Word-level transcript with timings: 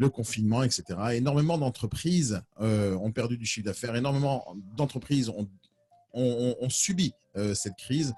le 0.00 0.08
confinement, 0.08 0.62
etc. 0.62 0.82
Énormément 1.12 1.58
d'entreprises 1.58 2.42
ont 2.58 3.12
perdu 3.12 3.36
du 3.36 3.46
chiffre 3.46 3.66
d'affaires, 3.66 3.94
énormément 3.94 4.56
d'entreprises 4.76 5.30
ont, 6.12 6.68
subi 6.68 7.12
cette 7.54 7.76
crise. 7.76 8.14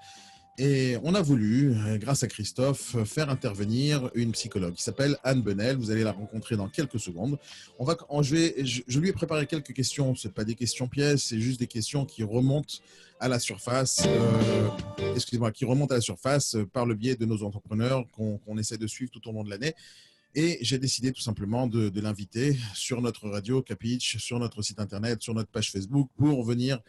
Et 0.59 0.97
on 1.01 1.15
a 1.15 1.21
voulu, 1.21 1.73
euh, 1.73 1.97
grâce 1.97 2.21
à 2.21 2.27
Christophe, 2.27 2.95
faire 3.05 3.31
intervenir 3.31 4.11
une 4.13 4.33
psychologue 4.33 4.75
qui 4.75 4.83
s'appelle 4.83 5.17
Anne 5.23 5.41
Benel. 5.41 5.77
Vous 5.77 5.89
allez 5.89 6.03
la 6.03 6.11
rencontrer 6.11 6.55
dans 6.55 6.67
quelques 6.67 6.99
secondes. 6.99 7.39
On 7.79 7.85
va, 7.85 7.97
je, 8.21 8.35
vais, 8.35 8.63
je, 8.63 8.99
lui 8.99 9.09
ai 9.09 9.13
préparé 9.13 9.47
quelques 9.47 9.73
questions. 9.73 10.13
Ce 10.13 10.27
pas 10.27 10.43
des 10.43 10.53
questions 10.53 10.87
pièces, 10.87 11.23
c'est 11.23 11.39
juste 11.39 11.59
des 11.59 11.65
questions 11.65 12.05
qui 12.05 12.21
remontent 12.21 12.75
à 13.19 13.29
la 13.29 13.39
surface. 13.39 14.03
Euh, 14.05 14.69
excusez-moi, 15.15 15.51
qui 15.51 15.65
remontent 15.65 15.91
à 15.91 15.97
la 15.97 16.01
surface 16.01 16.55
par 16.71 16.85
le 16.85 16.93
biais 16.93 17.15
de 17.15 17.25
nos 17.25 17.41
entrepreneurs 17.41 18.05
qu'on 18.11 18.57
essaie 18.59 18.77
de 18.77 18.87
suivre 18.87 19.09
tout 19.09 19.27
au 19.27 19.31
long 19.31 19.43
de 19.43 19.49
l'année. 19.49 19.73
Et 20.35 20.57
j'ai 20.61 20.79
décidé 20.79 21.11
tout 21.11 21.21
simplement 21.21 21.67
de, 21.67 21.91
l'inviter 21.99 22.57
sur 22.73 23.01
notre 23.01 23.29
radio 23.29 23.61
Capitch, 23.61 24.17
sur 24.17 24.39
notre 24.39 24.61
site 24.61 24.79
internet, 24.79 25.21
sur 25.21 25.33
notre 25.33 25.49
page 25.49 25.71
Facebook 25.71 26.09
pour 26.17 26.43
venir 26.43 26.79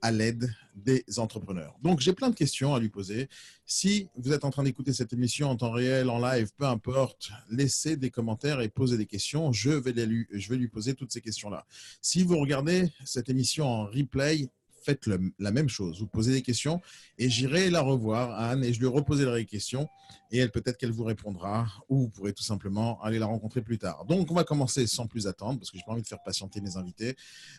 à 0.00 0.10
l'aide 0.10 0.54
des 0.74 1.04
entrepreneurs. 1.16 1.74
Donc, 1.82 2.00
j'ai 2.00 2.12
plein 2.12 2.30
de 2.30 2.34
questions 2.34 2.74
à 2.74 2.80
lui 2.80 2.88
poser. 2.88 3.28
Si 3.64 4.08
vous 4.16 4.32
êtes 4.32 4.44
en 4.44 4.50
train 4.50 4.62
d'écouter 4.62 4.92
cette 4.92 5.12
émission 5.12 5.48
en 5.48 5.56
temps 5.56 5.70
réel, 5.70 6.10
en 6.10 6.18
live, 6.18 6.50
peu 6.56 6.66
importe, 6.66 7.30
laissez 7.50 7.96
des 7.96 8.10
commentaires 8.10 8.60
et 8.60 8.68
posez 8.68 8.96
des 8.96 9.06
questions. 9.06 9.52
Je 9.52 9.70
vais 9.70 10.56
lui 10.56 10.68
poser 10.68 10.94
toutes 10.94 11.12
ces 11.12 11.20
questions-là. 11.20 11.66
Si 12.00 12.22
vous 12.22 12.38
regardez 12.38 12.90
cette 13.04 13.28
émission 13.28 13.66
en 13.66 13.84
replay, 13.86 14.50
faites 14.84 15.08
la 15.38 15.50
même 15.50 15.68
chose. 15.68 16.00
Vous 16.00 16.06
posez 16.06 16.32
des 16.32 16.42
questions 16.42 16.80
et 17.18 17.30
j'irai 17.30 17.70
la 17.70 17.80
revoir, 17.80 18.38
Anne, 18.38 18.64
et 18.64 18.72
je 18.72 18.80
lui 18.80 18.86
reposerai 18.86 19.38
les 19.40 19.46
questions 19.46 19.88
et 20.30 20.38
elle 20.38 20.50
peut-être 20.50 20.76
qu'elle 20.76 20.90
vous 20.90 21.04
répondra 21.04 21.66
ou 21.88 22.00
vous 22.00 22.08
pourrez 22.08 22.32
tout 22.32 22.42
simplement 22.42 23.00
aller 23.02 23.18
la 23.18 23.26
rencontrer 23.26 23.62
plus 23.62 23.78
tard. 23.78 24.04
Donc, 24.04 24.30
on 24.30 24.34
va 24.34 24.44
commencer 24.44 24.86
sans 24.86 25.06
plus 25.06 25.26
attendre 25.26 25.58
parce 25.58 25.70
que 25.70 25.78
j'ai 25.78 25.84
pas 25.84 25.92
envie 25.92 26.02
de 26.02 26.06
faire 26.06 26.22
patienter 26.22 26.60
mes 26.60 26.76
invités. 26.76 27.16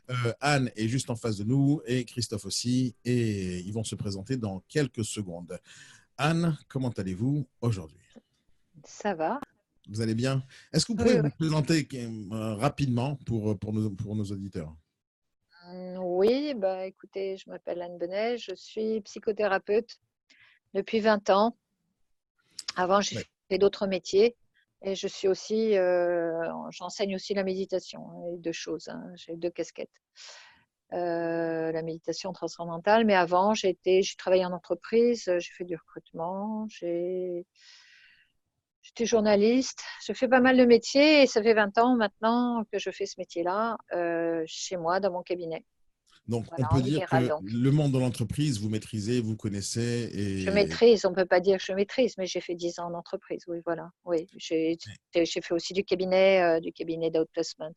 Euh, 0.09 0.33
Anne 0.39 0.69
est 0.75 0.87
juste 0.87 1.09
en 1.09 1.15
face 1.15 1.37
de 1.37 1.43
nous 1.43 1.81
et 1.85 2.05
Christophe 2.05 2.45
aussi 2.45 2.95
et 3.03 3.59
ils 3.59 3.73
vont 3.73 3.83
se 3.83 3.95
présenter 3.95 4.37
dans 4.37 4.63
quelques 4.67 5.05
secondes. 5.05 5.57
Anne, 6.17 6.57
comment 6.67 6.89
allez-vous 6.89 7.47
aujourd'hui? 7.61 7.97
Ça 8.83 9.13
va. 9.15 9.39
Vous 9.89 10.01
allez 10.01 10.15
bien? 10.15 10.43
Est-ce 10.73 10.85
que 10.85 10.93
vous 10.93 10.97
pouvez 10.97 11.21
vous 11.21 11.29
présenter 11.29 11.87
euh, 11.93 12.55
rapidement 12.55 13.15
pour, 13.25 13.57
pour, 13.57 13.73
nos, 13.73 13.89
pour 13.89 14.15
nos 14.15 14.25
auditeurs? 14.25 14.75
Oui, 15.71 16.53
bah, 16.55 16.85
écoutez, 16.85 17.37
je 17.37 17.49
m'appelle 17.49 17.81
Anne 17.81 17.97
Benet, 17.97 18.37
je 18.37 18.53
suis 18.55 19.01
psychothérapeute 19.01 19.99
depuis 20.73 20.99
20 20.99 21.29
ans. 21.29 21.57
Avant, 22.75 23.01
j'ai 23.01 23.19
fait 23.49 23.57
d'autres 23.57 23.87
métiers 23.87 24.35
et 24.81 24.95
je 24.95 25.07
suis 25.07 25.27
aussi, 25.27 25.77
euh, 25.77 26.43
j'enseigne 26.69 27.15
aussi 27.15 27.33
la 27.33 27.43
méditation, 27.43 28.01
hein, 28.09 28.35
deux 28.37 28.51
choses, 28.51 28.87
hein, 28.89 29.03
j'ai 29.15 29.35
deux 29.35 29.49
casquettes. 29.49 29.89
Euh, 30.93 31.71
la 31.71 31.81
méditation 31.81 32.31
transcendantale, 32.31 33.05
mais 33.05 33.15
avant, 33.15 33.53
j'ai 33.53 33.77
travaillé 34.17 34.45
en 34.45 34.51
entreprise, 34.51 35.23
j'ai 35.25 35.51
fait 35.53 35.65
du 35.65 35.75
recrutement, 35.75 36.67
j'ai 36.69 37.45
J'étais 38.85 39.07
journaliste, 39.07 39.83
je 40.05 40.13
fais 40.13 40.27
pas 40.27 40.41
mal 40.41 40.57
de 40.57 40.63
métiers 40.63 41.23
et 41.23 41.27
ça 41.27 41.41
fait 41.41 41.55
20 41.55 41.75
ans 41.79 41.95
maintenant 41.95 42.63
que 42.71 42.77
je 42.77 42.91
fais 42.91 43.07
ce 43.07 43.15
métier-là 43.17 43.77
euh, 43.93 44.43
chez 44.45 44.77
moi, 44.77 44.99
dans 44.99 45.11
mon 45.11 45.23
cabinet. 45.23 45.65
Donc, 46.27 46.45
on 46.57 46.75
peut 46.75 46.81
dire 46.83 47.07
que 47.07 47.15
le 47.43 47.71
monde 47.71 47.91
de 47.91 47.99
l'entreprise, 47.99 48.59
vous 48.59 48.69
maîtrisez, 48.69 49.21
vous 49.21 49.35
connaissez. 49.35 50.09
Et... 50.13 50.37
Je 50.39 50.51
maîtrise, 50.51 51.03
on 51.05 51.09
ne 51.09 51.15
peut 51.15 51.25
pas 51.25 51.39
dire 51.39 51.57
que 51.57 51.63
je 51.63 51.73
maîtrise, 51.73 52.15
mais 52.19 52.27
j'ai 52.27 52.41
fait 52.41 52.55
10 52.55 52.79
ans 52.79 52.91
en 52.91 52.93
entreprise, 52.93 53.43
oui, 53.47 53.59
voilà. 53.65 53.89
Oui, 54.05 54.27
j'ai 54.37 54.77
fait 55.11 55.53
aussi 55.53 55.73
du 55.73 55.83
cabinet, 55.83 56.41
euh, 56.41 56.59
du 56.59 56.71
cabinet 56.71 57.09
d'outplacement. 57.09 57.71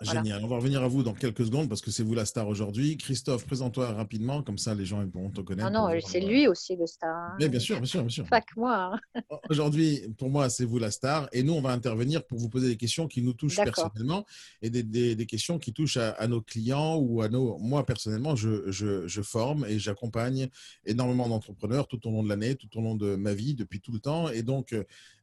Génial. 0.00 0.42
On 0.42 0.46
va 0.46 0.56
revenir 0.56 0.82
à 0.82 0.88
vous 0.88 1.02
dans 1.02 1.12
quelques 1.12 1.44
secondes 1.44 1.68
parce 1.68 1.82
que 1.82 1.90
c'est 1.90 2.02
vous 2.02 2.14
la 2.14 2.24
star 2.24 2.48
aujourd'hui. 2.48 2.96
Christophe, 2.96 3.44
présente-toi 3.44 3.92
rapidement, 3.92 4.42
comme 4.42 4.56
ça 4.56 4.74
les 4.74 4.86
gens 4.86 5.06
pourront 5.06 5.30
te 5.30 5.42
connaître. 5.42 5.70
Non, 5.70 5.88
non, 5.88 6.00
c'est 6.02 6.20
lui 6.20 6.48
aussi 6.48 6.74
le 6.74 6.86
star. 6.86 7.36
Mais 7.38 7.50
bien 7.50 7.60
sûr, 7.60 7.76
bien 7.76 7.84
sûr, 7.84 8.00
bien 8.00 8.08
sûr. 8.08 8.24
Pas 8.24 8.40
que 8.40 8.58
moi. 8.58 8.98
Hein. 9.14 9.22
Aujourd'hui, 9.50 10.02
pour 10.16 10.30
moi, 10.30 10.48
c'est 10.48 10.64
vous 10.64 10.78
la 10.78 10.90
star. 10.90 11.28
Et 11.32 11.42
nous, 11.42 11.52
on 11.52 11.60
va 11.60 11.72
intervenir 11.72 12.26
pour 12.26 12.38
vous 12.38 12.48
poser 12.48 12.68
des 12.68 12.78
questions 12.78 13.08
qui 13.08 13.20
nous 13.20 13.34
touchent 13.34 13.56
personnellement 13.56 14.24
et 14.62 14.70
des, 14.70 14.82
des, 14.82 15.26
questions 15.26 15.58
qui 15.58 15.74
touchent 15.74 15.98
à, 15.98 16.26
nos 16.28 16.40
clients 16.40 16.96
ou 16.96 17.20
à 17.20 17.28
nos. 17.28 17.58
Moi, 17.58 17.84
personnellement, 17.84 18.36
je, 18.36 18.70
je, 18.70 19.06
je 19.06 19.22
forme 19.22 19.66
et 19.68 19.78
j'accompagne 19.78 20.48
énormément 20.86 21.28
d'entrepreneurs 21.28 21.86
tout 21.86 22.08
au 22.08 22.10
long 22.10 22.22
de 22.22 22.28
l'année, 22.30 22.54
tout 22.54 22.78
au 22.78 22.80
long 22.80 22.94
de 22.94 23.16
ma 23.16 23.34
vie, 23.34 23.54
depuis 23.54 23.80
tout 23.80 23.92
le 23.92 24.00
temps. 24.00 24.30
Et 24.30 24.42
donc, 24.42 24.74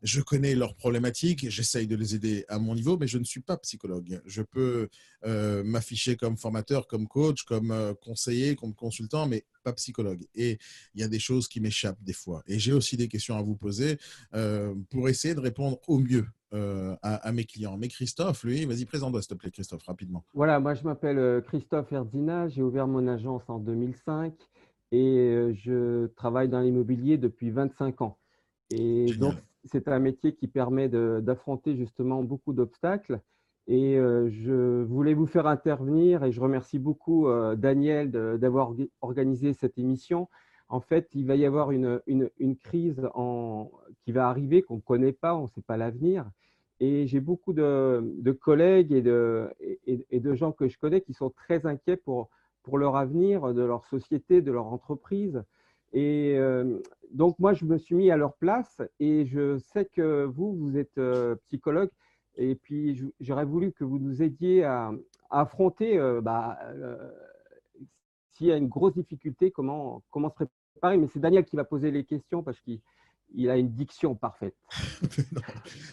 je 0.04 0.22
connais 0.22 0.54
leurs 0.54 0.76
problématiques, 0.76 1.50
j'essaye 1.50 1.88
de 1.88 1.96
les 1.96 2.14
aider 2.14 2.46
à 2.48 2.60
mon 2.60 2.76
niveau, 2.76 2.98
mais 2.98 3.08
je 3.08 3.18
ne 3.18 3.24
suis 3.24 3.42
pas 3.42 3.58
psychologue. 3.58 4.22
Je 4.26 4.44
peux 4.44 4.67
euh, 5.26 5.64
m'afficher 5.64 6.16
comme 6.16 6.38
formateur, 6.38 6.88
comme 6.88 7.08
coach, 7.08 7.44
comme 7.44 7.72
euh, 7.72 7.94
conseiller, 7.96 8.56
comme 8.56 8.76
consultant, 8.76 9.28
mais 9.28 9.46
pas 9.64 9.74
psychologue. 9.74 10.24
Et 10.36 10.60
il 10.94 11.02
y 11.02 11.04
a 11.04 11.08
des 11.08 11.20
choses 11.20 11.48
qui 11.48 11.60
m'échappent 11.60 12.02
des 12.04 12.14
fois. 12.14 12.44
Et 12.46 12.60
j'ai 12.60 12.72
aussi 12.72 12.98
des 12.98 13.08
questions 13.08 13.36
à 13.36 13.42
vous 13.42 13.56
poser 13.56 13.98
euh, 14.36 14.76
pour 14.92 15.10
essayer 15.10 15.34
de 15.34 15.40
répondre 15.40 15.80
au 15.88 16.00
mieux 16.00 16.26
à, 17.02 17.32
mes 17.34 17.44
clients. 17.44 17.76
Mais 17.78 17.90
Christophe, 17.90 18.46
lui, 18.46 18.64
vas-y, 18.64 18.86
présente-toi, 18.86 19.22
s'il 19.22 19.30
te 19.30 19.34
plaît, 19.36 19.52
Christophe, 19.52 19.84
rapidement. 19.84 20.24
Voilà, 20.34 20.62
moi, 20.62 20.76
je 20.76 20.84
m'appelle 20.84 21.44
Christophe 21.46 21.92
Erdina. 21.92 22.48
J'ai 22.48 22.62
ouvert 22.64 22.88
mon 22.88 23.06
agence 23.06 23.44
en 23.50 23.60
2005 23.60 24.34
et 24.94 25.52
je 25.66 26.08
travaille 26.16 26.48
dans 26.48 26.62
l'immobilier 26.62 27.18
depuis 27.18 27.52
25 27.52 28.02
ans. 28.02 28.18
Et 28.72 29.14
donc, 29.20 29.36
c'est 29.66 29.90
un 29.90 30.00
métier 30.00 30.34
qui 30.34 30.48
permet 30.48 30.88
d'affronter 30.88 31.76
justement 31.76 32.24
beaucoup 32.24 32.54
d'obstacles. 32.54 33.20
Et 33.68 33.98
euh, 33.98 34.30
je 34.30 34.84
voulais 34.84 35.14
vous 35.14 35.26
faire 35.26 35.46
intervenir 35.46 36.24
et 36.24 36.32
je 36.32 36.40
remercie 36.40 36.80
beaucoup 36.80 37.28
euh, 37.28 37.56
Daniel 37.56 38.12
d'avoir 38.12 38.74
organisé 39.02 39.54
cette 39.54 39.78
émission. 39.78 40.30
En 40.70 40.80
fait, 40.80 41.10
il 41.14 41.26
va 41.26 41.36
y 41.36 41.46
avoir 41.46 41.72
une, 41.72 42.00
crise 42.62 43.10
qui 44.02 44.12
va 44.12 44.30
arriver 44.30 44.62
qu'on 44.62 44.78
ne 44.78 44.82
connaît 44.82 45.14
pas, 45.14 45.36
on 45.36 45.44
ne 45.44 45.48
sait 45.48 45.62
pas 45.62 45.78
l'avenir. 45.78 46.30
Et 46.80 47.08
j'ai 47.08 47.20
beaucoup 47.20 47.54
de, 47.54 48.38
collègues 48.42 48.92
et 48.94 49.02
de, 49.02 50.34
gens 50.34 50.52
que 50.52 50.68
je 50.68 50.78
connais 50.78 51.02
qui 51.02 51.14
sont 51.14 51.30
très 51.30 51.66
inquiets 51.66 51.98
pour, 51.98 52.30
leur 52.74 52.98
avenir, 52.98 53.54
de 53.54 53.64
leur 53.64 53.86
société, 53.86 54.42
de 54.42 54.52
leur 54.52 54.68
entreprise. 54.68 55.42
Et 55.94 56.36
euh, 56.38 56.80
donc, 57.12 57.40
moi, 57.40 57.54
je 57.54 57.64
me 57.64 57.78
suis 57.78 57.96
mis 57.96 58.12
à 58.12 58.18
leur 58.18 58.34
place 58.34 58.82
et 59.00 59.26
je 59.26 59.58
sais 59.58 59.86
que 59.86 60.26
vous, 60.26 60.54
vous 60.54 60.78
êtes 60.78 61.00
psychologue. 61.48 61.90
Et 62.38 62.56
puis, 62.56 63.02
j'aurais 63.20 63.46
voulu 63.46 63.72
que 63.72 63.84
vous 63.84 64.00
nous 64.00 64.22
aidiez 64.22 64.64
à, 64.64 64.92
affronter, 65.30 65.98
euh, 65.98 66.22
bah, 66.22 66.58
s'il 68.32 68.48
y 68.48 68.52
a 68.52 68.58
une 68.58 68.68
grosse 68.68 68.94
difficulté, 68.94 69.52
comment, 69.52 70.04
comment 70.12 70.30
se 70.30 70.36
préparer. 70.36 70.98
Mais 70.98 71.08
c'est 71.08 71.20
Daniel 71.20 71.44
qui 71.44 71.56
va 71.56 71.64
poser 71.64 71.92
les 71.92 72.06
questions 72.06 72.44
parce 72.44 72.60
qu'il 72.62 72.80
il 73.34 73.50
a 73.50 73.58
une 73.58 73.72
diction 73.72 74.16
parfaite. 74.16 74.56
non, 75.32 75.42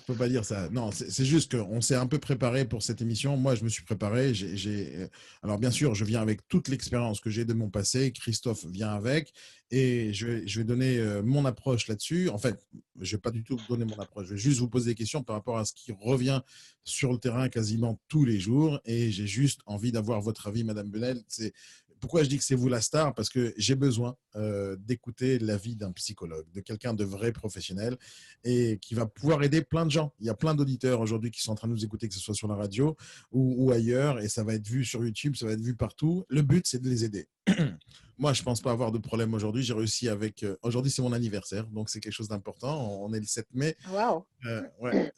faut 0.06 0.14
pas 0.14 0.28
dire 0.28 0.44
ça. 0.44 0.68
Non, 0.70 0.90
c'est 0.92 1.24
juste 1.24 1.56
qu'on 1.56 1.80
s'est 1.80 1.94
un 1.94 2.06
peu 2.06 2.18
préparé 2.18 2.64
pour 2.64 2.82
cette 2.82 3.02
émission. 3.02 3.36
Moi, 3.36 3.54
je 3.54 3.64
me 3.64 3.68
suis 3.68 3.82
préparé. 3.82 4.34
J'ai, 4.34 5.08
alors, 5.42 5.58
bien 5.58 5.70
sûr, 5.70 5.94
je 5.94 6.04
viens 6.04 6.22
avec 6.22 6.46
toute 6.48 6.68
l'expérience 6.68 7.20
que 7.20 7.30
j'ai 7.30 7.44
de 7.44 7.52
mon 7.52 7.70
passé. 7.70 8.12
Christophe 8.12 8.64
vient 8.66 8.92
avec. 8.92 9.32
Et 9.70 10.12
je 10.12 10.26
vais, 10.26 10.46
je 10.46 10.60
vais 10.60 10.64
donner 10.64 10.98
euh, 10.98 11.22
mon 11.22 11.44
approche 11.44 11.88
là-dessus. 11.88 12.28
En 12.28 12.38
fait, 12.38 12.64
je 13.00 13.16
vais 13.16 13.20
pas 13.20 13.32
du 13.32 13.42
tout 13.42 13.58
donner 13.68 13.84
mon 13.84 13.98
approche. 13.98 14.26
Je 14.26 14.34
vais 14.34 14.40
juste 14.40 14.60
vous 14.60 14.68
poser 14.68 14.92
des 14.92 14.94
questions 14.94 15.22
par 15.22 15.34
rapport 15.34 15.58
à 15.58 15.64
ce 15.64 15.72
qui 15.72 15.92
revient 15.92 16.40
sur 16.84 17.12
le 17.12 17.18
terrain 17.18 17.48
quasiment 17.48 17.98
tous 18.08 18.24
les 18.24 18.38
jours. 18.38 18.80
Et 18.84 19.10
j'ai 19.10 19.26
juste 19.26 19.60
envie 19.66 19.90
d'avoir 19.90 20.20
votre 20.20 20.46
avis, 20.46 20.62
Madame 20.62 20.90
Benel. 20.90 21.22
C'est 21.26 21.52
pourquoi 22.00 22.22
je 22.22 22.28
dis 22.28 22.38
que 22.38 22.44
c'est 22.44 22.54
vous 22.54 22.68
la 22.68 22.80
star? 22.80 23.14
Parce 23.14 23.28
que 23.28 23.54
j'ai 23.56 23.74
besoin 23.74 24.16
euh, 24.36 24.76
d'écouter 24.78 25.38
l'avis 25.38 25.76
d'un 25.76 25.92
psychologue, 25.92 26.46
de 26.52 26.60
quelqu'un 26.60 26.94
de 26.94 27.04
vrai 27.04 27.32
professionnel 27.32 27.96
et 28.44 28.78
qui 28.80 28.94
va 28.94 29.06
pouvoir 29.06 29.42
aider 29.42 29.62
plein 29.62 29.86
de 29.86 29.90
gens. 29.90 30.12
Il 30.20 30.26
y 30.26 30.30
a 30.30 30.34
plein 30.34 30.54
d'auditeurs 30.54 31.00
aujourd'hui 31.00 31.30
qui 31.30 31.40
sont 31.40 31.52
en 31.52 31.54
train 31.54 31.68
de 31.68 31.72
nous 31.72 31.84
écouter, 31.84 32.08
que 32.08 32.14
ce 32.14 32.20
soit 32.20 32.34
sur 32.34 32.48
la 32.48 32.56
radio 32.56 32.96
ou, 33.32 33.70
ailleurs, 33.72 34.20
et 34.20 34.28
ça 34.28 34.44
va 34.44 34.54
être 34.54 34.66
vu 34.66 34.84
sur 34.84 35.04
YouTube, 35.04 35.36
ça 35.36 35.46
va 35.46 35.52
être 35.52 35.60
vu 35.60 35.74
partout. 35.74 36.24
Le 36.28 36.42
but, 36.42 36.66
c'est 36.66 36.80
de 36.80 36.88
les 36.88 37.04
aider. 37.04 37.28
Moi, 38.18 38.32
je 38.32 38.42
pense 38.42 38.60
pas 38.60 38.70
avoir 38.70 38.92
de 38.92 38.98
problème 38.98 39.34
aujourd'hui. 39.34 39.62
J'ai 39.62 39.74
réussi 39.74 40.08
avec. 40.08 40.44
Euh, 40.44 40.56
aujourd'hui, 40.62 40.92
c'est 40.92 41.02
mon 41.02 41.12
anniversaire, 41.12 41.66
donc 41.66 41.90
c'est 41.90 42.00
quelque 42.00 42.12
chose 42.12 42.28
d'important. 42.28 43.02
On 43.02 43.12
est 43.12 43.18
le 43.18 43.26
7 43.26 43.46
mai. 43.54 43.76
Waouh 43.90 44.24
euh, 44.46 44.62
ouais, 44.80 45.12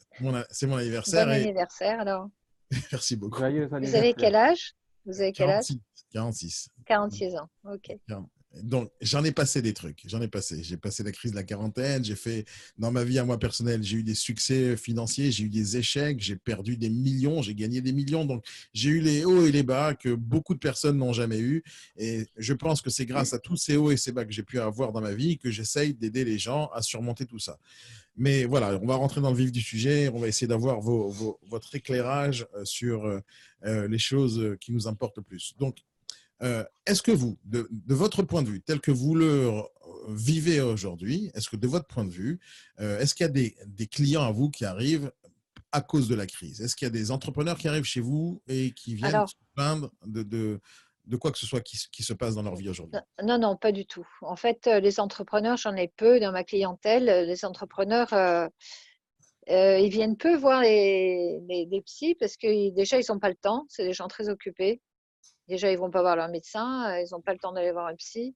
c'est 0.49 0.67
mon 0.67 0.77
anniversaire. 0.77 1.25
Bon 1.27 1.31
anniversaire 1.31 1.99
alors. 1.99 2.29
Merci 2.91 3.15
beaucoup. 3.15 3.39
Vous 3.39 3.95
avez 3.95 4.13
quel 4.13 4.35
âge? 4.35 4.75
Vous 5.05 5.21
avez 5.21 5.31
quel 5.31 5.49
âge? 5.49 5.67
46. 6.11 6.69
46 6.85 7.35
ans, 7.35 7.49
ok. 7.65 7.97
Donc, 8.63 8.89
j'en 9.01 9.23
ai 9.23 9.31
passé 9.31 9.61
des 9.61 9.73
trucs. 9.73 10.03
J'en 10.05 10.21
ai 10.21 10.27
passé. 10.27 10.63
J'ai 10.63 10.77
passé 10.77 11.03
la 11.03 11.11
crise 11.11 11.31
de 11.31 11.35
la 11.35 11.43
quarantaine. 11.43 12.03
J'ai 12.03 12.15
fait, 12.15 12.45
dans 12.77 12.91
ma 12.91 13.03
vie 13.03 13.19
à 13.19 13.25
moi 13.25 13.37
personnelle, 13.37 13.83
j'ai 13.83 13.97
eu 13.97 14.03
des 14.03 14.15
succès 14.15 14.77
financiers, 14.77 15.31
j'ai 15.31 15.43
eu 15.43 15.49
des 15.49 15.77
échecs, 15.77 16.19
j'ai 16.19 16.35
perdu 16.35 16.77
des 16.77 16.89
millions, 16.89 17.41
j'ai 17.41 17.55
gagné 17.55 17.81
des 17.81 17.91
millions. 17.91 18.25
Donc, 18.25 18.45
j'ai 18.73 18.89
eu 18.89 18.99
les 18.99 19.25
hauts 19.25 19.45
et 19.45 19.51
les 19.51 19.63
bas 19.63 19.93
que 19.93 20.13
beaucoup 20.15 20.53
de 20.53 20.59
personnes 20.59 20.97
n'ont 20.97 21.13
jamais 21.13 21.39
eu. 21.39 21.63
Et 21.97 22.25
je 22.37 22.53
pense 22.53 22.81
que 22.81 22.89
c'est 22.89 23.05
grâce 23.05 23.33
à 23.33 23.39
tous 23.39 23.57
ces 23.57 23.77
hauts 23.77 23.91
et 23.91 23.97
ces 23.97 24.11
bas 24.11 24.25
que 24.25 24.31
j'ai 24.31 24.43
pu 24.43 24.59
avoir 24.59 24.91
dans 24.91 25.01
ma 25.01 25.13
vie 25.13 25.37
que 25.37 25.51
j'essaye 25.51 25.93
d'aider 25.93 26.23
les 26.23 26.39
gens 26.39 26.67
à 26.73 26.81
surmonter 26.81 27.25
tout 27.25 27.39
ça. 27.39 27.59
Mais 28.15 28.45
voilà, 28.45 28.79
on 28.81 28.87
va 28.87 28.95
rentrer 28.95 29.21
dans 29.21 29.29
le 29.29 29.37
vif 29.37 29.51
du 29.51 29.61
sujet. 29.61 30.09
On 30.09 30.19
va 30.19 30.27
essayer 30.27 30.47
d'avoir 30.47 30.81
votre 30.81 31.75
éclairage 31.75 32.47
euh, 32.55 32.65
sur 32.65 33.05
euh, 33.05 33.19
euh, 33.65 33.87
les 33.87 33.99
choses 33.99 34.57
qui 34.59 34.71
nous 34.71 34.87
importent 34.87 35.17
le 35.17 35.23
plus. 35.23 35.53
Donc, 35.59 35.77
est-ce 36.41 37.01
que 37.01 37.11
vous, 37.11 37.37
de, 37.45 37.67
votre 37.87 38.23
point 38.23 38.43
de 38.43 38.49
vue, 38.49 38.61
tel 38.61 38.79
que 38.79 38.91
vous 38.91 39.15
le 39.15 39.63
vivez 40.09 40.61
aujourd'hui, 40.61 41.31
est-ce 41.33 41.49
que 41.49 41.55
de 41.55 41.67
votre 41.67 41.87
point 41.87 42.05
de 42.05 42.11
vue, 42.11 42.39
est-ce 42.79 43.15
qu'il 43.15 43.25
y 43.25 43.29
a 43.29 43.31
des, 43.31 43.55
des, 43.65 43.87
clients 43.87 44.23
à 44.23 44.31
vous 44.31 44.49
qui 44.49 44.65
arrivent 44.65 45.11
à 45.71 45.81
cause 45.81 46.07
de 46.07 46.15
la 46.15 46.27
crise? 46.27 46.61
Est-ce 46.61 46.75
qu'il 46.75 46.85
y 46.85 46.89
a 46.89 46.91
des 46.91 47.11
entrepreneurs 47.11 47.57
qui 47.57 47.67
arrivent 47.67 47.83
chez 47.83 48.01
vous 48.01 48.41
et 48.47 48.71
qui 48.71 48.95
viennent 48.95 49.27
se 49.27 49.35
plaindre 49.55 49.91
de, 50.05 50.23
de, 50.23 50.61
de 51.07 51.15
quoi 51.15 51.31
que 51.31 51.37
ce 51.37 51.45
soit 51.45 51.61
qui, 51.61 51.77
qui 51.91 52.03
se 52.03 52.13
passe 52.13 52.35
dans 52.35 52.43
leur 52.43 52.55
vie 52.55 52.69
aujourd'hui? 52.69 52.99
Non, 53.23 53.39
non, 53.39 53.55
pas 53.55 53.71
du 53.71 53.85
tout. 53.85 54.07
En 54.21 54.35
fait, 54.35 54.67
euh, 54.67 54.79
les 54.79 54.99
entrepreneurs, 54.99 55.57
j'en 55.57 55.73
ai 55.73 55.87
peu 55.87 56.19
dans 56.19 56.31
ma 56.31 56.43
clientèle. 56.43 57.05
Les 57.27 57.45
entrepreneurs, 57.45 58.11
euh, 58.13 58.47
euh, 59.49 59.79
ils 59.79 59.89
viennent 59.89 60.17
peu 60.17 60.35
voir 60.35 60.61
les, 60.61 61.39
les, 61.47 61.81
psys 61.81 62.15
parce 62.15 62.35
que 62.35 62.73
déjà, 62.73 62.99
ils 62.99 63.05
n'ont 63.09 63.19
pas 63.19 63.29
le 63.29 63.35
temps. 63.35 63.65
C'est 63.69 63.85
des 63.85 63.93
gens 63.93 64.07
très 64.07 64.29
occupés. 64.29 64.81
Déjà, 65.47 65.71
ils 65.71 65.77
vont 65.77 65.91
pas 65.91 66.01
voir 66.01 66.15
leur 66.15 66.29
médecin. 66.29 66.97
Ils 66.99 67.07
n'ont 67.11 67.21
pas 67.21 67.33
le 67.33 67.39
temps 67.39 67.51
d'aller 67.51 67.71
voir 67.71 67.87
un 67.87 67.95
psy. 67.95 68.35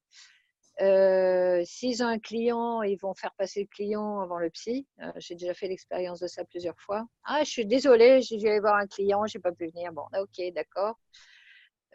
S'ils 0.79 2.03
ont 2.03 2.07
un 2.07 2.19
client, 2.19 2.81
ils 2.81 2.97
vont 2.97 3.13
faire 3.13 3.33
passer 3.37 3.61
le 3.61 3.67
client 3.67 4.21
avant 4.21 4.39
le 4.39 4.49
psy. 4.49 4.87
j'ai 5.17 5.35
déjà 5.35 5.53
fait 5.53 5.67
l'expérience 5.67 6.19
de 6.19 6.27
ça 6.27 6.43
plusieurs 6.45 6.79
fois. 6.79 7.05
Ah, 7.23 7.43
je 7.43 7.49
suis 7.49 7.65
désolée, 7.65 8.21
j'ai 8.21 8.37
dû 8.37 8.47
aller 8.47 8.59
voir 8.59 8.75
un 8.75 8.87
client, 8.87 9.25
je 9.27 9.37
n'ai 9.37 9.41
pas 9.41 9.51
pu 9.51 9.67
venir. 9.67 9.91
Bon, 9.93 10.05
ok, 10.17 10.53
d'accord. 10.55 10.97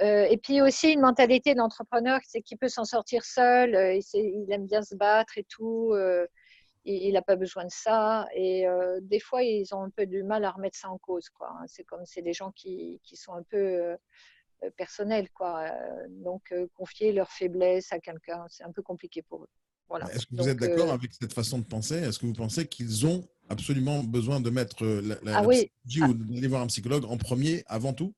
Euh, 0.03 0.27
et 0.29 0.37
puis 0.37 0.61
aussi 0.61 0.93
une 0.93 1.01
mentalité 1.01 1.55
d'entrepreneur, 1.55 2.21
c'est 2.25 2.43
qu'il 2.43 2.59
peut 2.59 2.69
s'en 2.69 2.85
sortir 2.85 3.25
seul, 3.25 3.75
euh, 3.75 3.99
il, 4.15 4.47
aime 4.51 4.67
bien 4.67 4.83
se 4.83 4.95
battre 4.95 5.39
et 5.39 5.45
tout, 5.45 5.93
euh, 5.95 6.27
il 6.85 7.13
n'a 7.15 7.23
pas 7.23 7.37
besoin 7.37 7.65
de 7.65 7.71
ça. 7.71 8.27
Et 8.35 8.65
des 9.01 9.19
fois, 9.19 9.43
ils 9.43 9.75
ont 9.75 9.83
un 9.83 9.91
peu 9.91 10.07
du 10.07 10.23
mal 10.23 10.45
à 10.45 10.53
remettre 10.53 10.79
ça 10.79 10.89
en 10.89 10.99
cause. 10.99 11.29
Quoi. 11.31 11.53
C'est 11.67 11.83
comme 11.83 12.05
c'est 12.05 12.23
des 12.23 12.33
gens 12.33 12.53
qui, 12.53 13.01
qui, 13.03 13.17
sont 13.17 13.33
un 13.33 13.43
peu 13.43 13.97
personnels. 14.77 15.29
Quoi. 15.31 15.71
donc, 16.09 16.53
confier 16.75 17.13
leur 17.13 17.31
faiblesse 17.31 17.93
à 17.93 17.99
quelqu'un, 17.99 18.45
c'est 18.49 18.65
un 18.65 18.73
peu 18.73 18.83
compliqué 18.83 19.23
pour 19.23 19.45
eux. 19.45 19.49
Voilà. 19.89 20.07
Est-ce 20.13 20.27
que 20.27 20.35
vous 20.35 20.49
êtes 20.49 20.59
d'accord 20.59 20.93
avec 20.93 21.13
cette 21.13 21.33
façon 21.33 21.59
de 21.59 21.65
penser? 21.65 21.97
Est-ce 21.97 22.19
que 22.19 22.27
vous 22.27 22.33
pensez 22.33 22.67
qu'ils 22.67 23.07
ont 23.07 23.29
absolument 23.49 24.03
besoin 24.03 24.41
de 24.41 24.51
mettre 24.51 24.85
la, 24.85 25.17
la, 25.23 25.39
ah, 25.39 25.43
oui. 25.45 25.71
ou 26.01 26.15
d'aller 26.15 26.49
voir 26.49 26.63
un 26.63 26.67
psychologue 26.67 27.05
en 27.05 27.17
premier 27.17 27.63
avant 27.67 27.93
tout? 27.93 28.13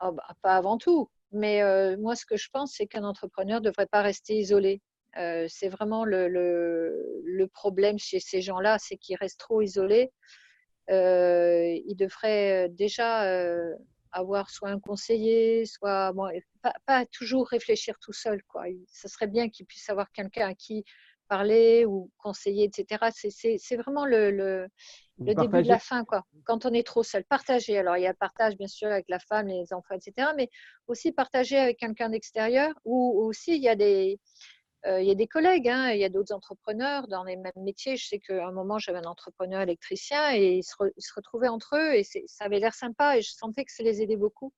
Ah 0.00 0.10
bah, 0.10 0.26
pas 0.42 0.56
avant 0.56 0.78
tout. 0.78 1.08
Mais 1.32 1.62
euh, 1.62 1.96
moi, 1.96 2.14
ce 2.14 2.26
que 2.26 2.36
je 2.36 2.48
pense, 2.52 2.74
c'est 2.76 2.86
qu'un 2.86 3.04
entrepreneur 3.04 3.60
ne 3.60 3.64
devrait 3.64 3.86
pas 3.86 4.02
rester 4.02 4.36
isolé. 4.36 4.82
Euh, 5.16 5.46
c'est 5.48 5.68
vraiment 5.68 6.04
le, 6.04 6.28
le, 6.28 7.46
problème 7.48 7.98
chez 7.98 8.20
ces 8.20 8.40
gens-là, 8.40 8.78
c'est 8.78 8.96
qu'ils 8.96 9.16
restent 9.16 9.40
trop 9.40 9.62
isolés. 9.62 10.10
Euh, 10.90 11.78
ils 11.86 11.96
devraient 11.96 12.68
déjà 12.70 13.24
avoir 14.12 14.50
soit 14.50 14.70
un 14.70 14.80
conseiller, 14.80 15.64
soit 15.66 16.12
pas, 16.62 16.74
pas, 16.86 17.06
toujours 17.06 17.48
réfléchir 17.48 17.98
tout 18.00 18.12
seul. 18.12 18.42
Quoi. 18.44 18.64
Ce 18.88 19.08
serait 19.08 19.26
bien 19.26 19.48
qu'ils 19.48 19.66
puissent 19.66 19.90
avoir 19.90 20.10
quelqu'un 20.12 20.48
à 20.48 20.54
qui 20.54 20.84
parler 21.28 21.86
ou 21.86 22.10
conseiller, 22.18 22.64
etc. 22.64 23.06
C'est 23.30 23.76
vraiment 23.76 24.04
le, 24.04 24.30
le, 24.30 24.68
le 25.18 25.34
début 25.34 25.62
de 25.62 25.68
la 25.68 25.78
fin, 25.78 26.04
quoi. 26.04 26.24
Quand 26.44 26.66
on 26.66 26.72
est 26.74 26.86
trop 26.86 27.02
seul, 27.02 27.24
partager. 27.24 27.78
Alors, 27.78 27.96
il 27.96 28.02
y 28.02 28.06
a 28.06 28.12
partage, 28.12 28.56
bien 28.56 28.66
sûr, 28.66 28.88
avec 28.88 29.06
la 29.08 29.18
femme, 29.18 29.46
les 29.46 29.72
enfants, 29.72 29.94
etc. 29.94 30.28
Mais 30.36 30.50
aussi 30.88 31.10
partager 31.10 31.56
avec 31.56 31.78
quelqu'un 31.78 32.10
d'extérieur 32.10 32.74
ou 32.84 33.18
aussi 33.22 33.56
il 33.56 33.62
y 33.62 33.68
a 33.68 33.76
des, 33.76 34.20
il 34.84 35.04
y 35.04 35.10
a 35.10 35.14
des 35.14 35.28
collègues, 35.28 35.68
hein, 35.68 35.90
il 35.90 36.00
y 36.00 36.04
a 36.04 36.08
d'autres 36.08 36.34
entrepreneurs 36.34 37.06
dans 37.08 37.24
les 37.24 37.36
mêmes 37.36 37.52
métiers. 37.56 37.96
Je 37.96 38.06
sais 38.06 38.18
qu'à 38.18 38.46
un 38.46 38.52
moment, 38.52 38.78
j'avais 38.78 38.98
un 38.98 39.04
entrepreneur 39.04 39.60
électricien 39.60 40.34
et 40.34 40.56
ils 40.56 40.64
se, 40.64 40.74
ils 40.96 41.02
se 41.02 41.12
retrouvaient 41.14 41.48
entre 41.48 41.76
eux 41.76 41.94
et 41.94 42.02
ça 42.04 42.44
avait 42.44 42.58
l'air 42.58 42.74
sympa 42.74 43.16
et 43.16 43.22
je 43.22 43.30
sentais 43.30 43.64
que 43.64 43.72
ça 43.72 43.82
les 43.82 44.02
aidait 44.02 44.16
beaucoup. 44.16 44.52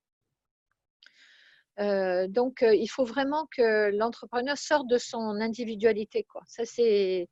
Euh, 1.81 2.29
donc, 2.29 2.62
euh, 2.62 2.75
il 2.75 2.87
faut 2.87 3.05
vraiment 3.05 3.49
que 3.56 3.91
l'entrepreneur 3.97 4.56
sorte 4.56 4.88
de 4.88 4.99
son 4.99 5.41
individualité. 5.41 6.25
Quoi. 6.25 6.43
Ça, 6.47 6.65
c'est... 6.65 7.29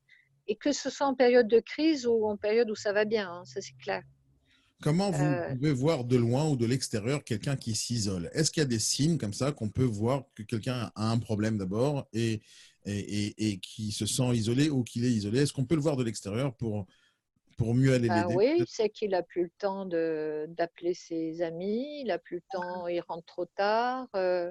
Et 0.49 0.57
que 0.57 0.73
ce 0.73 0.91
soit 0.91 1.07
en 1.07 1.15
période 1.15 1.47
de 1.47 1.61
crise 1.61 2.07
ou 2.07 2.27
en 2.27 2.37
période 2.37 2.69
où 2.69 2.75
ça 2.75 2.93
va 2.93 3.05
bien, 3.05 3.31
hein, 3.31 3.45
ça 3.45 3.61
c'est 3.61 3.77
clair. 3.81 4.03
Comment 4.83 5.13
vous 5.13 5.25
euh, 5.25 5.55
pouvez 5.55 5.73
voir 5.73 6.05
de 6.05 6.17
loin 6.17 6.49
ou 6.49 6.57
de 6.57 6.67
l'extérieur 6.67 7.23
quelqu'un 7.23 7.55
qui 7.55 7.77
s'isole? 7.77 8.29
Est-ce 8.33 8.51
qu'il 8.51 8.61
y 8.61 8.67
a 8.67 8.69
des 8.69 8.81
signes 8.81 9.19
comme 9.19 9.33
ça 9.33 9.53
qu'on 9.53 9.69
peut 9.69 9.85
voir 9.85 10.25
que 10.35 10.43
quelqu'un 10.43 10.91
a 10.97 11.13
un 11.13 11.19
problème 11.19 11.59
d'abord 11.59 12.09
et, 12.13 12.43
et, 12.85 13.51
et, 13.51 13.59
qui 13.59 13.93
se 13.93 14.07
sent 14.07 14.35
isolé 14.35 14.69
ou 14.69 14.83
qu'il 14.83 15.05
est 15.05 15.11
isolé 15.11 15.43
Est-ce 15.43 15.53
qu'on 15.53 15.65
peut 15.65 15.75
le 15.75 15.81
voir 15.81 15.97
de 15.97 16.05
l'extérieur 16.05 16.55
pour, 16.55 16.87
pour 17.57 17.75
mieux 17.75 17.95
aller 17.95 18.09
bah 18.09 18.27
Oui, 18.29 18.63
c'est 18.67 18.89
qu'il 18.89 19.11
n'a 19.11 19.23
plus 19.23 19.45
le 19.45 19.51
temps 19.59 19.87
d'appeler 19.87 20.95
ses 20.95 21.43
amis, 21.43 22.01
il 22.01 22.07
n'a 22.09 22.19
plus 22.19 22.37
le 22.37 22.43
temps, 22.51 22.89
il 22.89 23.01
rentre 23.01 23.25
trop 23.27 23.47
tard, 23.47 24.09
euh, 24.17 24.51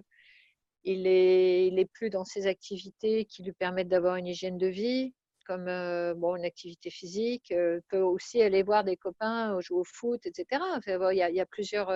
il 0.83 1.03
n'est 1.03 1.67
il 1.67 1.77
est 1.79 1.85
plus 1.85 2.09
dans 2.09 2.25
ses 2.25 2.47
activités 2.47 3.25
qui 3.25 3.43
lui 3.43 3.53
permettent 3.53 3.89
d'avoir 3.89 4.15
une 4.15 4.27
hygiène 4.27 4.57
de 4.57 4.67
vie, 4.67 5.13
comme 5.45 5.67
euh, 5.67 6.13
bon, 6.13 6.35
une 6.35 6.45
activité 6.45 6.89
physique, 6.89 7.51
euh, 7.51 7.81
peut 7.89 7.99
aussi 7.99 8.41
aller 8.41 8.63
voir 8.63 8.83
des 8.83 8.97
copains, 8.97 9.59
jouer 9.59 9.79
au 9.79 9.83
foot, 9.83 10.25
etc. 10.25 10.61
il, 10.87 11.17
y 11.17 11.21
a, 11.21 11.29
il, 11.29 11.35
y 11.35 11.41
a, 11.41 11.45
plusieurs... 11.45 11.87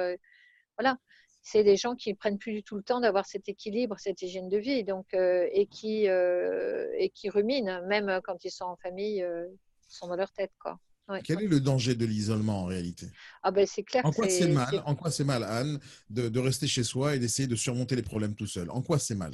voilà, 0.77 0.97
c'est 1.47 1.63
des 1.63 1.77
gens 1.77 1.95
qui 1.95 2.09
ne 2.09 2.15
prennent 2.15 2.39
plus 2.39 2.53
du 2.53 2.63
tout 2.63 2.75
le 2.75 2.81
temps 2.81 2.99
d'avoir 2.99 3.27
cet 3.27 3.47
équilibre, 3.47 3.97
cette 3.99 4.23
hygiène 4.23 4.49
de 4.49 4.57
vie, 4.57 4.83
donc, 4.83 5.05
et, 5.13 5.67
qui, 5.69 6.05
et 6.05 7.11
qui 7.13 7.29
ruminent, 7.29 7.85
même 7.87 8.19
quand 8.23 8.43
ils 8.43 8.49
sont 8.49 8.65
en 8.65 8.75
famille, 8.77 9.17
ils 9.19 9.57
sont 9.87 10.07
dans 10.07 10.15
leur 10.15 10.31
tête. 10.31 10.51
Quoi. 10.59 10.79
Quel 11.23 11.43
est 11.43 11.47
le 11.47 11.59
danger 11.59 11.93
de 11.93 12.03
l'isolement 12.03 12.63
en 12.63 12.65
réalité? 12.65 13.07
Ah 13.43 13.51
ben, 13.51 13.67
c'est 13.67 13.83
clair. 13.83 14.03
En 14.05 14.11
quoi 14.11 14.27
c'est 14.27 14.47
mal? 14.47 14.81
En 14.87 14.95
quoi 14.95 15.11
c'est 15.11 15.23
mal, 15.23 15.43
Anne, 15.43 15.79
de, 16.09 16.39
rester 16.39 16.65
chez 16.65 16.83
soi 16.83 17.15
et 17.15 17.19
d'essayer 17.19 17.47
de 17.47 17.55
surmonter 17.55 17.95
les 17.95 18.01
problèmes 18.01 18.33
tout 18.33 18.47
seul? 18.47 18.71
En 18.71 18.81
quoi 18.81 18.97
c'est 18.97 19.13
mal? 19.13 19.33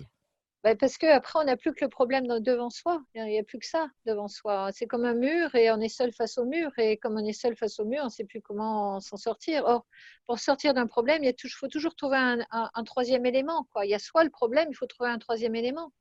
Ben 0.63 0.77
Parce 0.77 0.97
qu'après, 0.97 1.39
on 1.39 1.43
n'a 1.43 1.57
plus 1.57 1.73
que 1.73 1.83
le 1.83 1.89
problème 1.89 2.27
devant 2.39 2.69
soi. 2.69 3.01
Il 3.15 3.23
n'y 3.23 3.39
a 3.39 3.43
plus 3.43 3.57
que 3.57 3.65
ça 3.65 3.87
devant 4.05 4.27
soi. 4.27 4.69
C'est 4.73 4.85
comme 4.85 5.05
un 5.05 5.15
mur 5.15 5.55
et 5.55 5.71
on 5.71 5.79
est 5.81 5.89
seul 5.89 6.13
face 6.13 6.37
au 6.37 6.45
mur. 6.45 6.71
Et 6.77 6.97
comme 6.97 7.17
on 7.17 7.25
est 7.25 7.33
seul 7.33 7.55
face 7.55 7.79
au 7.79 7.85
mur, 7.85 8.01
on 8.03 8.05
ne 8.05 8.09
sait 8.09 8.25
plus 8.25 8.41
comment 8.41 8.99
s'en 8.99 9.17
sortir. 9.17 9.63
Or, 9.65 9.85
pour 10.27 10.37
sortir 10.39 10.73
d'un 10.75 10.85
problème, 10.85 11.23
il 11.23 11.33
faut 11.49 11.67
toujours 11.67 11.95
trouver 11.95 12.17
un, 12.17 12.83
troisième 12.83 13.25
élément. 13.25 13.67
Il 13.83 13.89
y 13.89 13.95
a 13.95 13.99
soit 13.99 14.23
le 14.23 14.29
problème, 14.29 14.67
il 14.69 14.75
faut 14.75 14.85
trouver 14.85 15.09
un 15.09 15.19
troisième 15.19 15.55
élément. 15.55 15.91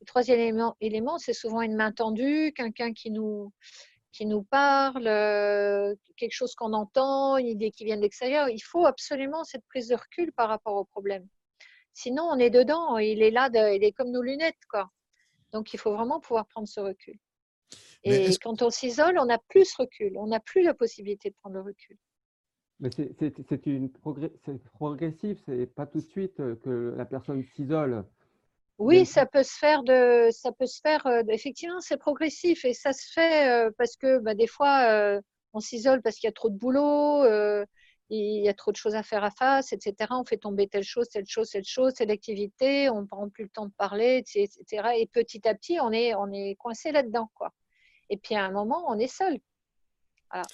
Le 0.00 0.06
troisième 0.06 0.40
élément, 0.40 0.76
élément 0.80 1.18
c'est 1.18 1.32
souvent 1.32 1.62
une 1.62 1.74
main 1.74 1.90
tendue, 1.90 2.52
quelqu'un 2.54 2.92
qui 2.92 3.10
nous 3.10 3.52
qui 4.12 4.26
nous 4.26 4.42
parle, 4.44 5.06
euh, 5.06 5.94
quelque 6.16 6.32
chose 6.32 6.54
qu'on 6.54 6.72
entend, 6.72 7.36
une 7.36 7.48
idée 7.48 7.70
qui 7.70 7.84
vient 7.84 7.96
de 7.96 8.02
l'extérieur. 8.02 8.48
Il 8.48 8.60
faut 8.60 8.86
absolument 8.86 9.44
cette 9.44 9.64
prise 9.66 9.88
de 9.88 9.94
recul 9.94 10.32
par 10.32 10.48
rapport 10.48 10.76
au 10.76 10.84
problème. 10.84 11.28
Sinon, 11.98 12.24
on 12.24 12.38
est 12.38 12.50
dedans, 12.50 12.98
il 12.98 13.22
est 13.22 13.30
là, 13.30 13.48
il 13.72 13.82
est 13.82 13.92
comme 13.92 14.10
nos 14.10 14.20
lunettes. 14.20 14.66
Quoi. 14.70 14.90
Donc, 15.52 15.72
il 15.72 15.78
faut 15.78 15.94
vraiment 15.94 16.20
pouvoir 16.20 16.46
prendre 16.46 16.68
ce 16.68 16.78
recul. 16.78 17.18
Et 18.04 18.28
quand 18.42 18.60
on 18.60 18.68
s'isole, 18.68 19.18
on 19.18 19.24
n'a 19.24 19.38
plus 19.38 19.64
ce 19.64 19.76
recul, 19.78 20.12
on 20.18 20.26
n'a 20.26 20.38
plus 20.38 20.62
la 20.62 20.74
possibilité 20.74 21.30
de 21.30 21.34
prendre 21.36 21.56
le 21.56 21.62
recul. 21.62 21.96
Mais 22.80 22.90
c'est 22.90 23.66
une 23.66 23.90
progressif, 23.90 25.38
c'est 25.46 25.66
pas 25.74 25.86
tout 25.86 26.00
de 26.00 26.06
suite 26.06 26.36
que 26.36 26.94
la 26.94 27.06
personne 27.06 27.42
s'isole. 27.56 28.04
Oui, 28.76 29.06
ça 29.06 29.24
peut 29.24 29.42
se 29.42 29.56
faire 29.56 29.82
de, 29.82 30.28
ça 30.32 30.52
peut 30.52 30.66
se 30.66 30.82
faire. 30.82 31.06
Euh, 31.06 31.22
effectivement, 31.30 31.80
c'est 31.80 31.96
progressif 31.96 32.66
et 32.66 32.74
ça 32.74 32.92
se 32.92 33.10
fait 33.10 33.48
euh, 33.48 33.70
parce 33.78 33.96
que 33.96 34.18
bah, 34.18 34.34
des 34.34 34.46
fois, 34.46 34.90
euh, 34.90 35.20
on 35.54 35.60
s'isole 35.60 36.02
parce 36.02 36.16
qu'il 36.16 36.26
y 36.26 36.28
a 36.28 36.32
trop 36.32 36.50
de 36.50 36.58
boulot, 36.58 37.24
il 38.08 38.44
y 38.44 38.48
a 38.48 38.54
trop 38.54 38.70
de 38.70 38.76
choses 38.76 38.94
à 38.94 39.02
faire 39.02 39.24
à 39.24 39.30
face, 39.30 39.72
etc. 39.72 40.10
On 40.10 40.24
fait 40.24 40.36
tomber 40.36 40.68
telle 40.68 40.84
chose, 40.84 41.08
telle 41.08 41.26
chose, 41.26 41.50
telle 41.50 41.64
chose, 41.64 41.94
telle 41.94 42.10
activité, 42.10 42.88
on 42.88 43.02
ne 43.02 43.06
prend 43.06 43.28
plus 43.28 43.44
le 43.44 43.50
temps 43.50 43.66
de 43.66 43.72
parler, 43.76 44.22
etc. 44.24 44.58
Et 44.96 45.06
petit 45.06 45.46
à 45.48 45.54
petit, 45.54 45.78
on 45.80 45.90
est, 45.90 46.14
on 46.14 46.32
est 46.32 46.54
coincé 46.56 46.92
là-dedans, 46.92 47.30
quoi. 47.34 47.52
Et 48.08 48.16
puis 48.16 48.34
à 48.36 48.44
un 48.44 48.50
moment, 48.50 48.84
on 48.88 48.98
est 48.98 49.08
seul. 49.08 49.38
Voilà. 50.30 50.46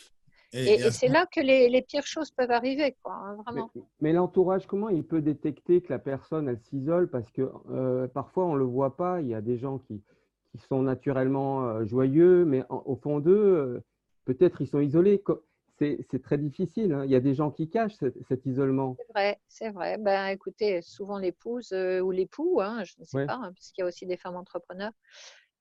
Et, 0.55 0.91
c'est 0.91 1.09
là 1.09 1.27
que 1.27 1.41
les, 1.41 1.83
pires 1.83 2.07
choses 2.07 2.31
peuvent 2.31 2.51
arriver, 2.51 2.95
quoi, 3.03 3.15
hein, 3.15 3.37
vraiment. 3.43 3.71
Mais, 4.01 4.13
l'entourage, 4.13 4.67
comment 4.67 4.91
il 4.91 5.05
peut 5.05 5.23
détecter 5.23 5.81
que 5.81 5.91
la 5.91 5.99
personne, 5.99 6.47
elle 6.47 6.61
s'isole? 6.61 7.09
Parce 7.09 7.31
que 7.31 7.51
euh, 7.71 8.07
parfois, 8.09 8.45
on 8.45 8.55
ne 8.55 8.59
le 8.59 8.65
voit 8.65 8.97
pas. 8.97 9.23
Il 9.23 9.29
y 9.29 9.35
a 9.35 9.41
des 9.41 9.57
gens 9.57 9.79
qui, 9.79 10.03
qui 10.51 10.59
sont 10.69 10.83
naturellement 10.83 11.65
euh, 11.65 11.87
joyeux, 11.87 12.45
mais 12.45 12.65
au 12.69 12.97
fond 12.97 13.19
d'eux, 13.19 13.33
euh, 13.33 13.83
peut-être 14.27 14.61
ils 14.61 14.67
sont 14.67 14.81
isolés. 14.81 15.23
C'est 16.11 16.23
très 16.23 16.39
difficile. 16.39 16.93
Hein. 16.93 17.05
Il 17.05 17.11
y 17.11 17.17
a 17.17 17.21
des 17.21 17.35
gens 17.35 17.51
qui 17.51 17.69
cachent 17.69 17.97
cet, 17.97 18.47
isolement. 18.47 18.97
C'est 18.99 19.13
vrai, 19.13 19.41
c'est 19.49 19.71
vrai. 19.71 19.99
Ben, 19.99 20.29
écoutez, 20.29 20.83
souvent 20.83 21.19
l'épouse 21.19 21.73
euh, 21.73 22.01
ou 22.01 22.11
l'époux, 22.11 22.61
hein, 22.61 22.85
je 22.85 22.95
ne 22.99 23.05
sais 23.05 23.27
pas, 23.27 23.35
hein, 23.35 23.53
puisqu'il 23.53 23.83
y 23.83 23.85
a 23.85 23.87
aussi 23.87 24.07
des 24.07 24.17
femmes 24.17 24.37
entrepreneurs, 24.37 24.93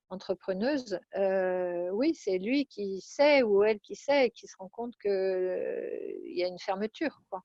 entrepreneuses. 0.10 1.00
Euh, 1.18 1.90
oui, 1.92 2.13
c'est 2.16 2.38
lui 2.38 2.66
qui 2.66 3.01
sait 3.01 3.44
ou 3.44 3.63
elle 3.63 3.80
qui 3.80 3.96
sait 3.96 4.28
et 4.28 4.32
qui 4.32 4.48
se 4.48 4.56
rend 4.58 4.70
compte 4.70 4.94
qu'il 5.01 5.12
il 5.12 6.38
y 6.38 6.44
a 6.44 6.48
une 6.48 6.60
fermeture. 6.60 7.22
Quoi. 7.30 7.44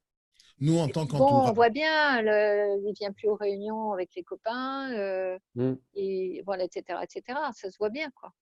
Nous, 0.58 0.78
en 0.78 0.88
tant 0.88 1.06
qu'entourage. 1.06 1.44
Bon, 1.44 1.50
on 1.50 1.52
voit 1.52 1.68
bien, 1.68 2.22
le, 2.22 2.80
il 2.86 2.94
vient 2.94 3.12
plus 3.12 3.28
aux 3.28 3.34
réunions 3.34 3.92
avec 3.92 4.14
les 4.14 4.22
copains, 4.22 4.90
euh, 4.92 5.38
et 5.94 6.42
voilà, 6.46 6.64
etc., 6.64 7.00
etc. 7.02 7.38
Ça 7.54 7.70
se 7.70 7.76
voit 7.78 7.90
bien, 7.90 8.10
quoi. 8.14 8.32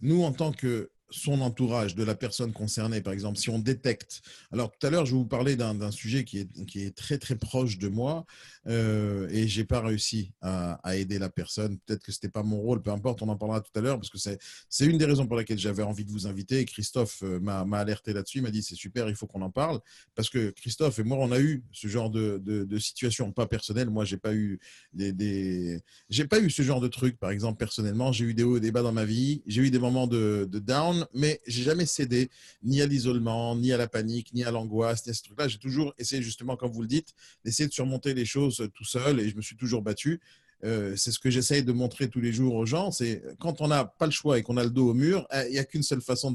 Nous, 0.00 0.22
en 0.22 0.32
tant 0.32 0.52
que 0.52 0.90
son 1.10 1.40
entourage, 1.40 1.94
de 1.94 2.02
la 2.02 2.14
personne 2.14 2.52
concernée, 2.52 3.00
par 3.00 3.12
exemple, 3.12 3.38
si 3.38 3.50
on 3.50 3.58
détecte. 3.58 4.22
Alors, 4.52 4.70
tout 4.70 4.86
à 4.86 4.90
l'heure, 4.90 5.06
je 5.06 5.12
vais 5.12 5.18
vous 5.18 5.26
parler 5.26 5.56
d'un 5.56 5.90
sujet 5.90 6.24
qui 6.24 6.38
est, 6.38 6.66
qui 6.66 6.82
est 6.82 6.96
très, 6.96 7.18
très 7.18 7.36
proche 7.36 7.78
de 7.78 7.88
moi 7.88 8.24
euh, 8.66 9.28
et 9.30 9.48
je 9.48 9.60
n'ai 9.60 9.66
pas 9.66 9.80
réussi 9.80 10.32
à, 10.40 10.78
aider 10.96 11.18
la 11.18 11.28
personne. 11.28 11.78
Peut-être 11.86 12.02
que 12.02 12.12
ce 12.12 12.18
n'était 12.18 12.28
pas 12.28 12.42
mon 12.42 12.60
rôle, 12.60 12.82
peu 12.82 12.90
importe, 12.90 13.22
on 13.22 13.28
en 13.28 13.36
parlera 13.36 13.60
tout 13.60 13.76
à 13.76 13.80
l'heure 13.80 13.98
parce 13.98 14.10
que 14.10 14.18
c'est 14.18 14.86
une 14.86 14.98
des 14.98 15.04
raisons 15.04 15.26
pour 15.26 15.36
lesquelles 15.36 15.58
j'avais 15.58 15.82
envie 15.82 16.04
de 16.04 16.10
vous 16.10 16.26
inviter. 16.26 16.64
Christophe 16.64 17.22
euh, 17.22 17.40
m'a 17.40 17.78
alerté 17.78 18.12
là-dessus, 18.12 18.40
m'a 18.40 18.50
dit 18.50 18.62
c'est 18.62 18.74
super, 18.74 19.08
il 19.08 19.16
faut 19.16 19.26
qu'on 19.26 19.42
en 19.42 19.50
parle 19.50 19.80
parce 20.14 20.30
que 20.30 20.50
Christophe 20.50 20.98
et 20.98 21.04
moi, 21.04 21.18
on 21.20 21.32
a 21.32 21.40
eu 21.40 21.64
ce 21.72 21.88
genre 21.88 22.10
de, 22.10 22.40
de, 22.44 22.78
situation, 22.78 23.32
pas 23.32 23.46
personnelle. 23.46 23.90
Moi, 23.90 24.04
je 24.04 24.14
n'ai 24.14 24.20
pas, 24.20 24.34
eu 24.34 24.60
des, 24.92 25.12
des... 25.12 25.80
pas 26.28 26.40
eu 26.40 26.50
ce 26.50 26.62
genre 26.62 26.80
de 26.80 26.88
truc, 26.88 27.18
par 27.18 27.30
exemple, 27.30 27.58
personnellement. 27.58 28.12
J'ai 28.12 28.24
eu 28.26 28.34
des 28.34 28.42
hauts 28.42 28.56
et 28.56 28.60
des 28.60 28.72
bas 28.72 28.82
dans 28.82 28.92
ma 28.92 29.04
vie, 29.04 29.42
j'ai 29.46 29.62
eu 29.62 29.70
des 29.70 29.78
moments 29.78 30.06
de, 30.06 30.48
de 30.50 30.58
down 30.58 31.06
mais 31.14 31.40
j'ai 31.46 31.62
jamais 31.62 31.86
cédé 31.86 32.30
ni 32.62 32.82
à 32.82 32.86
l'isolement, 32.86 33.56
ni 33.56 33.72
à 33.72 33.76
la 33.76 33.88
panique, 33.88 34.32
ni 34.34 34.44
à 34.44 34.50
l'angoisse, 34.50 35.06
ni 35.06 35.10
à 35.10 35.14
ce 35.14 35.22
truc-là. 35.22 35.48
J'ai 35.48 35.58
toujours 35.58 35.94
essayé, 35.98 36.22
justement, 36.22 36.56
comme 36.56 36.72
vous 36.72 36.82
le 36.82 36.88
dites, 36.88 37.14
d'essayer 37.44 37.68
de 37.68 37.72
surmonter 37.72 38.14
les 38.14 38.24
choses 38.24 38.53
tout 38.74 38.84
seul 38.84 39.20
et 39.20 39.28
je 39.28 39.36
me 39.36 39.42
suis 39.42 39.56
toujours 39.56 39.82
battu. 39.82 40.20
Euh, 40.62 40.96
c'est 40.96 41.10
ce 41.10 41.18
que 41.18 41.28
j'essaye 41.28 41.62
de 41.62 41.72
montrer 41.72 42.08
tous 42.08 42.20
les 42.20 42.32
jours 42.32 42.54
aux 42.54 42.64
gens. 42.64 42.90
C'est 42.90 43.22
quand 43.38 43.60
on 43.60 43.68
n'a 43.68 43.84
pas 43.84 44.06
le 44.06 44.12
choix 44.12 44.38
et 44.38 44.42
qu'on 44.42 44.56
a 44.56 44.64
le 44.64 44.70
dos 44.70 44.90
au 44.90 44.94
mur, 44.94 45.26
eh, 45.32 45.46
il 45.48 45.52
n'y 45.52 45.58
a 45.58 45.64
qu'une 45.64 45.82
seule 45.82 46.00
façon 46.00 46.34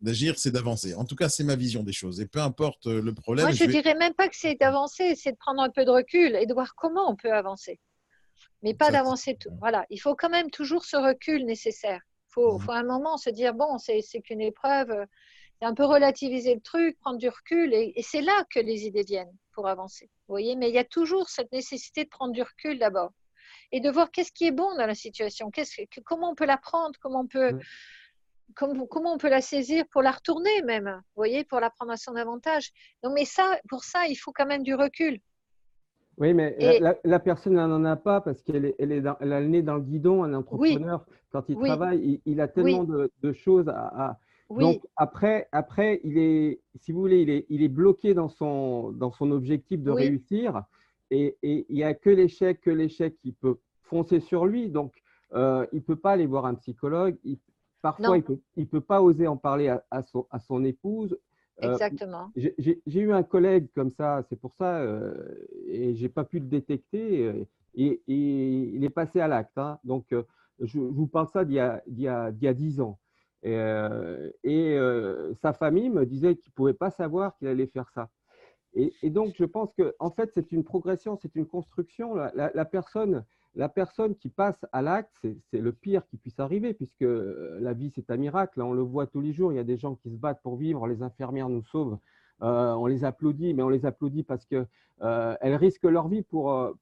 d'agir, 0.00 0.38
c'est 0.38 0.52
d'avancer. 0.52 0.94
En 0.94 1.04
tout 1.04 1.16
cas, 1.16 1.28
c'est 1.28 1.42
ma 1.42 1.56
vision 1.56 1.82
des 1.82 1.92
choses. 1.92 2.20
Et 2.20 2.26
peu 2.26 2.40
importe 2.40 2.86
euh, 2.86 3.02
le 3.02 3.12
problème. 3.12 3.46
Moi, 3.46 3.54
je 3.54 3.64
ne 3.64 3.70
dirais 3.70 3.94
même 3.96 4.14
pas 4.14 4.28
que 4.28 4.36
c'est 4.36 4.54
d'avancer, 4.54 5.14
c'est 5.16 5.32
de 5.32 5.36
prendre 5.36 5.60
un 5.60 5.70
peu 5.70 5.84
de 5.84 5.90
recul 5.90 6.36
et 6.36 6.46
de 6.46 6.54
voir 6.54 6.74
comment 6.76 7.10
on 7.10 7.16
peut 7.16 7.32
avancer. 7.32 7.80
Mais 8.62 8.74
pas 8.74 8.90
d'avancer 8.90 9.36
tout. 9.38 9.50
Voilà, 9.58 9.84
il 9.90 10.00
faut 10.00 10.14
quand 10.14 10.30
même 10.30 10.50
toujours 10.50 10.84
ce 10.84 10.96
recul 10.96 11.44
nécessaire 11.44 12.00
faut, 12.34 12.58
faut 12.58 12.72
un 12.72 12.82
moment 12.82 13.16
se 13.16 13.30
dire 13.30 13.54
bon, 13.54 13.78
c'est 13.78 14.02
qu'une 14.22 14.40
épreuve, 14.40 15.06
un 15.64 15.74
peu 15.74 15.84
relativiser 15.84 16.54
le 16.54 16.60
truc, 16.60 16.98
prendre 17.00 17.18
du 17.18 17.28
recul, 17.28 17.72
et, 17.72 17.94
c'est 18.02 18.22
là 18.22 18.44
que 18.50 18.60
les 18.60 18.86
idées 18.86 19.02
viennent 19.02 19.34
pour 19.52 19.68
avancer. 19.68 20.06
Vous 20.28 20.32
voyez, 20.32 20.56
mais 20.56 20.68
il 20.68 20.74
y 20.74 20.78
a 20.78 20.84
toujours 20.84 21.28
cette 21.28 21.52
nécessité 21.52 22.04
de 22.04 22.08
prendre 22.08 22.32
du 22.32 22.42
recul 22.42 22.78
d'abord 22.78 23.12
et 23.72 23.80
de 23.80 23.90
voir 23.90 24.10
qu'est-ce 24.10 24.32
qui 24.32 24.46
est 24.46 24.52
bon 24.52 24.74
dans 24.76 24.86
la 24.86 24.94
situation, 24.94 25.50
comment 26.04 26.30
on 26.30 26.34
peut 26.34 26.46
la 26.46 26.58
prendre, 26.58 26.94
comment 27.00 27.20
on 27.20 27.26
peut, 27.26 27.58
comment, 28.54 28.86
comment, 28.86 29.14
on 29.14 29.18
peut 29.18 29.28
la 29.28 29.40
saisir 29.40 29.84
pour 29.90 30.02
la 30.02 30.12
retourner 30.12 30.62
même, 30.62 30.84
vous 30.84 31.16
voyez, 31.16 31.44
pour 31.44 31.60
la 31.60 31.70
prendre 31.70 31.92
à 31.92 31.96
son 31.96 32.14
avantage. 32.14 32.70
Donc, 33.02 33.14
mais 33.14 33.24
ça, 33.24 33.58
pour 33.68 33.84
ça, 33.84 34.06
il 34.08 34.16
faut 34.16 34.32
quand 34.32 34.46
même 34.46 34.62
du 34.62 34.74
recul. 34.74 35.18
Oui, 36.18 36.32
mais 36.32 36.56
la, 37.02 37.18
personne 37.18 37.54
n'en 37.54 37.84
a 37.84 37.96
pas 37.96 38.20
parce 38.20 38.42
qu'elle 38.42 38.66
est, 38.66 38.76
elle 38.78 38.92
est 38.92 39.04
a 39.04 39.18
le 39.20 39.48
nez 39.48 39.62
dans 39.62 39.74
le 39.74 39.80
guidon. 39.80 40.22
Un 40.22 40.34
entrepreneur, 40.34 41.04
quand 41.32 41.44
il 41.48 41.58
travaille, 41.58 42.20
il, 42.24 42.40
a 42.40 42.46
tellement 42.46 42.84
de, 42.84 43.32
choses 43.32 43.68
à. 43.68 44.18
Donc 44.60 44.82
après, 44.96 45.48
après, 45.52 46.00
il 46.04 46.18
est, 46.18 46.60
si 46.76 46.92
vous 46.92 47.00
voulez, 47.00 47.22
il 47.22 47.30
est, 47.30 47.46
il 47.48 47.62
est 47.62 47.68
bloqué 47.68 48.14
dans 48.14 48.28
son, 48.28 48.92
dans 48.92 49.10
son 49.10 49.30
objectif 49.30 49.80
de 49.82 49.90
réussir 49.90 50.64
et, 51.10 51.36
et 51.42 51.66
il 51.68 51.76
n'y 51.76 51.84
a 51.84 51.94
que 51.94 52.10
l'échec, 52.10 52.60
que 52.60 52.70
l'échec 52.70 53.16
qui 53.20 53.32
peut 53.32 53.58
foncer 53.82 54.20
sur 54.20 54.46
lui. 54.46 54.70
Donc 54.70 54.92
euh, 55.34 55.66
il 55.72 55.76
ne 55.76 55.82
peut 55.82 55.96
pas 55.96 56.12
aller 56.12 56.26
voir 56.26 56.46
un 56.46 56.54
psychologue. 56.54 57.16
parfois, 57.82 58.16
il 58.16 58.20
ne 58.20 58.26
peut, 58.26 58.38
il 58.56 58.68
peut 58.68 58.80
pas 58.80 59.02
oser 59.02 59.26
en 59.26 59.36
parler 59.36 59.68
à, 59.68 59.84
à, 59.90 60.02
son, 60.02 60.26
à 60.30 60.38
son 60.38 60.64
épouse 60.64 61.18
euh, 61.62 61.72
Exactement. 61.72 62.30
J'ai 62.36 63.00
eu 63.00 63.12
un 63.12 63.22
collègue 63.22 63.68
comme 63.74 63.90
ça, 63.90 64.24
c'est 64.28 64.36
pour 64.36 64.54
ça, 64.54 64.78
euh, 64.78 65.14
et 65.68 65.94
j'ai 65.94 66.08
pas 66.08 66.24
pu 66.24 66.40
le 66.40 66.46
détecter, 66.46 67.26
euh, 67.26 67.44
et, 67.74 68.02
il 68.08 68.82
est 68.84 68.90
passé 68.90 69.20
à 69.20 69.28
l'acte. 69.28 69.56
Hein. 69.58 69.78
Donc, 69.84 70.06
je, 70.60 70.78
vous 70.78 71.06
parle 71.06 71.28
ça 71.32 71.44
d'il 71.44 71.56
y, 71.56 72.02
y, 72.02 72.04
y, 72.04 72.08
a 72.08 72.54
10 72.54 72.80
ans. 72.80 72.98
Et, 73.44 73.54
et 74.44 74.78
sa 75.42 75.52
famille 75.52 75.90
me 75.90 76.06
disait 76.06 76.34
qu'il 76.36 76.50
ne 76.50 76.54
pouvait 76.54 76.74
pas 76.74 76.90
savoir 76.90 77.36
qu'il 77.36 77.46
allait 77.48 77.66
faire 77.66 77.90
ça. 77.90 78.08
Et, 78.74 79.10
donc, 79.10 79.34
je 79.38 79.44
pense 79.44 79.72
que 79.74 79.94
en 80.00 80.10
fait, 80.10 80.30
c'est 80.34 80.50
une 80.50 80.64
progression, 80.64 81.16
c'est 81.20 81.34
une 81.36 81.46
construction. 81.46 82.14
La, 82.14 82.64
personne 82.64 83.24
la 83.54 83.68
personne 83.68 84.16
qui 84.16 84.28
passe 84.28 84.66
à 84.72 84.82
l'acte, 84.82 85.14
c'est 85.50 85.60
le 85.60 85.72
pire 85.72 86.04
qui 86.08 86.16
puisse 86.16 86.40
arriver, 86.40 86.74
puisque 86.74 87.02
euh, 87.02 87.58
la 87.60 87.72
vie, 87.72 87.92
c'est 87.94 88.10
un 88.10 88.16
miracle. 88.16 88.60
On 88.60 88.72
le 88.72 88.82
voit 88.82 89.06
tous 89.06 89.20
les 89.20 89.32
jours. 89.32 89.52
Il 89.52 89.56
y 89.56 89.60
a 89.60 89.64
des 89.64 89.76
gens 89.76 89.94
qui 89.94 90.10
se 90.10 90.16
battent 90.16 90.42
pour 90.42 90.56
vivre. 90.56 90.88
Les 90.88 91.02
infirmières 91.02 91.48
nous 91.48 91.62
sauvent. 91.62 91.98
Euh, 92.42 92.72
on 92.72 92.86
les 92.86 93.04
applaudit, 93.04 93.54
mais 93.54 93.62
on 93.62 93.68
les 93.68 93.86
applaudit 93.86 94.24
parce 94.24 94.44
qu'elles 94.44 94.66
euh, 95.02 95.36
risquent 95.40 95.84
leur 95.84 96.08
vie 96.08 96.22
pour 96.22 96.74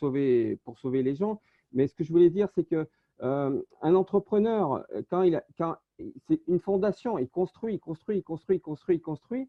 sauver 0.00 0.58
les 0.64 1.14
gens. 1.14 1.40
Mais 1.72 1.86
ce 1.86 1.94
que 1.94 2.02
je 2.02 2.12
voulais 2.12 2.30
dire, 2.30 2.48
c'est 2.56 2.64
que 2.64 2.88
un 3.22 3.94
entrepreneur, 3.94 4.84
quand 5.10 5.22
il 5.22 5.42
quand 5.58 5.76
c'est 6.26 6.40
une 6.48 6.60
fondation, 6.60 7.18
il 7.18 7.28
construit, 7.28 7.74
il 7.74 7.78
construit, 7.78 8.18
il 8.18 8.22
construit, 8.22 8.56
il 8.56 8.60
construit, 8.60 8.96
il 8.96 9.00
construit, 9.00 9.48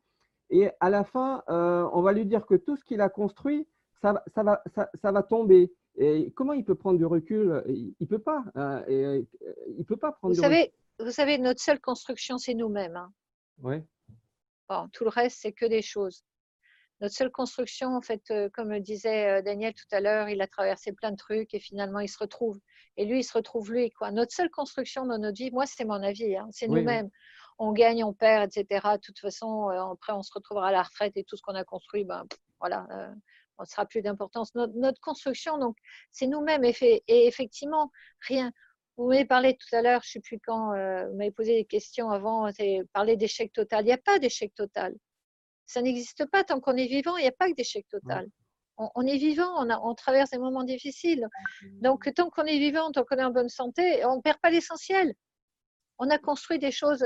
et 0.49 0.69
à 0.79 0.89
la 0.89 1.03
fin, 1.03 1.43
on 1.47 2.01
va 2.01 2.11
lui 2.11 2.25
dire 2.25 2.45
que 2.45 2.55
tout 2.55 2.75
ce 2.75 2.83
qu'il 2.83 3.01
a 3.01 3.09
construit, 3.09 3.67
ça, 4.01 4.23
ça, 4.33 4.43
va, 4.43 4.61
ça, 4.73 4.89
ça 5.01 5.11
va 5.11 5.23
tomber. 5.23 5.71
Et 5.97 6.31
comment 6.31 6.53
il 6.53 6.63
peut 6.63 6.75
prendre 6.75 6.97
du 6.97 7.05
recul? 7.05 7.63
Il 7.67 7.95
ne 7.99 8.05
peut 8.05 8.19
pas. 8.19 8.43
Hein, 8.55 8.83
euh, 8.89 9.21
il 9.77 9.85
peut 9.85 9.97
pas 9.97 10.11
prendre 10.11 10.33
vous 10.33 10.41
savez, 10.41 10.73
Vous 10.99 11.11
savez, 11.11 11.37
notre 11.37 11.61
seule 11.61 11.79
construction, 11.79 12.37
c'est 12.37 12.53
nous-mêmes. 12.53 12.95
Hein. 12.95 13.11
Oui. 13.61 13.75
Bon, 14.69 14.87
tout 14.93 15.03
le 15.03 15.09
reste, 15.09 15.39
c'est 15.41 15.51
que 15.51 15.65
des 15.65 15.81
choses. 15.81 16.23
Notre 17.01 17.15
seule 17.15 17.31
construction, 17.31 17.95
en 17.95 18.01
fait, 18.01 18.21
euh, 18.31 18.49
comme 18.53 18.79
disait 18.79 19.39
euh, 19.39 19.41
Daniel 19.41 19.73
tout 19.73 19.87
à 19.91 19.99
l'heure, 19.99 20.29
il 20.29 20.41
a 20.41 20.47
traversé 20.47 20.93
plein 20.93 21.11
de 21.11 21.17
trucs 21.17 21.53
et 21.53 21.59
finalement, 21.59 21.99
il 21.99 22.07
se 22.07 22.17
retrouve. 22.17 22.59
Et 22.95 23.05
lui, 23.05 23.19
il 23.19 23.23
se 23.23 23.33
retrouve 23.33 23.71
lui. 23.71 23.91
Quoi. 23.91 24.11
Notre 24.11 24.33
seule 24.33 24.49
construction 24.49 25.05
dans 25.05 25.17
notre 25.17 25.37
vie, 25.37 25.51
moi, 25.51 25.65
c'est 25.65 25.85
mon 25.85 26.03
avis, 26.03 26.35
hein, 26.35 26.47
c'est 26.51 26.67
nous-mêmes. 26.67 27.09
On 27.57 27.73
gagne, 27.73 28.03
on 28.03 28.13
perd, 28.13 28.49
etc. 28.55 28.87
De 28.93 29.01
toute 29.01 29.19
façon, 29.19 29.67
après, 29.69 30.13
on 30.13 30.23
se 30.23 30.31
retrouvera 30.33 30.69
à 30.69 30.71
la 30.71 30.83
retraite 30.83 31.13
et 31.15 31.23
tout 31.23 31.35
ce 31.37 31.41
qu'on 31.41 31.55
a 31.55 31.63
construit, 31.63 32.05
ben, 32.05 32.25
voilà, 32.59 32.87
ne 33.61 33.65
sera 33.65 33.85
plus 33.85 34.01
d'importance. 34.01 34.53
Notre, 34.55 34.99
construction, 35.01 35.57
donc, 35.57 35.77
c'est 36.11 36.27
nous-mêmes. 36.27 36.63
Et, 36.63 36.75
et, 37.07 37.27
effectivement, 37.27 37.91
rien. 38.27 38.51
Vous 38.97 39.07
m'avez 39.07 39.25
parlé 39.25 39.57
tout 39.57 39.75
à 39.75 39.81
l'heure, 39.81 40.01
je 40.03 40.09
ne 40.09 40.11
sais 40.13 40.19
plus 40.19 40.39
quand, 40.39 40.73
euh, 40.73 41.07
vous 41.07 41.15
m'avez 41.15 41.31
posé 41.31 41.55
des 41.55 41.65
questions 41.65 42.11
avant, 42.11 42.49
parlé 42.93 43.15
d'échec 43.15 43.51
total. 43.53 43.83
Il 43.83 43.87
n'y 43.87 43.93
a 43.93 43.97
pas 43.97 44.19
d'échec 44.19 44.53
total. 44.53 44.95
Ça 45.65 45.81
n'existe 45.81 46.25
pas 46.29 46.43
tant 46.43 46.59
qu'on 46.59 46.75
est 46.75 46.87
vivant, 46.87 47.17
il 47.17 47.21
n'y 47.21 47.27
a 47.27 47.33
pas 47.33 47.49
que 47.49 47.55
d'échec 47.55 47.87
total. 47.89 48.27
On, 48.77 49.05
est 49.05 49.17
vivant, 49.17 49.63
on, 49.63 49.69
on, 49.69 49.93
traverse 49.93 50.31
des 50.31 50.39
moments 50.39 50.63
difficiles. 50.63 51.27
Donc, 51.81 52.11
tant 52.15 52.29
qu'on 52.31 52.45
est 52.45 52.57
vivant, 52.57 52.91
tant 52.91 53.03
qu'on 53.03 53.17
est 53.17 53.23
en 53.23 53.31
bonne 53.31 53.49
santé, 53.49 54.03
on 54.05 54.15
ne 54.15 54.21
perd 54.21 54.39
pas 54.39 54.49
l'essentiel. 54.49 55.13
On 55.99 56.09
a 56.09 56.17
construit 56.17 56.57
des 56.57 56.71
choses, 56.71 57.05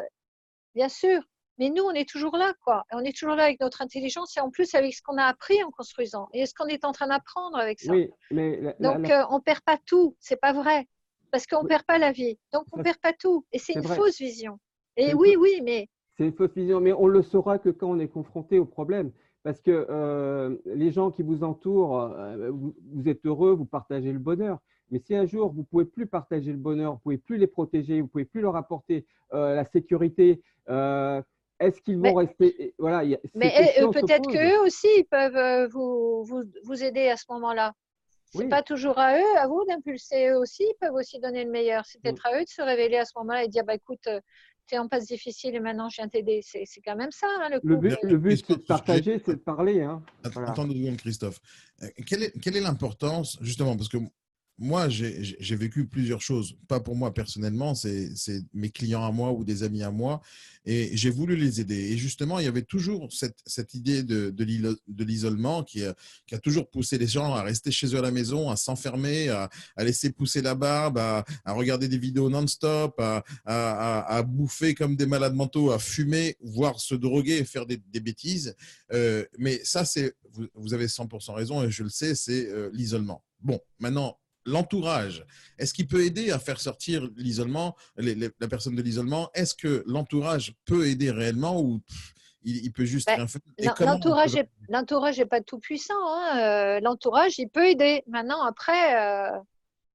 bien 0.74 0.88
sûr, 0.88 1.22
mais 1.58 1.70
nous, 1.70 1.84
on 1.84 1.92
est 1.92 2.08
toujours 2.08 2.36
là, 2.36 2.54
quoi. 2.64 2.86
On 2.92 3.04
est 3.04 3.16
toujours 3.18 3.36
là 3.36 3.44
avec 3.44 3.60
notre 3.62 3.82
intelligence 3.82 4.36
et 4.36 4.42
en 4.42 4.50
plus 4.50 4.76
avec 4.76 4.94
ce 4.94 5.02
qu'on 5.02 5.18
a 5.18 5.24
appris 5.24 5.62
en 5.64 5.72
construisant 5.72 6.28
et 6.34 6.46
ce 6.46 6.54
qu'on 6.54 6.68
est 6.68 6.84
en 6.84 6.92
train 6.92 7.08
d'apprendre 7.08 7.58
avec 7.58 7.80
ça? 7.80 7.94
Oui, 7.94 8.10
mais 8.32 8.76
Donc, 8.80 9.10
euh, 9.10 9.24
on 9.30 9.38
ne 9.38 9.44
perd 9.44 9.62
pas 9.62 9.78
tout, 9.86 10.16
c'est 10.20 10.40
pas 10.40 10.54
vrai. 10.54 10.88
Parce 11.32 11.48
qu'on 11.48 11.64
ne 11.64 11.68
perd 11.68 11.84
pas 11.84 11.98
la 11.98 12.12
vie. 12.12 12.38
Donc, 12.54 12.66
on 12.74 12.78
ne 12.78 12.84
perd 12.84 12.98
pas 12.98 13.14
tout. 13.14 13.46
Et 13.52 13.60
c'est 13.60 13.74
une 13.74 13.88
fausse 13.88 14.18
vision. 14.18 14.60
Et 14.98 15.14
oui, 15.14 15.36
oui, 15.38 15.62
mais. 15.64 15.90
C'est 16.18 16.26
une 16.26 16.34
fausse 16.34 16.54
vision, 16.54 16.80
mais 16.80 16.94
on 16.94 17.08
le 17.08 17.22
saura 17.22 17.60
que 17.60 17.70
quand 17.70 17.90
on 17.90 18.00
est 18.00 18.08
confronté 18.08 18.60
au 18.60 18.66
problème. 18.66 19.12
Parce 19.44 19.62
que 19.62 19.86
euh, 19.90 20.56
les 20.66 20.92
gens 20.92 21.12
qui 21.12 21.22
vous 21.22 21.44
entourent, 21.44 22.02
euh, 22.02 22.50
vous, 22.52 22.74
êtes 23.08 23.26
heureux, 23.26 23.54
vous 23.54 23.66
partagez 23.66 24.12
le 24.12 24.20
bonheur. 24.20 24.60
Mais 24.92 25.00
si 25.00 25.16
un 25.16 25.26
jour 25.26 25.52
vous 25.52 25.62
ne 25.62 25.66
pouvez 25.66 25.86
plus 25.86 26.08
partager 26.08 26.52
le 26.52 26.58
bonheur, 26.58 26.94
vous 26.94 26.98
ne 26.98 27.02
pouvez 27.02 27.18
plus 27.18 27.38
les 27.38 27.48
protéger, 27.48 28.02
vous 28.02 28.08
ne 28.08 28.12
pouvez 28.12 28.26
plus 28.26 28.42
leur 28.42 28.56
apporter 28.56 29.06
la 29.32 29.66
sécurité, 29.66 30.42
est-ce 31.60 31.82
qu'ils 31.82 31.98
vont 31.98 32.14
rester 32.14 32.74
voilà, 32.78 33.04
Mais 33.34 33.52
peut-être 33.80 34.30
qu'eux 34.30 34.60
aussi 34.66 34.88
ils 34.98 35.06
peuvent 35.06 35.38
euh, 35.38 35.68
vous, 35.68 36.24
vous, 36.24 36.44
vous 36.64 36.84
aider 36.84 37.08
à 37.10 37.18
ce 37.18 37.26
moment-là. 37.30 37.74
Ce 38.34 38.40
n'est 38.40 38.50
pas 38.50 38.64
toujours 38.64 39.00
à 39.00 39.18
eux, 39.18 39.38
à 39.38 39.48
vous 39.48 39.64
d'impulser. 39.66 40.28
Eux 40.28 40.38
aussi, 40.38 40.64
ils 40.64 40.76
peuvent 40.82 40.96
aussi 40.96 41.20
donner 41.20 41.46
le 41.46 41.52
meilleur. 41.52 41.86
C'est 41.86 42.02
peut-être 42.02 42.26
à 42.26 42.38
eux 42.38 42.44
de 42.44 42.50
se 42.50 42.62
révéler 42.62 42.98
à 42.98 43.06
ce 43.06 43.14
moment-là 43.18 43.46
et 43.46 43.48
dire 43.48 43.64
bah, 43.64 43.76
écoute, 43.76 44.06
euh, 44.08 44.20
es 44.74 44.78
en 44.78 44.88
passe 44.88 45.06
difficile 45.06 45.56
et 45.56 45.60
maintenant 45.60 45.90
je 45.90 45.98
viens 45.98 46.08
t'aider. 46.08 46.42
C'est 46.44 46.82
quand 46.84 46.96
même 46.96 47.12
ça, 47.12 47.28
hein, 47.42 47.50
le, 47.50 47.60
le 47.64 47.76
but. 47.78 47.98
Le 48.02 48.18
but, 48.18 48.44
c'est 48.46 48.58
de 48.58 48.64
partager, 48.64 49.22
c'est 49.24 49.36
de 49.36 49.40
parler. 49.40 49.82
Hein. 49.82 50.02
Attendez, 50.24 50.96
Christophe. 50.98 51.40
Euh, 51.84 51.88
quelle 52.08 52.24
est 52.58 52.62
l'importance, 52.62 53.38
justement, 53.42 53.76
parce 53.76 53.90
que 53.90 53.98
moi, 54.58 54.88
j'ai 54.88 55.56
vécu 55.56 55.86
plusieurs 55.86 56.22
choses. 56.22 56.56
Pas 56.68 56.80
pour 56.80 56.96
moi 56.96 57.14
personnellement, 57.14 57.76
c'est 57.76 58.14
mes 58.54 58.70
clients 58.70 59.04
à 59.04 59.12
moi 59.12 59.34
ou 59.34 59.44
des 59.44 59.64
amis 59.64 59.84
à 59.84 59.92
moi. 59.92 60.22
Et 60.66 60.96
j'ai 60.96 61.10
voulu 61.10 61.36
les 61.36 61.60
aider. 61.60 61.92
Et 61.92 61.98
justement, 61.98 62.40
il 62.40 62.46
y 62.46 62.48
avait 62.48 62.64
toujours 62.64 63.10
cette, 63.12 63.74
idée 63.74 64.02
de, 64.02 64.34
l'isolement 65.04 65.64
qui, 65.64 65.82
qui, 66.26 66.36
a 66.36 66.40
toujours 66.40 66.70
poussé 66.70 66.98
les 66.98 67.08
gens 67.08 67.34
à 67.34 67.44
rester 67.44 67.70
chez 67.70 67.88
eux 67.94 67.98
à 67.98 68.02
la 68.02 68.12
maison, 68.12 68.50
à 68.50 68.56
s'enfermer, 68.56 69.30
à, 69.30 69.50
laisser 69.78 70.12
pousser 70.12 70.42
la 70.42 70.56
barbe, 70.56 70.98
à, 70.98 71.26
regarder 71.48 71.90
des 71.90 71.98
vidéos 71.98 72.30
non-stop, 72.30 73.00
à, 73.46 74.24
bouffer 74.24 74.74
comme 74.74 74.96
des 74.96 75.06
malades 75.06 75.36
mentaux, 75.36 75.72
à 75.72 75.80
fumer, 75.80 76.38
voire 76.42 76.80
se 76.80 76.96
droguer 76.96 77.38
et 77.40 77.46
faire 77.46 77.66
des, 77.66 77.78
bêtises. 78.00 78.56
Euh, 78.94 79.26
mais 79.38 79.60
ça, 79.64 79.84
c'est 79.84 80.14
vous, 80.32 80.48
vous, 80.54 80.74
avez 80.74 80.88
100% 80.88 81.34
raison 81.34 81.64
et 81.64 81.72
je 81.72 81.84
le 81.84 81.90
sais, 81.90 82.16
c'est 82.16 82.48
euh, 82.50 82.70
l'isolement. 82.74 83.24
Bon, 83.42 83.60
maintenant, 83.80 84.18
l'entourage, 84.46 85.26
est-ce 85.58 85.74
qu'il 85.74 85.88
peut 85.88 86.04
aider 86.04 86.32
à 86.32 86.40
faire 86.40 86.60
sortir 86.60 87.10
l'isolement, 87.16 87.76
la 87.98 88.48
personne 88.48 88.76
de 88.76 88.82
l'isolement? 88.82 89.30
Est-ce 89.34 89.56
que 89.56 89.84
l'entourage 89.88 90.54
peut 90.66 90.88
aider 90.88 91.12
réellement 91.12 91.62
ou 91.62 91.82
il, 92.46 92.72
peut 92.72 92.86
juste 92.86 93.08
ben, 93.08 93.26
L'entourage 94.70 95.18
n'est 95.18 95.26
pas 95.26 95.42
tout 95.42 95.60
puissant. 95.60 95.94
Hein, 96.08 96.40
euh, 96.40 96.80
l'entourage, 96.80 97.40
il 97.40 97.50
peut 97.50 97.68
aider. 97.68 98.04
Maintenant, 98.08 98.44
après, 98.44 98.96
euh, 99.00 99.40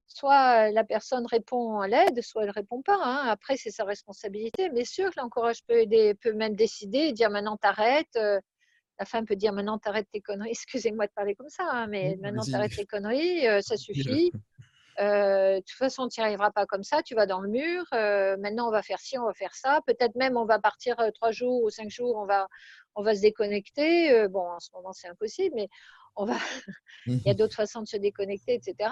soit 0.07 0.69
la 0.71 0.83
personne 0.83 1.25
répond 1.25 1.79
à 1.79 1.87
l'aide, 1.87 2.21
soit 2.21 2.43
elle 2.43 2.49
ne 2.49 2.53
répond 2.53 2.81
pas. 2.81 2.99
Hein. 3.01 3.27
Après, 3.27 3.55
c'est 3.55 3.71
sa 3.71 3.85
responsabilité. 3.85 4.69
Mais 4.73 4.83
sûr 4.83 5.11
que 5.11 5.19
l'entourage 5.21 5.63
peut 5.65 5.79
aider, 5.79 6.13
peut 6.15 6.33
même 6.33 6.55
décider, 6.55 7.13
dire 7.13 7.29
maintenant 7.29 7.55
t'arrêtes. 7.55 8.19
La 9.01 9.05
femme 9.05 9.25
peut 9.25 9.35
dire 9.35 9.51
maintenant 9.51 9.79
t'arrêtes 9.79 10.11
tes 10.11 10.21
conneries, 10.21 10.51
excusez-moi 10.51 11.07
de 11.07 11.11
parler 11.11 11.33
comme 11.33 11.49
ça, 11.49 11.67
hein, 11.67 11.87
mais 11.87 12.19
maintenant 12.21 12.43
t'arrêtes 12.43 12.75
tes 12.75 12.85
conneries, 12.85 13.47
euh, 13.47 13.59
ça 13.59 13.75
suffit. 13.75 14.31
Euh, 14.99 15.55
de 15.55 15.59
toute 15.61 15.71
façon, 15.71 16.07
tu 16.07 16.19
n'y 16.19 16.25
arriveras 16.27 16.51
pas 16.51 16.67
comme 16.67 16.83
ça, 16.83 17.01
tu 17.01 17.15
vas 17.15 17.25
dans 17.25 17.39
le 17.39 17.49
mur. 17.49 17.83
Euh, 17.93 18.37
maintenant, 18.37 18.67
on 18.67 18.71
va 18.71 18.83
faire 18.83 18.99
ci, 18.99 19.17
on 19.17 19.25
va 19.25 19.33
faire 19.33 19.55
ça. 19.55 19.81
Peut-être 19.87 20.13
même, 20.13 20.37
on 20.37 20.45
va 20.45 20.59
partir 20.59 20.97
trois 21.15 21.31
jours 21.31 21.63
ou 21.63 21.71
cinq 21.71 21.89
jours, 21.89 22.15
on 22.15 22.27
va, 22.27 22.47
on 22.93 23.01
va 23.01 23.15
se 23.15 23.21
déconnecter. 23.21 24.27
bon, 24.27 24.47
en 24.47 24.59
ce 24.59 24.69
moment, 24.75 24.93
c'est 24.93 25.07
impossible, 25.07 25.55
mais 25.55 25.67
on 26.15 26.25
va. 26.25 26.35
Il 27.07 27.23
y 27.25 27.31
a 27.31 27.33
d'autres 27.33 27.55
façons 27.55 27.81
de 27.81 27.87
se 27.87 27.97
déconnecter, 27.97 28.53
etc. 28.53 28.91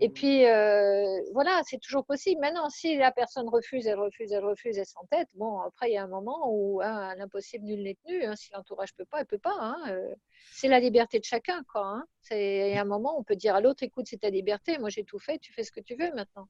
Et 0.00 0.08
puis, 0.08 0.44
euh, 0.46 1.20
voilà, 1.32 1.62
c'est 1.64 1.78
toujours 1.78 2.04
possible. 2.04 2.40
Maintenant, 2.40 2.68
si 2.68 2.96
la 2.96 3.12
personne 3.12 3.48
refuse, 3.48 3.86
elle 3.86 3.98
refuse, 3.98 4.32
elle 4.32 4.44
refuse, 4.44 4.76
elle 4.76 4.86
s'entête, 4.86 5.28
bon, 5.34 5.60
après, 5.60 5.90
il 5.90 5.94
y 5.94 5.96
a 5.96 6.04
un 6.04 6.08
moment 6.08 6.50
où 6.50 6.80
hein, 6.82 7.14
l'impossible, 7.16 7.64
nul 7.64 7.82
n'est 7.82 7.96
tenu. 8.04 8.24
Hein. 8.24 8.34
si 8.36 8.50
l'entourage 8.52 8.90
ne 8.98 9.04
peut 9.04 9.08
pas, 9.08 9.18
elle 9.18 9.24
ne 9.24 9.28
peut 9.28 9.38
pas. 9.38 9.56
Hein. 9.58 9.76
Euh, 9.88 10.14
c'est 10.52 10.68
la 10.68 10.80
liberté 10.80 11.18
de 11.18 11.24
chacun, 11.24 11.62
quoi. 11.72 12.02
A 12.30 12.34
un 12.34 12.84
moment 12.84 13.16
où 13.16 13.20
on 13.20 13.24
peut 13.24 13.36
dire 13.36 13.54
à 13.54 13.60
l'autre, 13.60 13.82
écoute, 13.82 14.06
c'est 14.08 14.20
ta 14.20 14.30
liberté, 14.30 14.78
moi 14.78 14.88
j'ai 14.88 15.04
tout 15.04 15.18
fait, 15.18 15.38
tu 15.38 15.52
fais 15.52 15.62
ce 15.62 15.72
que 15.72 15.80
tu 15.80 15.94
veux 15.94 16.12
maintenant. 16.14 16.48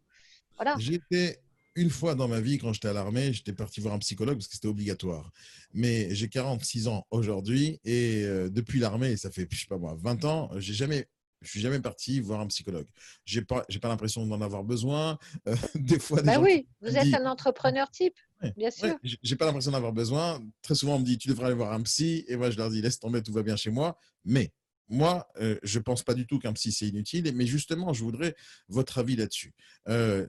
Voilà. 0.57 0.77
J'étais 0.79 1.41
une 1.75 1.91
fois 1.91 2.15
dans 2.15 2.29
ma 2.29 2.41
vie, 2.41 2.59
quand 2.59 2.73
j'étais 2.73 2.89
à 2.89 2.93
l'armée, 2.93 3.33
j'étais 3.33 3.53
parti 3.53 3.81
voir 3.81 3.95
un 3.95 3.99
psychologue 3.99 4.37
parce 4.37 4.47
que 4.47 4.55
c'était 4.55 4.69
obligatoire. 4.69 5.33
Mais 5.73 6.15
j'ai 6.15 6.29
46 6.29 6.89
ans 6.89 7.07
aujourd'hui 7.11 7.81
et 7.85 8.23
euh, 8.25 8.49
depuis 8.49 8.79
l'armée, 8.79 9.17
ça 9.17 9.31
fait, 9.31 9.49
je 9.51 9.61
sais 9.61 9.67
pas 9.67 9.79
moi, 9.79 9.97
20 9.99 10.25
ans, 10.25 10.51
j'ai 10.59 10.75
jamais 10.75 11.09
je 11.45 11.51
suis 11.51 11.61
jamais 11.61 11.81
parti 11.81 12.21
voir 12.21 12.41
un 12.41 12.47
psychologue. 12.47 12.87
J'ai 13.25 13.43
pas, 13.43 13.65
j'ai 13.69 13.79
pas 13.79 13.89
l'impression 13.89 14.27
d'en 14.27 14.41
avoir 14.41 14.65
besoin. 14.65 15.19
Euh, 15.49 15.55
des 15.75 15.99
fois, 15.99 16.21
des 16.21 16.27
bah 16.27 16.41
oui, 16.41 16.67
vous 16.81 16.97
êtes 16.97 17.15
un 17.15 17.27
entrepreneur 17.27 17.91
type, 17.91 18.17
bien 18.57 18.71
sûr. 18.71 18.97
j'ai 19.03 19.37
pas 19.37 19.47
l'impression 19.47 19.71
d'en 19.71 19.77
avoir 19.77 19.93
besoin. 19.93 20.41
Très 20.63 20.75
souvent, 20.75 20.97
on 20.97 20.99
me 20.99 21.05
dit, 21.05 21.19
tu 21.19 21.29
devrais 21.29 21.47
aller 21.47 21.55
voir 21.55 21.73
un 21.73 21.83
psy. 21.83 22.25
Et 22.29 22.37
moi, 22.37 22.51
je 22.51 22.57
leur 22.57 22.71
dis, 22.71 22.83
laisse 22.83 22.99
tomber, 22.99 23.23
tout 23.23 23.33
va 23.33 23.43
bien 23.43 23.57
chez 23.57 23.71
moi. 23.71 23.99
Mais 24.25 24.53
moi, 24.95 25.29
euh, 25.41 25.59
je 25.63 25.79
ne 25.79 25.83
pense 25.83 26.03
pas 26.03 26.15
du 26.15 26.27
tout 26.27 26.39
qu'un 26.39 26.53
psy, 26.53 26.73
c'est 26.73 26.87
inutile, 26.87 27.31
mais 27.35 27.47
justement, 27.47 27.93
je 27.93 28.03
voudrais 28.05 28.35
votre 28.69 28.99
avis 28.99 29.17
là-dessus. 29.17 29.53
Euh, 29.89 30.27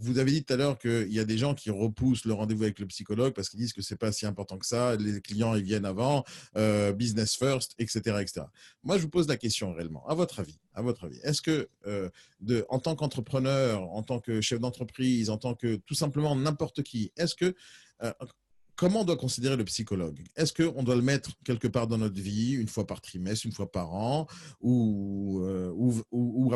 vous 0.00 0.18
avez 0.18 0.32
dit 0.32 0.44
tout 0.44 0.54
à 0.54 0.56
l'heure 0.56 0.78
qu'il 0.78 1.12
y 1.12 1.20
a 1.20 1.24
des 1.24 1.38
gens 1.38 1.54
qui 1.54 1.70
repoussent 1.70 2.24
le 2.24 2.32
rendez-vous 2.32 2.64
avec 2.64 2.78
le 2.78 2.86
psychologue 2.86 3.34
parce 3.34 3.48
qu'ils 3.48 3.60
disent 3.60 3.72
que 3.72 3.82
ce 3.82 3.94
n'est 3.94 3.98
pas 3.98 4.10
si 4.10 4.26
important 4.26 4.58
que 4.58 4.66
ça, 4.66 4.96
les 4.96 5.20
clients, 5.20 5.54
ils 5.54 5.62
viennent 5.62 5.84
avant, 5.84 6.24
euh, 6.56 6.92
business 6.92 7.36
first, 7.36 7.74
etc., 7.78 8.00
etc. 8.20 8.46
Moi, 8.82 8.96
je 8.96 9.02
vous 9.02 9.10
pose 9.10 9.28
la 9.28 9.36
question 9.36 9.72
réellement, 9.72 10.06
à 10.08 10.14
votre 10.14 10.40
avis, 10.40 10.58
à 10.74 10.82
votre 10.82 11.04
avis, 11.04 11.20
est-ce 11.22 11.42
que, 11.42 11.68
en 12.68 12.78
tant 12.78 12.96
qu'entrepreneur, 12.96 13.82
en 13.82 14.02
tant 14.02 14.18
que 14.18 14.40
chef 14.40 14.58
d'entreprise, 14.58 15.30
en 15.30 15.36
tant 15.36 15.54
que 15.54 15.76
tout 15.76 15.94
simplement 15.94 16.34
n'importe 16.34 16.82
qui, 16.82 17.12
est-ce 17.16 17.34
que 17.34 17.54
comment 18.76 19.00
on 19.00 19.04
doit 19.04 19.16
considérer 19.16 19.56
le 19.56 19.64
psychologue? 19.64 20.20
Est-ce 20.36 20.52
qu'on 20.52 20.82
doit 20.82 20.96
le 20.96 21.02
mettre 21.02 21.30
quelque 21.44 21.68
part 21.68 21.86
dans 21.86 21.98
notre 21.98 22.20
vie, 22.20 22.52
une 22.52 22.68
fois 22.68 22.86
par 22.86 23.00
trimestre, 23.00 23.46
une 23.46 23.52
fois 23.52 23.70
par 23.70 23.92
an, 23.94 24.26
ou, 24.60 25.40
euh, 25.44 25.72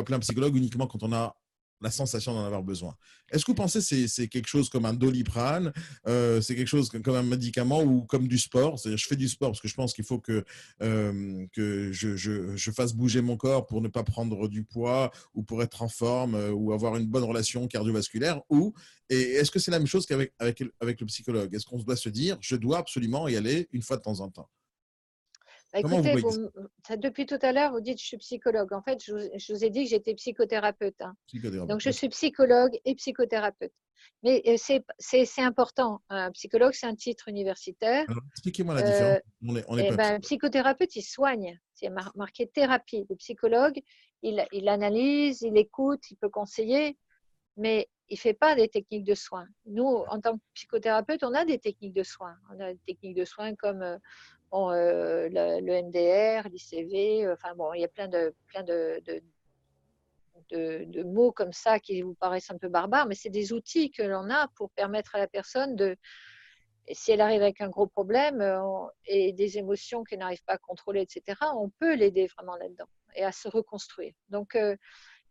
un 0.09 0.19
psychologue 0.19 0.55
uniquement 0.55 0.87
quand 0.87 1.03
on 1.03 1.13
a 1.13 1.35
la 1.81 1.91
sensation 1.91 2.33
d'en 2.33 2.45
avoir 2.45 2.63
besoin. 2.63 2.95
Est-ce 3.29 3.45
que 3.45 3.51
vous 3.51 3.55
pensez 3.55 3.79
que 3.79 4.07
c'est 4.07 4.27
quelque 4.27 4.47
chose 4.47 4.69
comme 4.69 4.85
un 4.85 4.93
doliprane, 4.93 5.71
euh, 6.07 6.41
c'est 6.41 6.55
quelque 6.55 6.67
chose 6.67 6.89
comme 6.89 7.15
un 7.15 7.23
médicament 7.23 7.83
ou 7.83 8.03
comme 8.03 8.27
du 8.27 8.37
sport? 8.37 8.79
C'est-à-dire, 8.79 8.97
je 8.97 9.07
fais 9.07 9.15
du 9.15 9.27
sport 9.27 9.51
parce 9.51 9.61
que 9.61 9.67
je 9.67 9.75
pense 9.75 9.93
qu'il 9.93 10.05
faut 10.05 10.19
que, 10.19 10.43
euh, 10.81 11.45
que 11.53 11.91
je, 11.91 12.15
je, 12.15 12.55
je, 12.55 12.71
fasse 12.71 12.93
bouger 12.93 13.21
mon 13.21 13.37
corps 13.37 13.65
pour 13.65 13.81
ne 13.81 13.87
pas 13.87 14.03
prendre 14.03 14.47
du 14.47 14.63
poids 14.63 15.11
ou 15.33 15.43
pour 15.43 15.61
être 15.61 15.81
en 15.81 15.89
forme 15.89 16.35
euh, 16.35 16.51
ou 16.51 16.73
avoir 16.73 16.95
une 16.95 17.07
bonne 17.07 17.23
relation 17.23 17.67
cardiovasculaire. 17.67 18.41
Ou 18.49 18.73
et 19.09 19.21
est-ce 19.21 19.51
que 19.51 19.59
c'est 19.59 19.71
la 19.71 19.79
même 19.79 19.87
chose 19.87 20.05
qu'avec 20.05 20.33
avec, 20.39 20.63
avec 20.79 20.99
le 20.99 21.05
psychologue? 21.07 21.53
Est-ce 21.53 21.65
qu'on 21.65 21.79
doit 21.79 21.95
se 21.95 22.09
dire, 22.09 22.37
je 22.41 22.55
dois 22.55 22.79
absolument 22.79 23.27
y 23.27 23.35
aller 23.35 23.67
une 23.71 23.81
fois 23.81 23.97
de 23.97 24.01
temps 24.01 24.19
en 24.19 24.29
temps? 24.29 24.49
Bah, 25.73 25.79
écoutez, 25.79 26.15
depuis 26.97 27.25
tout 27.25 27.39
à 27.41 27.51
l'heure, 27.51 27.71
vous 27.71 27.81
dites 27.81 27.99
je 27.99 28.05
suis 28.05 28.17
psychologue. 28.17 28.73
En 28.73 28.81
fait, 28.81 29.03
je 29.03 29.53
vous, 29.53 29.63
ai 29.63 29.69
dit 29.69 29.83
que 29.83 29.89
j'étais 29.89 30.13
psychothérapeute, 30.15 31.01
hein. 31.01 31.15
Donc, 31.65 31.81
je 31.81 31.89
suis 31.89 32.09
psychologue 32.09 32.79
et 32.85 32.95
psychothérapeute. 32.95 33.73
Mais 34.23 34.41
euh, 34.47 34.55
c'est 34.99 35.41
important. 35.41 36.01
Un 36.09 36.31
psychologue, 36.31 36.73
c'est 36.73 36.87
un 36.87 36.95
titre 36.95 37.27
universitaire. 37.27 38.05
Expliquez-moi 38.31 38.75
la 38.75 38.81
différence. 38.81 39.17
Euh, 39.17 39.61
on 39.67 39.77
est, 39.77 39.87
eh 39.91 39.95
ben, 39.95 40.19
psychothérapeute, 40.21 40.95
il 40.95 41.03
soigne. 41.03 41.59
C'est 41.73 41.89
marqué 42.15 42.47
thérapie. 42.47 43.05
Le 43.09 43.15
psychologue, 43.17 43.79
il, 44.23 44.45
il 44.53 44.69
analyse, 44.69 45.41
il 45.41 45.57
écoute, 45.57 46.09
il 46.09 46.15
peut 46.15 46.29
conseiller, 46.29 46.97
mais 47.57 47.89
il 48.09 48.17
fait 48.17 48.33
pas 48.33 48.55
des 48.55 48.67
techniques 48.69 49.03
de 49.03 49.15
soins. 49.15 49.47
Nous, 49.65 49.85
en 49.85 50.19
tant 50.19 50.37
que 50.37 50.43
psychothérapeute, 50.53 51.23
on 51.23 51.33
a 51.33 51.45
des 51.45 51.59
techniques 51.59 51.93
de 51.93 52.03
soins. 52.03 52.35
On 52.51 52.59
a 52.59 52.73
des 52.73 52.79
techniques 52.85 53.15
de 53.15 53.25
soins 53.25 53.55
comme 53.55 53.81
euh, 53.81 53.97
euh, 54.53 55.29
le, 55.29 55.81
MDR, 55.83 56.47
l'ICV, 56.49 57.25
euh, 57.25 57.33
enfin 57.33 57.53
bon, 57.55 57.73
il 57.73 57.81
y 57.81 57.85
a 57.85 57.89
plein 57.89 58.07
de, 58.07 58.33
mots 61.03 61.31
comme 61.31 61.51
ça 61.51 61.79
qui 61.79 62.01
vous 62.01 62.13
paraissent 62.13 62.51
un 62.51 62.57
peu 62.57 62.69
barbares, 62.69 63.07
mais 63.07 63.15
c'est 63.15 63.29
des 63.29 63.51
outils 63.51 63.91
que 63.91 64.03
l'on 64.03 64.29
a 64.29 64.47
pour 64.55 64.69
permettre 64.71 65.15
à 65.15 65.19
la 65.19 65.27
personne 65.27 65.75
de, 65.75 65.97
si 66.89 67.11
elle 67.11 67.19
arrive 67.19 67.41
avec 67.41 67.59
un 67.59 67.69
gros 67.69 67.87
problème 67.87 68.41
et 69.05 69.33
des 69.33 69.57
émotions 69.57 70.05
qu'elle 70.05 70.19
n'arrive 70.19 70.43
pas 70.45 70.53
à 70.53 70.57
contrôler, 70.57 71.01
etc., 71.01 71.37
on 71.55 71.69
peut 71.69 71.95
l'aider 71.95 72.27
vraiment 72.27 72.55
là-dedans 72.55 72.87
et 73.15 73.25
à 73.25 73.33
se 73.33 73.49
reconstruire. 73.49 74.13
Donc, 74.29 74.57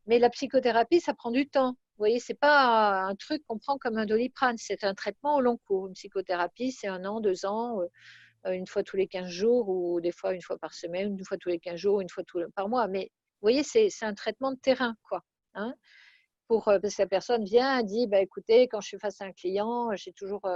mais 0.06 0.18
la 0.18 0.30
psychothérapie, 0.30 1.00
ça 1.00 1.14
prend 1.14 1.30
du 1.30 1.48
temps. 1.48 1.76
Vous 1.96 2.02
voyez, 2.02 2.20
c'est 2.20 2.34
pas 2.34 3.04
un 3.04 3.14
truc 3.14 3.42
qu'on 3.46 3.58
prend 3.58 3.78
comme 3.78 3.96
un 3.96 4.06
doliprane, 4.06 4.56
c'est 4.58 4.84
un 4.84 4.94
traitement 4.94 5.36
au 5.36 5.40
long 5.40 5.56
cours. 5.66 5.88
Une 5.88 5.94
psychothérapie, 5.94 6.72
c'est 6.72 6.88
un 6.88 7.04
an, 7.06 7.20
deux 7.20 7.46
ans. 7.46 7.80
Euh, 8.46 8.52
une 8.52 8.66
fois 8.66 8.82
tous 8.82 8.96
les 8.96 9.08
15 9.08 9.28
jours 9.28 9.68
ou 9.68 10.00
des 10.00 10.12
fois 10.12 10.32
une 10.34 10.42
fois 10.42 10.58
par 10.58 10.74
semaine, 10.74 11.16
une 11.18 11.24
fois 11.24 11.36
tous 11.38 11.48
les 11.48 11.58
15 11.58 11.76
jours, 11.76 12.00
une 12.00 12.08
fois 12.10 12.22
par 12.54 12.68
mois. 12.68 12.86
Mais 12.88 13.10
vous 13.40 13.48
voyez, 13.50 13.62
c'est 13.62 13.90
un 14.02 14.14
traitement 14.14 14.52
de 14.52 14.58
terrain, 14.58 14.94
quoi. 15.08 15.24
Hein 15.54 15.74
pour, 16.48 16.68
euh, 16.68 16.78
parce 16.78 16.96
que 16.96 17.02
la 17.02 17.08
personne 17.08 17.44
vient 17.44 17.82
dit, 17.82 18.06
bah, 18.06 18.20
écoutez, 18.20 18.68
quand 18.68 18.80
je 18.80 18.88
suis 18.88 18.98
face 18.98 19.20
à 19.20 19.24
un 19.24 19.32
client, 19.32 19.94
j'ai 19.96 20.12
toujours, 20.12 20.46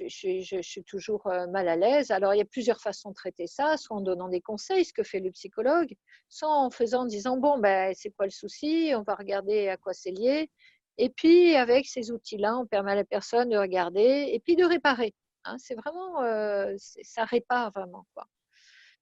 euh, 0.00 0.06
je, 0.08 0.62
suis 0.62 0.84
toujours 0.84 1.22
mal 1.50 1.68
à 1.68 1.76
l'aise. 1.76 2.10
Alors, 2.10 2.34
il 2.34 2.38
y 2.38 2.42
a 2.42 2.46
plusieurs 2.46 2.80
façons 2.80 3.10
de 3.10 3.14
traiter 3.14 3.46
ça, 3.46 3.76
soit 3.76 3.96
en 3.96 4.00
donnant 4.00 4.28
des 4.28 4.40
conseils, 4.40 4.84
ce 4.84 4.92
que 4.92 5.02
fait 5.02 5.20
le 5.20 5.30
psychologue, 5.30 5.94
soit 6.28 6.48
en 6.48 6.70
faisant, 6.70 7.02
en 7.02 7.06
disant, 7.06 7.36
bon, 7.36 7.58
ben, 7.58 7.92
c'est 7.94 8.10
quoi 8.10 8.26
le 8.26 8.30
souci 8.30 8.92
On 8.94 9.02
va 9.02 9.14
regarder 9.14 9.68
à 9.68 9.76
quoi 9.76 9.92
c'est 9.92 10.10
lié. 10.10 10.50
Et 10.98 11.10
puis, 11.10 11.54
avec 11.56 11.86
ces 11.86 12.10
outils-là, 12.10 12.56
on 12.58 12.66
permet 12.66 12.92
à 12.92 12.96
la 12.96 13.04
personne 13.04 13.48
de 13.50 13.56
regarder 13.56 14.30
et 14.32 14.40
puis 14.40 14.56
de 14.56 14.64
réparer. 14.64 15.14
Hein, 15.44 15.56
c'est 15.58 15.74
vraiment, 15.74 16.22
euh, 16.22 16.74
ça 16.78 17.24
répare 17.24 17.72
vraiment. 17.72 18.06
Quoi. 18.14 18.26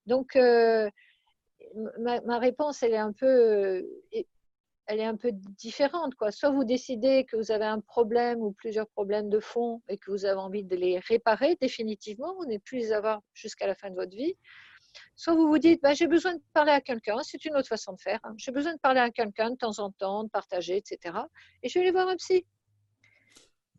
Donc, 0.06 0.36
euh, 0.36 0.88
ma, 1.98 2.38
réponse, 2.38 2.82
elle 2.82 2.94
est 2.94 2.98
un 2.98 3.12
peu, 3.12 3.26
euh, 3.26 3.82
elle 4.90 4.98
est 4.98 5.04
un 5.04 5.16
peu 5.16 5.30
différente. 5.32 6.16
Quoi. 6.16 6.32
Soit 6.32 6.50
vous 6.50 6.64
décidez 6.64 7.24
que 7.24 7.36
vous 7.36 7.52
avez 7.52 7.64
un 7.64 7.78
problème 7.78 8.40
ou 8.40 8.50
plusieurs 8.50 8.88
problèmes 8.88 9.30
de 9.30 9.38
fond 9.38 9.80
et 9.88 9.96
que 9.96 10.10
vous 10.10 10.24
avez 10.24 10.40
envie 10.40 10.64
de 10.64 10.74
les 10.74 10.98
réparer 10.98 11.56
définitivement, 11.60 12.34
vous 12.34 12.44
n'êtes 12.44 12.64
plus 12.64 12.78
les 12.78 12.92
avoir 12.92 13.20
jusqu'à 13.32 13.68
la 13.68 13.76
fin 13.76 13.90
de 13.90 13.94
votre 13.94 14.16
vie. 14.16 14.34
Soit 15.14 15.34
vous 15.34 15.46
vous 15.46 15.58
dites, 15.58 15.80
bah, 15.80 15.94
j'ai 15.94 16.08
besoin 16.08 16.34
de 16.34 16.42
parler 16.52 16.72
à 16.72 16.80
quelqu'un, 16.80 17.18
c'est 17.22 17.44
une 17.44 17.54
autre 17.54 17.68
façon 17.68 17.92
de 17.92 18.00
faire. 18.00 18.18
Hein. 18.24 18.34
J'ai 18.36 18.50
besoin 18.50 18.74
de 18.74 18.80
parler 18.80 18.98
à 18.98 19.10
quelqu'un 19.10 19.50
de 19.50 19.56
temps 19.56 19.78
en 19.78 19.92
temps, 19.92 20.24
de 20.24 20.28
partager, 20.28 20.76
etc. 20.76 21.16
Et 21.62 21.68
je 21.68 21.74
vais 21.74 21.82
aller 21.82 21.92
voir 21.92 22.08
un 22.08 22.16
psy. 22.16 22.44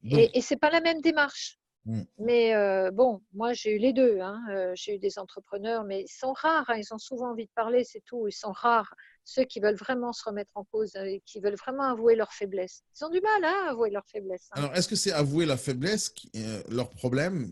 Et, 0.10 0.38
et 0.38 0.42
ce 0.42 0.54
n'est 0.54 0.60
pas 0.60 0.70
la 0.70 0.80
même 0.80 1.02
démarche. 1.02 1.60
Mm. 1.86 2.02
Mais 2.20 2.54
euh, 2.54 2.92
bon, 2.92 3.22
moi 3.34 3.54
j'ai 3.54 3.76
eu 3.76 3.80
les 3.80 3.94
deux. 3.94 4.20
Hein. 4.20 4.40
Euh, 4.50 4.72
j'ai 4.76 4.96
eu 4.96 5.00
des 5.00 5.18
entrepreneurs, 5.18 5.84
mais 5.84 6.04
ils 6.04 6.12
sont 6.12 6.34
rares. 6.34 6.70
Hein. 6.70 6.78
Ils 6.78 6.94
ont 6.94 6.98
souvent 6.98 7.32
envie 7.32 7.46
de 7.46 7.52
parler, 7.56 7.84
c'est 7.84 8.02
tout. 8.02 8.28
Ils 8.28 8.34
sont 8.34 8.52
rares. 8.52 8.94
Ceux 9.24 9.44
qui 9.44 9.60
veulent 9.60 9.76
vraiment 9.76 10.14
se 10.14 10.24
remettre 10.24 10.52
en 10.56 10.64
cause 10.64 10.96
et 10.96 11.22
qui 11.26 11.40
veulent 11.40 11.56
vraiment 11.56 11.84
avouer 11.84 12.16
leur 12.16 12.34
faiblesse. 12.34 12.84
Ils 13.00 13.06
ont 13.06 13.10
du 13.10 13.22
mal 13.22 13.44
hein, 13.44 13.66
à 13.68 13.72
avouer 13.72 13.92
leur 13.92 14.06
faiblesse. 14.08 14.48
Alors, 14.52 14.74
est-ce 14.76 14.88
que 14.88 14.96
c'est 14.96 15.12
avouer 15.12 15.46
la 15.46 15.58
faiblesse, 15.58 16.10
qui, 16.10 16.32
leur 16.70 16.90
problème 16.90 17.52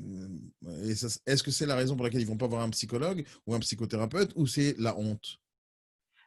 Est-ce 0.84 1.44
que 1.44 1.52
c'est 1.52 1.68
la 1.68 1.76
raison 1.76 1.96
pour 1.96 2.06
laquelle 2.06 2.22
ils 2.22 2.28
vont 2.28 2.38
pas 2.38 2.48
voir 2.48 2.63
un 2.63 2.70
psychologue 2.72 3.24
ou 3.46 3.54
un 3.54 3.60
psychothérapeute 3.60 4.32
ou 4.36 4.48
c'est 4.48 4.76
la 4.80 4.98
honte? 4.98 5.39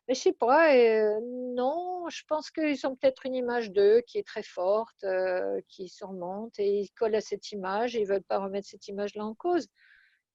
Mais 0.08 0.14
je 0.14 0.20
sais 0.20 0.32
pas, 0.32 0.74
euh, 0.74 1.20
non, 1.54 2.08
je 2.08 2.22
pense 2.26 2.50
qu'ils 2.50 2.86
ont 2.86 2.96
peut-être 2.96 3.24
une 3.24 3.36
image 3.36 3.70
d'eux 3.70 4.02
qui 4.06 4.18
est 4.18 4.26
très 4.26 4.42
forte, 4.42 5.04
euh, 5.04 5.60
qui 5.68 5.88
surmonte 5.88 6.58
et 6.58 6.80
ils 6.80 6.90
collent 6.90 7.14
à 7.14 7.20
cette 7.20 7.52
image 7.52 7.94
et 7.94 8.00
ils 8.00 8.06
veulent 8.06 8.24
pas 8.24 8.38
remettre 8.38 8.66
cette 8.68 8.88
image-là 8.88 9.24
en 9.24 9.34
cause. 9.34 9.68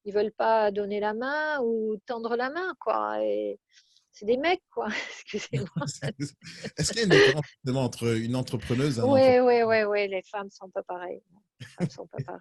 Ils 0.05 0.13
veulent 0.13 0.31
pas 0.31 0.71
donner 0.71 1.01
la 1.01 1.13
main 1.13 1.59
ou 1.61 1.97
tendre 2.05 2.37
la 2.37 2.49
main, 2.49 2.73
quoi. 2.79 3.21
Et 3.21 3.59
c'est 4.13 4.25
des 4.25 4.37
mecs, 4.37 4.63
quoi. 4.71 4.87
Excusez-moi. 5.11 5.85
Est-ce 6.77 6.93
qu'il 6.93 6.97
y 6.97 7.01
a 7.01 7.03
une 7.03 7.09
différence 7.09 7.45
entre 7.75 8.15
une 8.17 8.37
entrepreneuse 8.37 8.99
et 8.99 9.01
un 9.01 9.05
Oui, 9.05 9.39
oui, 9.41 9.63
oui, 9.63 9.83
oui, 9.83 10.07
les 10.07 10.23
femmes 10.23 10.49
sont 10.49 10.69
pas 10.69 10.83
pareilles. 10.83 11.21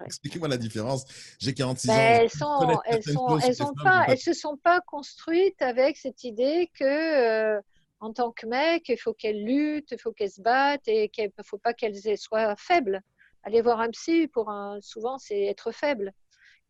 Expliquez-moi 0.04 0.48
la 0.48 0.56
différence. 0.56 1.04
J'ai 1.38 1.54
46 1.54 1.88
ben, 1.88 1.94
ans. 1.94 1.98
Elles, 1.98 2.30
sont, 2.30 2.80
elles, 2.84 3.02
sont, 3.02 3.38
elles, 3.38 3.54
sont 3.54 3.74
pas, 3.74 4.04
elles 4.08 4.18
se 4.18 4.32
sont 4.32 4.56
pas 4.56 4.80
construites 4.80 5.60
avec 5.62 5.96
cette 5.96 6.24
idée 6.24 6.70
que, 6.78 6.84
euh, 6.84 7.60
en 8.00 8.12
tant 8.12 8.30
que 8.32 8.46
mec, 8.46 8.88
il 8.88 8.98
faut 8.98 9.14
qu'elles 9.14 9.42
luttent, 9.42 9.92
il 9.92 9.98
faut 9.98 10.12
qu'elles 10.12 10.30
se 10.30 10.42
battent 10.42 10.88
et 10.88 11.08
qu'il 11.08 11.24
ne 11.36 11.42
faut 11.44 11.58
pas 11.58 11.72
qu'elles 11.72 12.18
soient 12.18 12.56
faibles. 12.56 13.00
Aller 13.42 13.62
voir 13.62 13.80
un 13.80 13.90
psy, 13.90 14.28
pour 14.28 14.50
un, 14.50 14.78
souvent, 14.80 15.18
c'est 15.18 15.42
être 15.42 15.72
faible. 15.72 16.12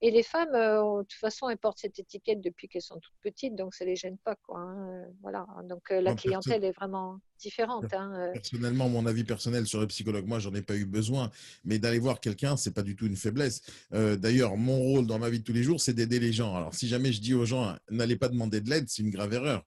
Et 0.03 0.11
les 0.11 0.23
femmes, 0.23 0.55
euh, 0.55 0.99
de 0.99 1.03
toute 1.05 1.19
façon, 1.19 1.49
elles 1.49 1.57
portent 1.57 1.79
cette 1.79 1.99
étiquette 1.99 2.43
depuis 2.43 2.69
qu'elles 2.69 2.83
sont 2.83 3.01
toutes 3.01 3.17
petites, 3.23 3.57
donc 3.57 3.75
ça 3.75 3.85
ne 3.87 3.91
les 3.91 3.97
gêne 3.97 4.19
pas. 4.19 4.37
Quoi, 4.37 4.59
hein, 4.59 4.89
euh, 4.91 5.11
Voilà. 5.23 5.47
Donc 5.65 5.89
la 5.91 6.15
clientèle 6.15 6.65
est 6.65 6.73
vraiment 6.73 7.19
différente. 7.39 7.93
Hein, 7.93 8.31
personnellement, 8.33 8.89
mon 8.89 9.07
avis 9.07 9.25
personnel 9.25 9.67
sur 9.67 9.81
les 9.81 9.87
psychologues, 9.87 10.27
moi, 10.27 10.39
j'en 10.39 10.55
ai 10.55 10.63
pas 10.63 10.77
eu 10.77 10.85
besoin. 10.85 11.31
Mais 11.65 11.79
d'aller 11.79 11.99
voir 11.99 12.21
quelqu'un, 12.21 12.57
c'est 12.57 12.73
pas 12.73 12.83
du 12.83 12.97
tout 12.97 13.07
une 13.07 13.17
faiblesse. 13.17 13.63
D'ailleurs, 13.93 14.57
mon 14.57 14.79
rôle 14.79 15.07
dans 15.07 15.19
ma 15.19 15.31
vie 15.31 15.41
de 15.41 15.45
tous 15.45 15.53
les 15.53 15.63
jours, 15.63 15.81
c'est 15.81 15.95
d'aider 15.95 16.21
les 16.21 16.33
gens. 16.33 16.55
Alors, 16.55 16.75
si 16.75 16.89
jamais 16.89 17.13
je 17.13 17.21
dis 17.21 17.35
aux 17.35 17.47
gens, 17.47 17.77
n'allez 17.91 18.17
pas 18.17 18.29
demander 18.29 18.61
de 18.61 18.71
l'aide, 18.71 18.89
c'est 18.89 19.03
une 19.03 19.11
grave 19.11 19.33
erreur. 19.33 19.65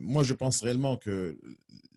moi, 0.00 0.22
je 0.22 0.34
pense 0.34 0.62
réellement 0.62 0.96
que 0.96 1.36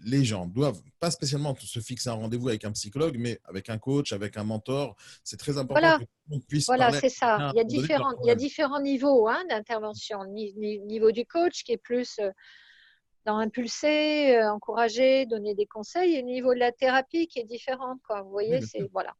les 0.06 0.26
gens 0.26 0.46
doivent 0.46 0.82
pas 1.00 1.12
spécialement 1.12 1.56
se 1.60 1.80
fixer 1.80 2.10
un 2.10 2.14
rendez-vous 2.14 2.50
avec 2.50 2.66
un 2.66 2.72
psychologue, 2.72 3.16
mais 3.18 3.40
avec 3.46 3.70
un 3.70 3.78
coach, 3.78 4.14
avec 4.14 4.38
un 4.38 4.44
mentor. 4.44 4.96
C'est 5.24 5.38
très 5.38 5.58
important 5.58 5.74
voilà. 5.82 6.00
que 6.30 6.58
Voilà, 6.66 6.92
c'est 6.92 7.10
ça. 7.10 7.52
Il 7.54 7.58
y, 7.58 7.62
a 7.62 7.64
différents, 7.64 8.14
il 8.24 8.28
y 8.28 8.32
a 8.32 8.36
différents 8.36 8.82
niveaux 8.82 9.28
hein, 9.28 9.44
d'intervention. 9.50 10.20
Niveau 10.26 11.12
du 11.12 11.26
coach 11.26 11.64
qui 11.64 11.74
est 11.74 11.78
plus 11.78 12.20
euh, 12.20 12.32
dans 13.26 13.38
impulser, 13.38 14.36
euh, 14.36 14.52
encourager, 14.52 15.26
donner 15.26 15.56
des 15.56 15.66
conseils, 15.66 16.16
et 16.16 16.22
le 16.22 16.28
niveau 16.28 16.54
de 16.54 16.60
la 16.60 16.72
thérapie 16.72 17.28
qui 17.28 17.40
est 17.40 17.46
différent. 17.46 17.98
Quoi. 18.08 18.22
Vous 18.22 18.32
voyez, 18.32 18.62
c'est 18.62 18.90
voilà. 18.92 19.14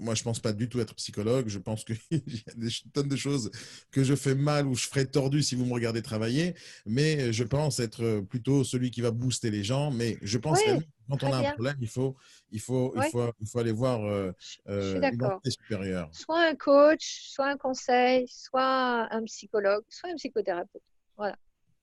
Moi, 0.00 0.14
je 0.14 0.22
ne 0.22 0.24
pense 0.24 0.40
pas 0.40 0.52
du 0.52 0.68
tout 0.68 0.80
être 0.80 0.94
psychologue. 0.96 1.48
Je 1.48 1.58
pense 1.58 1.84
qu'il 1.84 1.96
y 2.10 2.44
a 2.50 2.54
des 2.56 2.70
tonnes 2.92 3.08
de 3.08 3.16
choses 3.16 3.50
que 3.90 4.02
je 4.02 4.14
fais 4.14 4.34
mal 4.34 4.66
ou 4.66 4.74
je 4.74 4.86
ferai 4.86 5.06
tordu 5.06 5.42
si 5.42 5.54
vous 5.54 5.64
me 5.64 5.72
regardez 5.72 6.02
travailler. 6.02 6.54
Mais 6.86 7.32
je 7.32 7.44
pense 7.44 7.78
être 7.78 8.20
plutôt 8.28 8.64
celui 8.64 8.90
qui 8.90 9.00
va 9.00 9.10
booster 9.10 9.50
les 9.50 9.62
gens. 9.62 9.90
Mais 9.90 10.18
je 10.22 10.38
pense 10.38 10.60
que 10.62 10.70
quand 11.08 11.22
on 11.22 11.32
a 11.32 11.38
un 11.38 11.52
problème, 11.52 11.76
il 11.80 11.88
faut, 11.88 12.16
il 12.50 12.60
faut, 12.60 12.92
il 12.96 13.02
faut, 13.10 13.32
il 13.40 13.46
faut 13.46 13.58
aller 13.58 13.72
voir 13.72 14.04
euh, 14.04 14.32
euh, 14.68 15.00
une 15.00 15.50
supérieure. 15.50 16.10
Soit 16.12 16.48
un 16.48 16.54
coach, 16.54 17.28
soit 17.30 17.48
un 17.48 17.56
conseil, 17.56 18.26
soit 18.28 19.08
un 19.12 19.22
psychologue, 19.24 19.84
soit 19.88 20.10
un 20.10 20.16
psychothérapeute. 20.16 20.82
Voilà. 21.16 21.36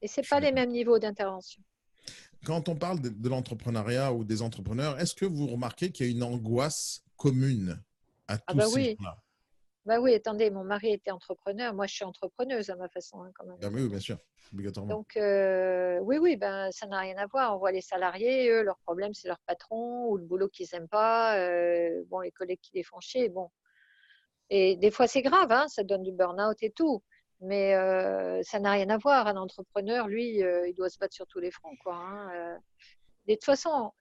Et 0.06 0.08
ce 0.08 0.22
pas 0.22 0.40
les 0.40 0.52
mêmes 0.52 0.70
niveaux 0.70 1.00
d'intervention. 1.00 1.64
Quand 2.46 2.70
on 2.70 2.76
parle 2.76 3.02
de, 3.02 3.10
de 3.10 3.28
l'entrepreneuriat 3.28 4.14
ou 4.14 4.24
des 4.24 4.44
entrepreneurs, 4.44 5.00
est-ce 5.00 5.16
que 5.16 5.26
vous 5.26 5.48
remarquez 5.48 5.92
qu'il 5.92 6.06
y 6.06 6.10
a 6.10 6.12
une 6.12 6.22
angoisse 6.22 7.04
commune 7.18 7.82
à 8.28 8.36
ah 8.36 8.38
tous 8.52 8.56
bah 8.56 8.66
oui. 8.76 8.96
Bah 9.84 10.00
oui, 10.00 10.14
attendez, 10.14 10.52
mon 10.52 10.64
mari 10.64 10.92
était 10.92 11.10
entrepreneur, 11.10 11.74
moi 11.74 11.88
je 11.88 11.96
suis 11.96 12.06
entrepreneuse 12.06 12.70
à 12.70 12.76
ma 12.76 12.88
façon 12.88 13.24
hein, 13.24 13.32
quand 13.34 13.48
même. 13.48 13.58
Ah 13.64 13.70
oui, 13.72 13.90
bien 13.90 14.00
sûr, 14.00 14.18
obligatoirement. 14.54 14.94
Donc 14.94 15.18
euh, 15.18 15.98
oui, 16.02 16.20
oui, 16.20 16.36
ben, 16.36 16.72
ça 16.72 16.86
n'a 16.86 17.00
rien 17.00 17.18
à 17.18 17.26
voir. 17.26 17.56
On 17.56 17.58
voit 17.58 17.72
les 17.72 17.82
salariés, 17.82 18.48
eux, 18.52 18.62
leur 18.62 18.78
problème 18.80 19.16
c'est 19.16 19.28
leur 19.28 19.40
patron 19.48 20.08
ou 20.10 20.18
le 20.18 20.24
boulot 20.24 20.50
qu'ils 20.50 20.68
n'aiment 20.74 20.88
pas, 20.88 21.40
euh, 21.40 22.04
bon, 22.10 22.20
les 22.20 22.32
collègues 22.32 22.62
qui 22.62 22.76
les 22.76 22.84
font 22.84 23.00
chier, 23.00 23.30
bon. 23.30 23.50
Et 24.52 24.76
des 24.76 24.92
fois 24.92 25.08
c'est 25.08 25.24
grave, 25.24 25.52
hein, 25.52 25.68
ça 25.68 25.84
donne 25.84 26.04
du 26.04 26.12
burn-out 26.12 26.58
et 26.62 26.70
tout. 26.70 27.04
Mais 27.46 27.76
euh, 27.76 28.42
ça 28.44 28.60
n'a 28.60 28.72
rien 28.72 28.90
à 28.90 28.98
voir. 28.98 29.28
Un 29.28 29.38
entrepreneur, 29.38 30.08
lui, 30.08 30.40
il 30.40 30.74
doit 30.76 30.90
se 30.90 30.98
battre 30.98 31.14
sur 31.14 31.28
tous 31.28 31.40
les 31.40 31.52
fronts. 31.52 31.76
Quoi, 31.84 31.96
hein. 31.96 32.60
De 33.28 33.34
toute 33.34 33.46
façon, 33.46 33.92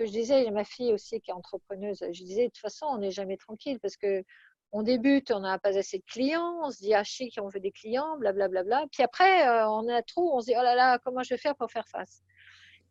que 0.00 0.06
je 0.06 0.12
disais, 0.12 0.46
a 0.46 0.50
ma 0.50 0.64
fille 0.64 0.92
aussi 0.92 1.20
qui 1.20 1.30
est 1.30 1.34
entrepreneuse, 1.34 1.98
je 2.00 2.24
disais, 2.24 2.44
de 2.44 2.48
toute 2.48 2.58
façon, 2.58 2.86
on 2.86 2.98
n'est 2.98 3.10
jamais 3.10 3.36
tranquille 3.36 3.78
parce 3.80 3.96
que 3.96 4.24
on 4.72 4.82
débute, 4.82 5.30
on 5.32 5.40
n'a 5.40 5.58
pas 5.58 5.76
assez 5.76 5.98
de 5.98 6.04
clients, 6.06 6.60
on 6.62 6.70
se 6.70 6.78
dit, 6.78 6.94
ah 6.94 7.04
chic, 7.04 7.36
on 7.42 7.48
veut 7.48 7.60
des 7.60 7.72
clients, 7.72 8.16
blablabla. 8.18 8.62
Bla, 8.62 8.78
bla. 8.82 8.86
Puis 8.92 9.02
après, 9.02 9.46
euh, 9.46 9.68
on 9.68 9.88
a 9.88 10.00
trop, 10.02 10.36
on 10.36 10.40
se 10.40 10.46
dit, 10.46 10.54
oh 10.56 10.62
là 10.62 10.74
là, 10.74 10.98
comment 11.04 11.22
je 11.22 11.34
vais 11.34 11.38
faire 11.38 11.56
pour 11.56 11.70
faire 11.70 11.88
face? 11.88 12.22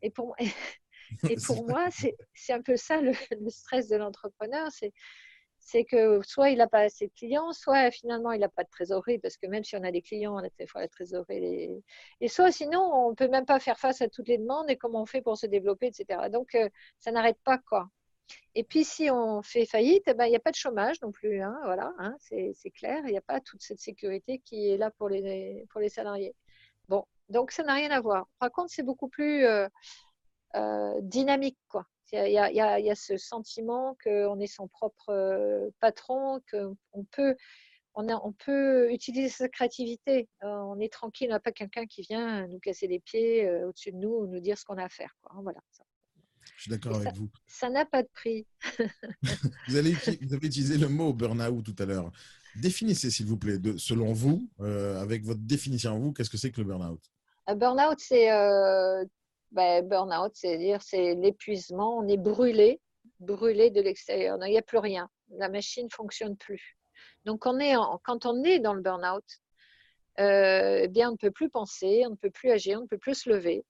Et 0.02 0.10
pour, 0.12 0.36
et 1.30 1.36
pour 1.46 1.68
moi, 1.68 1.88
c'est 1.92 2.54
un 2.54 2.62
peu 2.62 2.76
ça 2.76 3.02
le, 3.02 3.14
le 3.40 3.50
stress 3.50 3.88
de 3.88 3.96
l'entrepreneur, 3.96 4.68
c'est 4.72 4.92
c'est 5.60 5.86
que 5.86 6.22
soit 6.24 6.50
il 6.50 6.58
n'a 6.58 6.68
pas 6.68 6.82
assez 6.82 7.08
de 7.08 7.14
clients, 7.14 7.52
soit 7.54 7.92
finalement 7.92 8.32
il 8.32 8.40
n'a 8.40 8.50
pas 8.50 8.64
de 8.64 8.70
trésorerie, 8.70 9.20
parce 9.20 9.38
que 9.38 9.48
même 9.48 9.64
si 9.64 9.76
on 9.76 9.84
a 9.84 9.92
des 9.92 10.02
clients, 10.02 10.36
on 10.36 10.40
a 10.40 10.50
la 10.76 10.88
trésorerie. 10.88 11.84
Et 12.22 12.28
soit 12.28 12.52
sinon, 12.52 12.82
on 12.82 13.10
ne 13.12 13.16
peut 13.16 13.28
même 13.28 13.46
pas 13.46 13.60
faire 13.60 13.80
face 13.80 14.02
à 14.02 14.10
toutes 14.10 14.28
les 14.28 14.38
demandes 14.38 14.70
et 14.70 14.78
comment 14.78 15.02
on 15.04 15.06
fait 15.06 15.22
pour 15.22 15.38
se 15.38 15.46
développer, 15.48 15.88
etc. 15.88 16.30
Donc, 16.30 16.56
euh, 16.56 16.70
ça 17.00 17.12
n'arrête 17.12 17.40
pas, 17.44 17.58
quoi. 17.58 17.90
Et 18.56 18.64
puis, 18.64 18.84
si 18.84 19.10
on 19.12 19.42
fait 19.42 19.66
faillite, 19.66 20.04
eh 20.08 20.14
ben, 20.14 20.26
il 20.26 20.32
n'y 20.32 20.36
a 20.36 20.40
pas 20.40 20.52
de 20.52 20.56
chômage 20.56 21.02
non 21.02 21.12
plus. 21.12 21.42
Hein, 21.42 21.58
voilà, 21.64 21.94
hein, 22.00 22.16
c'est 22.20 22.72
clair. 22.72 23.02
Il 23.06 23.12
n'y 23.12 23.18
a 23.18 23.22
pas 23.22 23.40
toute 23.42 23.62
cette 23.62 23.80
sécurité 23.80 24.40
qui 24.40 24.70
est 24.70 24.78
là 24.78 24.92
pour 24.92 25.10
les, 25.10 25.66
salariés. 25.90 26.36
Donc 27.30 27.52
ça 27.52 27.64
n'a 27.64 27.74
rien 27.76 27.92
à 27.92 28.02
voir. 28.02 28.28
Par 28.40 28.52
contre, 28.52 28.72
c'est 28.72 28.84
beaucoup 28.84 29.08
plus 29.08 29.46
euh, 29.46 29.68
euh, 30.56 30.94
dynamique, 31.02 31.58
quoi. 31.68 31.86
Il 32.12 32.32
y, 32.32 32.38
a, 32.90 32.96
ce 32.96 33.18
sentiment 33.18 33.96
qu'on 34.04 34.40
est 34.40 34.48
son 34.48 34.68
propre 34.68 35.10
euh, 35.10 35.70
patron, 35.80 36.42
qu'on 36.52 37.04
peut, 37.12 37.36
on, 37.94 38.32
peut 38.34 38.92
utiliser 38.92 39.30
sa 39.30 39.48
créativité. 39.48 40.28
Euh, 40.44 40.48
on 40.48 40.80
est 40.80 40.92
tranquille, 40.92 41.28
on 41.30 41.34
n'a 41.34 41.40
pas 41.40 41.52
quelqu'un 41.52 41.86
qui 41.86 42.02
vient 42.02 42.48
nous 42.48 42.60
casser 42.60 42.88
les 42.88 43.00
pieds 43.00 43.48
euh, 43.48 43.68
au-dessus 43.68 43.92
de 43.92 43.98
nous 43.98 44.10
ou 44.10 44.28
nous 44.28 44.40
dire 44.40 44.58
ce 44.58 44.66
qu'on 44.66 44.78
a 44.78 44.86
à 44.86 44.90
faire. 44.90 45.16
Hein, 45.30 45.42
voilà, 45.44 45.60
Je 46.56 46.64
suis 46.64 46.72
d'accord 46.72 46.96
avec 46.96 47.16
vous. 47.16 47.30
Ça 47.48 47.70
n'a 47.70 47.86
pas 47.86 48.02
de 48.02 48.10
prix. 48.14 48.48
vous, 49.68 49.76
avez, 49.76 49.92
utilisé 49.92 50.78
le 50.78 50.88
mot 50.88 51.14
burn-out 51.14 51.64
tout 51.64 51.76
à 51.78 51.86
l'heure. 51.86 52.12
Définissez, 52.56 53.12
s'il 53.12 53.28
vous 53.28 53.38
plaît, 53.38 53.60
de, 53.60 53.78
selon 53.78 54.14
vous, 54.14 54.50
avec 54.60 55.24
votre 55.24 55.42
définition 55.42 56.00
vous, 56.00 56.12
qu'est-ce 56.12 56.32
que 56.32 56.38
c'est 56.38 56.52
que 56.52 56.62
le 56.62 56.68
burn-out? 56.68 57.02
Un 57.46 57.56
burn-out, 57.56 58.00
c'est 58.00 58.30
ben, 59.52 59.88
burn-out, 59.88 60.32
c'est-à-dire 60.36 60.82
c'est 60.82 61.16
l'épuisement, 61.16 61.98
on 61.98 62.08
est 62.08 62.18
brûlé, 62.18 62.82
brûlé 63.20 63.72
de 63.72 63.82
l'extérieur. 63.82 64.38
Il 64.46 64.52
n'y 64.52 64.58
a 64.58 64.62
plus 64.62 64.78
rien. 64.78 65.10
La 65.32 65.50
machine 65.50 65.86
ne 65.86 65.94
fonctionne 65.94 66.38
plus. 66.38 66.78
Donc 67.26 67.42
quand 67.42 68.26
on 68.26 68.44
est 68.44 68.60
dans 68.60 68.74
le 68.74 68.82
burn-out, 68.82 69.26
euh, 70.20 70.82
eh 70.84 70.88
bien 70.88 71.10
on 71.10 71.14
ne 71.14 71.18
peut 71.18 71.32
plus 71.32 71.50
penser, 71.50 72.04
on 72.06 72.12
ne 72.12 72.16
peut 72.16 72.30
plus 72.30 72.52
agir, 72.52 72.80
on 72.80 72.84
ne 72.84 72.88
peut 72.88 72.98
plus 72.98 73.16
se 73.16 73.30
lever. 73.30 73.66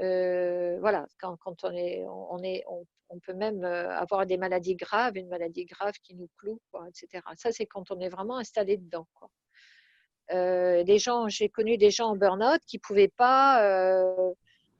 Euh, 0.00 0.78
voilà, 0.80 1.06
quand, 1.20 1.36
on 1.62 1.72
est, 1.72 2.04
on, 2.06 2.42
est 2.42 2.64
on, 2.66 3.18
peut 3.20 3.34
même 3.34 3.62
euh, 3.62 3.90
avoir 3.90 4.26
des 4.26 4.38
maladies 4.38 4.74
graves, 4.74 5.16
une 5.16 5.28
maladie 5.28 5.66
grave 5.66 5.92
qui 6.02 6.14
nous 6.14 6.28
cloue, 6.38 6.60
etc. 6.88 7.22
Ça, 7.36 7.52
c'est 7.52 7.66
quand 7.66 7.90
on 7.90 8.00
est 8.00 8.08
vraiment 8.08 8.38
installé 8.38 8.78
dedans. 8.78 9.06
Quoi. 9.14 9.28
gens, 10.98 11.28
j'ai 11.28 11.48
connu 11.48 11.76
des 11.76 11.90
gens 11.90 12.08
en 12.08 12.16
burn-out 12.16 12.60
qui 12.66 12.78
pouvaient 12.78 13.12
pas 13.16 13.62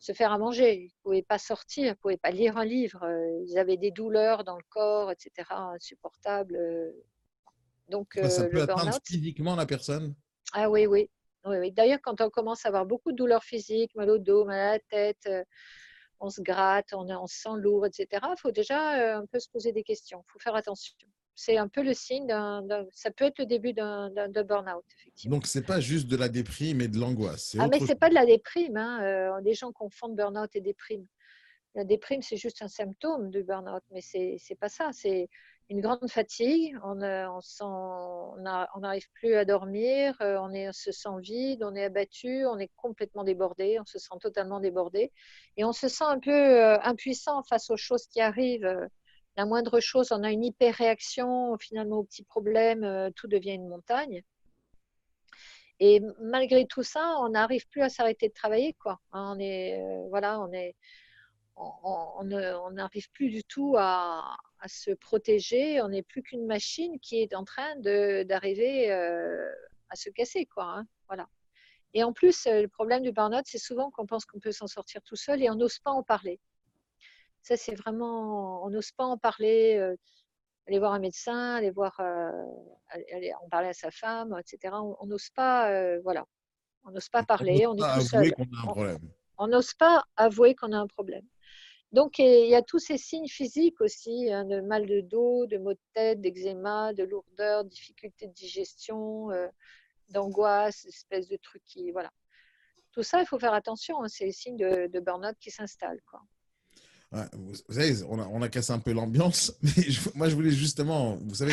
se 0.03 0.13
faire 0.13 0.33
à 0.33 0.39
manger. 0.39 0.75
Ils 0.75 0.87
ne 0.87 1.03
pouvaient 1.05 1.23
pas 1.23 1.39
sortir, 1.39 1.85
ils 1.85 1.91
ne 1.91 1.95
pouvaient 1.95 2.17
pas 2.17 2.33
lire 2.33 2.59
un 2.59 2.65
livre. 2.65 3.05
Euh, 3.05 3.45
ils 3.47 3.57
avaient 3.57 3.77
des 3.77 3.93
douleurs 3.93 4.43
dans 4.43 4.57
le 4.57 4.65
corps, 4.69 5.13
etc., 5.13 5.49
insupportables. 5.51 6.57
Euh. 6.57 6.91
Donc, 7.89 8.15
ça 8.15 8.43
euh, 8.43 8.49
peut 8.49 8.63
atteindre 8.63 8.99
physiquement 9.05 9.55
la 9.55 9.65
personne 9.65 10.15
Ah 10.53 10.69
oui, 10.69 10.87
oui. 10.87 11.09
oui, 11.45 11.71
D'ailleurs, 11.71 12.01
quand 12.03 12.21
on 12.21 12.31
commence 12.31 12.67
à 12.67 12.69
avoir 12.69 12.85
beaucoup 12.85 13.13
de 13.13 13.17
douleurs 13.17 13.45
physiques, 13.45 13.95
mal 13.95 14.11
au 14.11 14.19
dos, 14.19 14.45
mal 14.45 14.59
à 14.59 14.73
la 14.73 14.79
tête, 14.81 15.31
on 16.19 16.31
se 16.31 16.41
gratte, 16.41 16.93
on, 16.95 17.09
on 17.09 17.27
se 17.29 17.37
sent 17.37 17.57
lourd, 17.57 17.87
etc., 17.87 18.09
il 18.13 18.41
faut 18.41 18.51
déjà 18.51 19.17
un 19.19 19.27
peu 19.27 19.39
se 19.39 19.49
poser 19.49 19.71
des 19.71 19.85
questions. 19.85 20.25
Il 20.27 20.33
faut 20.33 20.41
faire 20.41 20.57
attention 20.57 20.97
c'est 21.35 21.57
un 21.57 21.69
peu 21.69 21.83
le 21.83 21.95
signe 21.95 22.27
d'un, 22.27 22.65
ça 22.93 23.11
peut 23.11 23.25
être 23.25 23.39
le 23.39 23.47
début 23.47 23.73
d'un, 23.73 24.11
burn-out, 24.11 24.85
effectivement. 24.99 25.37
Donc, 25.37 25.47
c'est 25.47 25.67
pas 25.67 25.81
juste 25.81 26.09
de 26.09 26.17
la 26.17 26.29
déprime 26.29 26.81
et 26.81 26.89
de 26.89 26.99
l'angoisse. 26.99 27.57
Ah, 27.59 27.69
mais 27.69 27.81
c'est 27.81 27.99
pas 27.99 28.09
de 28.09 28.15
la 28.15 28.27
déprime. 28.27 28.77
Hein. 28.77 29.03
Euh, 29.03 29.41
les 29.43 29.55
gens 29.55 29.73
confondent 29.73 30.17
burn-out 30.17 30.51
et 30.55 30.61
déprime. 30.61 31.07
La 31.75 31.85
déprime, 31.85 32.21
c'est 32.21 32.37
juste 32.37 32.63
un 32.63 32.69
symptôme 32.69 33.31
du 33.31 33.43
burn-out, 33.43 33.83
mais 33.91 34.03
c'est, 34.03 34.37
c'est 34.39 34.57
pas 34.57 34.69
ça. 34.69 34.91
C'est, 34.93 35.29
une 35.73 35.81
grande 35.81 36.11
fatigue, 36.11 36.77
on 36.85 36.97
n'arrive 36.97 39.09
plus 39.15 39.35
à 39.35 39.47
dormir, 39.47 40.15
on, 40.21 40.53
est, 40.53 40.69
on 40.69 40.73
se 40.73 40.93
sent 40.93 41.09
vide, 41.21 41.65
on 41.65 41.75
est 41.75 41.85
abattu, 41.85 42.45
on 42.47 42.59
est 42.59 42.71
complètement 42.77 43.25
débordé, 43.25 43.79
on 43.81 43.87
se 43.87 43.99
sent 43.99 44.17
totalement 44.21 44.61
débordé 44.61 45.11
et 45.57 45.65
on 45.65 45.73
se 45.73 45.89
sent 45.89 46.05
un 46.05 46.19
peu 46.19 46.75
impuissant 46.83 47.43
face 47.43 47.71
aux 47.71 47.79
choses 47.79 48.07
qui 48.07 48.21
arrivent. 48.21 48.87
La 49.37 49.47
moindre 49.47 49.81
chose, 49.81 50.13
on 50.13 50.23
a 50.23 50.31
une 50.31 50.45
hyper-réaction 50.45 51.57
finalement 51.59 51.99
aux 51.99 52.05
petits 52.05 52.25
problèmes, 52.25 53.11
tout 53.17 53.29
devient 53.29 53.55
une 53.55 53.69
montagne. 53.69 54.23
Et 55.85 56.01
malgré 56.21 56.65
tout 56.65 56.85
ça, 56.85 57.17
on 57.23 57.31
n'arrive 57.31 57.67
plus 57.67 57.83
à 57.83 57.89
s'arrêter 57.89 58.29
de 58.29 58.33
travailler. 58.35 58.73
Quoi. 58.75 59.01
On 59.11 59.37
est, 59.41 59.83
euh, 59.83 60.07
voilà, 60.11 60.41
on 60.41 60.53
est, 60.53 60.77
on 61.57 62.71
n'arrive 62.71 63.11
plus 63.11 63.31
du 63.31 63.43
tout 63.43 63.75
à, 63.77 64.37
se 64.67 64.93
protéger. 64.93 65.83
On 65.83 65.89
n'est 65.89 66.05
plus 66.05 66.23
qu'une 66.23 66.47
machine 66.47 67.01
qui 67.01 67.21
est 67.21 67.35
en 67.35 67.45
train 67.45 67.75
d'arriver 67.81 68.93
euh, 68.93 69.51
à 69.91 69.97
se 69.97 70.09
casser. 70.11 70.47
Quoi, 70.47 70.67
hein. 70.67 70.87
voilà. 71.09 71.29
Et 71.95 72.05
en 72.05 72.13
plus, 72.13 72.47
le 72.47 72.69
problème 72.69 73.03
du 73.03 73.11
burn-out, 73.11 73.45
c'est 73.45 73.59
souvent 73.59 73.91
qu'on 73.91 74.07
pense 74.07 74.25
qu'on 74.25 74.39
peut 74.39 74.53
s'en 74.53 74.69
sortir 74.69 75.03
tout 75.03 75.17
seul 75.17 75.43
et 75.43 75.51
on 75.51 75.57
n'ose 75.57 75.81
pas 75.81 75.91
en 75.91 76.05
parler. 76.05 76.39
Ça, 77.43 77.57
c'est 77.57 77.75
vraiment, 77.75 78.65
on 78.65 78.71
n'ose 78.71 78.93
pas 78.93 79.05
en 79.05 79.19
parler. 79.19 79.77
Euh, 79.77 79.97
aller 80.69 80.79
voir 80.79 80.93
un 80.93 81.01
médecin, 81.01 81.57
aller 81.57 81.73
voir, 81.73 81.99
euh, 81.99 82.31
aller 83.13 83.33
en 83.43 83.49
parler 83.49 83.69
à 83.69 83.73
sa 83.73 83.91
femme, 83.91 84.39
etc. 84.39 84.73
On 85.01 85.07
n'ose 85.07 85.29
pas, 85.31 85.73
euh, 85.73 86.01
voilà, 86.05 86.25
on 86.85 86.93
n'ose 86.93 87.09
pas 87.09 87.25
parler, 87.25 87.67
on, 87.67 87.75
est 87.75 87.95
tout 87.95 88.07
seul. 88.07 88.33
On 89.39 89.49
n'ose 89.49 89.75
pas 89.75 90.05
avouer 90.17 90.55
qu'on 90.55 90.71
a 90.71 90.79
un 90.79 90.87
problème. 90.87 91.27
Donc, 91.91 92.21
il 92.21 92.49
y 92.49 92.55
a 92.55 92.63
tous 92.63 92.79
ces 92.79 92.97
signes 92.97 93.27
physiques 93.27 93.81
aussi, 93.81 94.31
hein, 94.31 94.45
de 94.45 94.61
mal 94.61 94.87
de 94.87 95.01
dos, 95.01 95.47
de 95.47 95.59
maux 95.59 95.75
de 95.75 95.81
tête, 95.95 96.21
d'eczéma, 96.21 96.93
de 96.93 97.03
lourdeur, 97.03 97.65
difficulté 97.65 98.29
de 98.29 98.33
digestion, 98.33 99.31
d'angoisse, 100.11 100.85
espèce 100.87 101.29
de 101.29 101.37
trucs 101.39 101.65
qui, 101.65 101.91
voilà. 101.91 102.13
Tout 102.93 103.03
ça, 103.03 103.21
il 103.21 103.27
faut 103.27 103.39
faire 103.41 103.55
attention, 103.55 104.05
hein, 104.05 104.09
c'est 104.09 104.27
les 104.27 104.33
signes 104.33 104.57
de, 104.57 104.87
de 104.87 105.01
burn-out 105.01 105.37
qui 105.41 105.51
s'installent. 105.51 106.01
Vous, 107.13 107.75
savez, 107.75 108.03
on 108.09 108.41
a, 108.41 108.49
cassé 108.49 108.73
un 108.73 108.79
peu 108.79 108.93
l'ambiance, 108.93 109.53
mais 109.63 109.85
moi 110.15 110.31
je 110.31 110.35
voulais 110.35 110.51
justement, 110.51 111.17
vous 111.17 111.35
savez, 111.35 111.53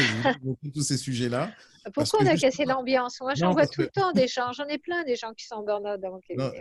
tous 0.73 0.81
ces 0.81 0.97
sujets-là. 0.97 1.51
Pourquoi 1.93 2.21
on 2.21 2.27
a 2.27 2.37
cassé 2.37 2.63
l'ambiance? 2.63 3.19
Moi 3.19 3.33
j'en 3.35 3.51
vois 3.51 3.67
tout 3.67 3.81
le 3.81 3.89
temps 3.89 4.13
des 4.13 4.27
gens, 4.27 4.53
j'en 4.53 4.67
ai 4.67 4.77
plein 4.77 5.03
des 5.03 5.17
gens 5.17 5.33
qui 5.33 5.45
sont 5.45 5.55
en 5.55 5.63
burn-out 5.63 5.99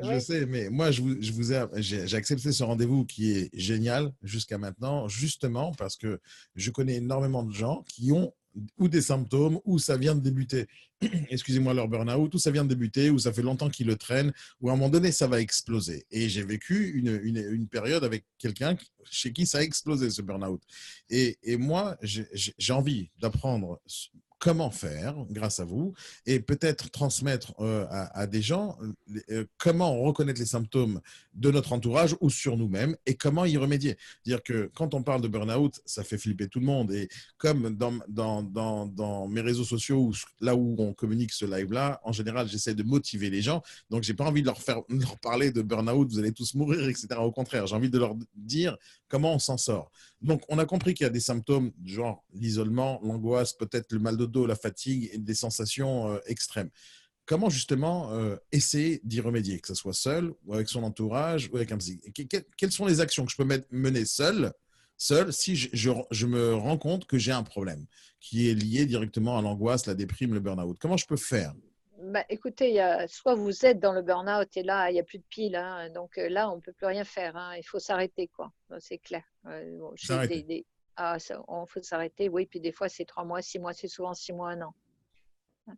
Je 0.03 0.19
sais, 0.19 0.47
mais 0.47 0.69
moi 0.69 0.91
je 0.91 1.03
vous, 1.03 1.17
je 1.21 1.33
vous 1.33 1.53
ai, 1.53 1.65
j'ai 1.77 2.17
accepté 2.17 2.51
ce 2.51 2.65
rendez-vous 2.65 3.05
qui 3.05 3.33
est 3.33 3.51
génial 3.53 4.11
jusqu'à 4.23 4.59
maintenant, 4.59 5.07
justement 5.07 5.73
parce 5.79 5.97
que 5.97 6.21
je 6.57 6.71
connais 6.71 6.97
énormément 6.97 7.45
de 7.45 7.53
gens 7.53 7.85
qui 7.89 8.11
ont 8.11 8.33
ou 8.79 8.89
des 8.89 9.03
symptômes, 9.03 9.61
ou 9.65 9.79
ça 9.79 9.97
vient 9.97 10.15
de 10.15 10.21
débuter, 10.21 10.67
excusez-moi, 11.31 11.75
leur 11.75 11.89
burn-out, 11.89 12.35
ou 12.35 12.39
ça 12.39 12.51
vient 12.51 12.65
de 12.65 12.69
débuter, 12.69 13.11
ou 13.11 13.19
ça 13.19 13.33
fait 13.33 13.43
longtemps 13.43 13.71
qu'ils 13.71 13.87
le 13.87 13.97
traînent, 13.97 14.33
ou 14.61 14.69
à 14.69 14.73
un 14.73 14.77
moment 14.77 14.91
donné, 14.91 15.13
ça 15.13 15.27
va 15.27 15.41
exploser. 15.41 16.07
Et 16.11 16.29
j'ai 16.29 16.43
vécu 16.43 16.93
une, 16.99 17.21
une, 17.23 17.39
une, 17.39 17.69
période 17.69 18.05
avec 18.05 18.25
quelqu'un 18.39 18.77
chez 19.11 19.33
qui 19.33 19.47
ça 19.47 19.59
a 19.59 19.63
explosé, 19.63 20.11
ce 20.11 20.23
burn-out. 20.23 20.63
Et, 21.11 21.39
et 21.43 21.57
moi, 21.57 21.97
j'ai 22.03 22.73
envie 22.73 23.11
d'apprendre 23.21 23.81
comment 24.38 24.70
faire 24.70 25.14
grâce 25.31 25.61
à 25.61 25.64
vous 25.64 25.94
et 26.27 26.40
peut-être 26.40 26.90
transmettre 26.90 27.55
euh, 27.61 27.87
à, 27.90 28.27
des 28.27 28.42
gens 28.42 28.79
euh, 29.31 29.44
comment 29.59 30.01
reconnaître 30.03 30.40
les 30.40 30.46
symptômes 30.46 31.01
de 31.35 31.51
notre 31.51 31.72
entourage 31.72 32.16
ou 32.20 32.31
sur 32.31 32.57
nous-mêmes 32.57 32.96
et 33.07 33.14
comment 33.14 33.44
y 33.44 33.57
remédier. 33.57 33.96
Dire 34.24 34.42
que 34.42 34.70
quand 34.74 34.94
on 34.94 35.03
parle 35.03 35.22
de 35.22 35.29
burn-out, 35.29 35.81
ça 35.85 36.05
fait 36.05 36.18
flipper 36.18 36.48
tout 36.48 36.61
le 36.61 36.66
monde 36.66 36.92
et 36.92 37.09
comme 37.37 37.77
dans, 37.77 38.42
dans, 38.42 39.29
mes 39.29 39.40
réseaux 39.40 39.64
sociaux, 39.64 40.12
là 40.40 40.55
où 40.55 40.77
on 40.79 40.92
communique 40.92 41.33
ce 41.33 41.44
live-là, 41.44 42.01
en 42.05 42.12
général, 42.12 42.48
j'essaie 42.48 42.74
de 42.74 42.83
motiver 42.83 43.31
les 43.31 43.42
gens. 43.42 43.62
Donc, 43.90 44.03
j'ai 44.03 44.14
pas 44.14 44.24
envie 44.24 44.42
de 44.42 44.46
leur, 44.46 44.61
faire, 44.61 44.81
leur 44.88 45.18
parler 45.18 45.51
de 45.51 45.62
burn-out, 45.62 46.11
vous 46.11 46.18
allez 46.18 46.33
tous 46.33 46.55
mourir, 46.55 46.88
etc. 46.88 47.09
Au 47.18 47.33
contraire, 47.33 47.66
j'ai 47.66 47.77
envie 47.77 47.90
de 47.90 47.98
leur 47.98 48.14
dire 48.35 48.77
comment 49.09 49.35
on 49.35 49.38
s'en 49.38 49.57
sort? 49.57 49.90
Donc, 50.21 50.42
on 50.49 50.59
a 50.59 50.64
compris 50.64 50.94
qu'il 50.94 51.05
y 51.05 51.07
a 51.07 51.11
des 51.11 51.21
symptômes, 51.21 51.73
genre 51.85 52.25
l'isolement, 52.33 53.01
l'angoisse, 53.03 53.53
peut-être 53.53 53.92
le 53.92 53.99
mal 53.99 54.16
de 54.16 54.27
dos, 54.27 54.47
la 54.47 54.57
fatigue 54.57 55.11
et 55.12 55.18
des 55.18 55.35
sensations 55.35 56.12
euh, 56.12 56.18
extrêmes. 56.27 56.71
Comment 57.27 57.51
justement 57.51 58.11
euh, 58.12 58.37
essayer 58.53 59.01
d'y 59.05 59.21
remédier, 59.21 59.61
que 59.61 59.68
ce 59.68 59.75
soit 59.75 59.92
seul 59.92 60.33
ou 60.47 60.55
avec 60.55 60.68
son 60.68 60.83
entourage 60.83 61.51
ou 61.53 61.57
avec 61.57 61.71
un 61.73 61.77
psy? 61.77 62.01
Quelles 62.57 62.73
sont 62.73 62.87
les 62.87 63.01
actions 63.01 63.27
que 63.27 63.31
je 63.31 63.37
peux 63.37 63.49
mener 63.71 64.07
seul, 64.07 64.51
seul 64.97 65.31
si 65.33 65.55
je, 65.55 66.27
me 66.27 66.55
rends 66.55 66.79
compte 66.79 67.07
que 67.07 67.18
j'ai 67.18 67.33
un 67.33 67.42
problème 67.42 67.85
qui 68.18 68.49
est 68.49 68.55
lié 68.55 68.87
directement 68.87 69.37
à 69.37 69.42
l'angoisse, 69.42 69.85
la 69.85 69.94
déprime, 69.94 70.33
le 70.33 70.40
burn-out? 70.40 70.79
Comment 70.81 70.97
je 70.97 71.07
peux 71.07 71.18
faire? 71.18 71.53
Bah, 72.01 72.25
écoutez, 72.29 72.73
y 72.73 72.81
a, 72.81 73.09
soit 73.09 73.35
vous 73.35 73.67
êtes 73.67 73.81
dans 73.81 73.93
le 73.93 74.03
burn-out 74.03 74.57
et 74.57 74.63
là, 74.63 74.91
il 74.91 74.95
n'y 74.95 75.01
a 75.01 75.05
plus 75.05 75.19
de 75.19 75.25
piles. 75.29 75.57
Hein, 75.57 75.91
donc 75.91 76.17
euh, 76.17 76.29
là, 76.29 76.51
on 76.51 76.57
ne 76.57 76.61
peut 76.61 76.73
plus 76.73 76.87
rien 76.87 77.05
faire. 77.05 77.37
Hein, 77.37 77.57
il 77.57 77.65
faut 77.65 77.81
s'arrêter, 77.81 78.29
quoi. 78.29 78.53
C'est 78.79 78.99
clair. 78.99 79.25
Euh, 79.47 79.79
ah, 80.97 81.17
on 81.49 81.67
faut 81.67 81.83
s'arrêter, 81.83 82.29
oui. 82.29 82.47
Puis 82.47 82.61
des 82.61 82.73
fois, 82.73 82.89
c'est 82.89 83.05
trois 83.05 83.25
mois, 83.25 83.43
six 83.43 83.59
mois, 83.59 83.73
c'est 83.73 83.89
souvent 83.89 84.15
six 84.15 84.33
mois, 84.33 84.51
un 84.51 84.63
an. 84.63 84.75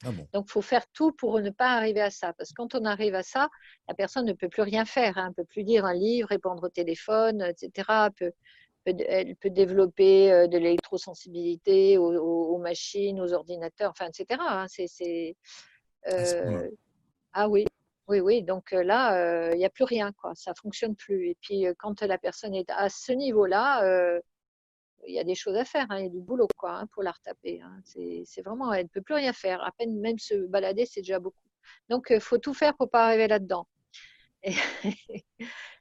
Ah 0.05 0.13
donc, 0.33 0.45
il 0.47 0.53
faut 0.53 0.63
faire 0.63 0.87
tout 0.93 1.11
pour 1.13 1.41
ne 1.41 1.51
pas 1.51 1.75
arriver 1.77 2.01
à 2.01 2.11
ça. 2.11 2.33
Parce 2.35 2.51
que 2.51 2.55
quand 2.55 2.75
on 2.75 2.85
arrive 2.85 3.15
à 3.15 3.23
ça, 3.23 3.49
la 3.89 3.95
personne 3.95 4.27
ne 4.27 4.33
peut 4.33 4.49
plus 4.49 4.63
rien 4.63 4.85
faire. 4.85 5.17
Hein. 5.17 5.25
Elle 5.25 5.29
ne 5.31 5.35
peut 5.35 5.45
plus 5.45 5.63
lire 5.63 5.85
un 5.85 5.95
livre, 5.95 6.29
répondre 6.29 6.63
au 6.63 6.69
téléphone, 6.69 7.43
etc. 7.43 7.89
Elle 8.07 8.13
peut, 8.13 8.33
elle 8.85 9.37
peut 9.37 9.51
développer 9.51 10.33
euh, 10.33 10.47
de 10.47 10.59
l'électrosensibilité 10.59 11.99
aux, 11.99 12.59
machines, 12.59 13.21
aux 13.21 13.33
ordinateurs, 13.33 13.91
enfin, 13.91 14.09
etc. 14.09 14.41
C'est 14.69 15.37
euh, 16.09 16.71
ah 17.33 17.49
oui, 17.49 17.65
oui, 18.09 18.21
oui. 18.21 18.43
Donc 18.43 18.73
euh, 18.73 18.83
là, 18.83 19.15
euh, 19.17 19.51
il 19.53 19.59
n'y 19.59 19.65
a 19.65 19.71
plus 19.71 19.85
rien, 19.85 20.13
quoi. 20.13 20.35
Ça 20.35 20.55
fonctionne 20.55 20.97
plus. 20.97 21.29
Et 21.29 21.37
puis 21.41 21.67
quand 21.79 22.01
la 22.03 22.19
personne 22.19 22.55
est 22.55 22.71
à 22.71 22.89
ce 22.89 23.13
niveau-là, 23.13 24.21
il 25.07 25.15
y 25.15 25.19
a 25.19 25.25
des 25.25 25.35
choses 25.35 25.57
à 25.57 25.65
faire, 25.65 25.87
hein. 25.89 25.99
il 25.99 26.05
y 26.05 26.07
a 26.07 26.11
du 26.11 26.21
boulot 26.21 26.49
quoi, 26.59 26.73
hein, 26.73 26.87
pour 26.89 27.03
la 27.03 27.13
retaper. 27.13 27.61
Hein. 27.63 27.81
C'est 27.85 28.43
vraiment, 28.43 28.73
elle 28.73 28.85
ne 28.85 28.89
peut 28.89 29.03
plus 29.03 29.15
rien 29.15 29.33
faire. 29.33 29.63
À 29.63 29.73
peine 29.73 29.99
même 29.99 30.19
se 30.19 30.35
balader, 30.47 30.87
c'est 30.87 31.01
déjà 31.01 31.19
beaucoup. 31.19 31.43
Donc, 31.89 32.09
il 32.11 32.21
faut 32.21 32.39
tout 32.39 32.55
faire 32.55 32.77
pour 32.77 32.87
ne 32.87 32.91
pas 32.91 33.07
arriver 33.07 33.29
là-dedans. 33.29 33.67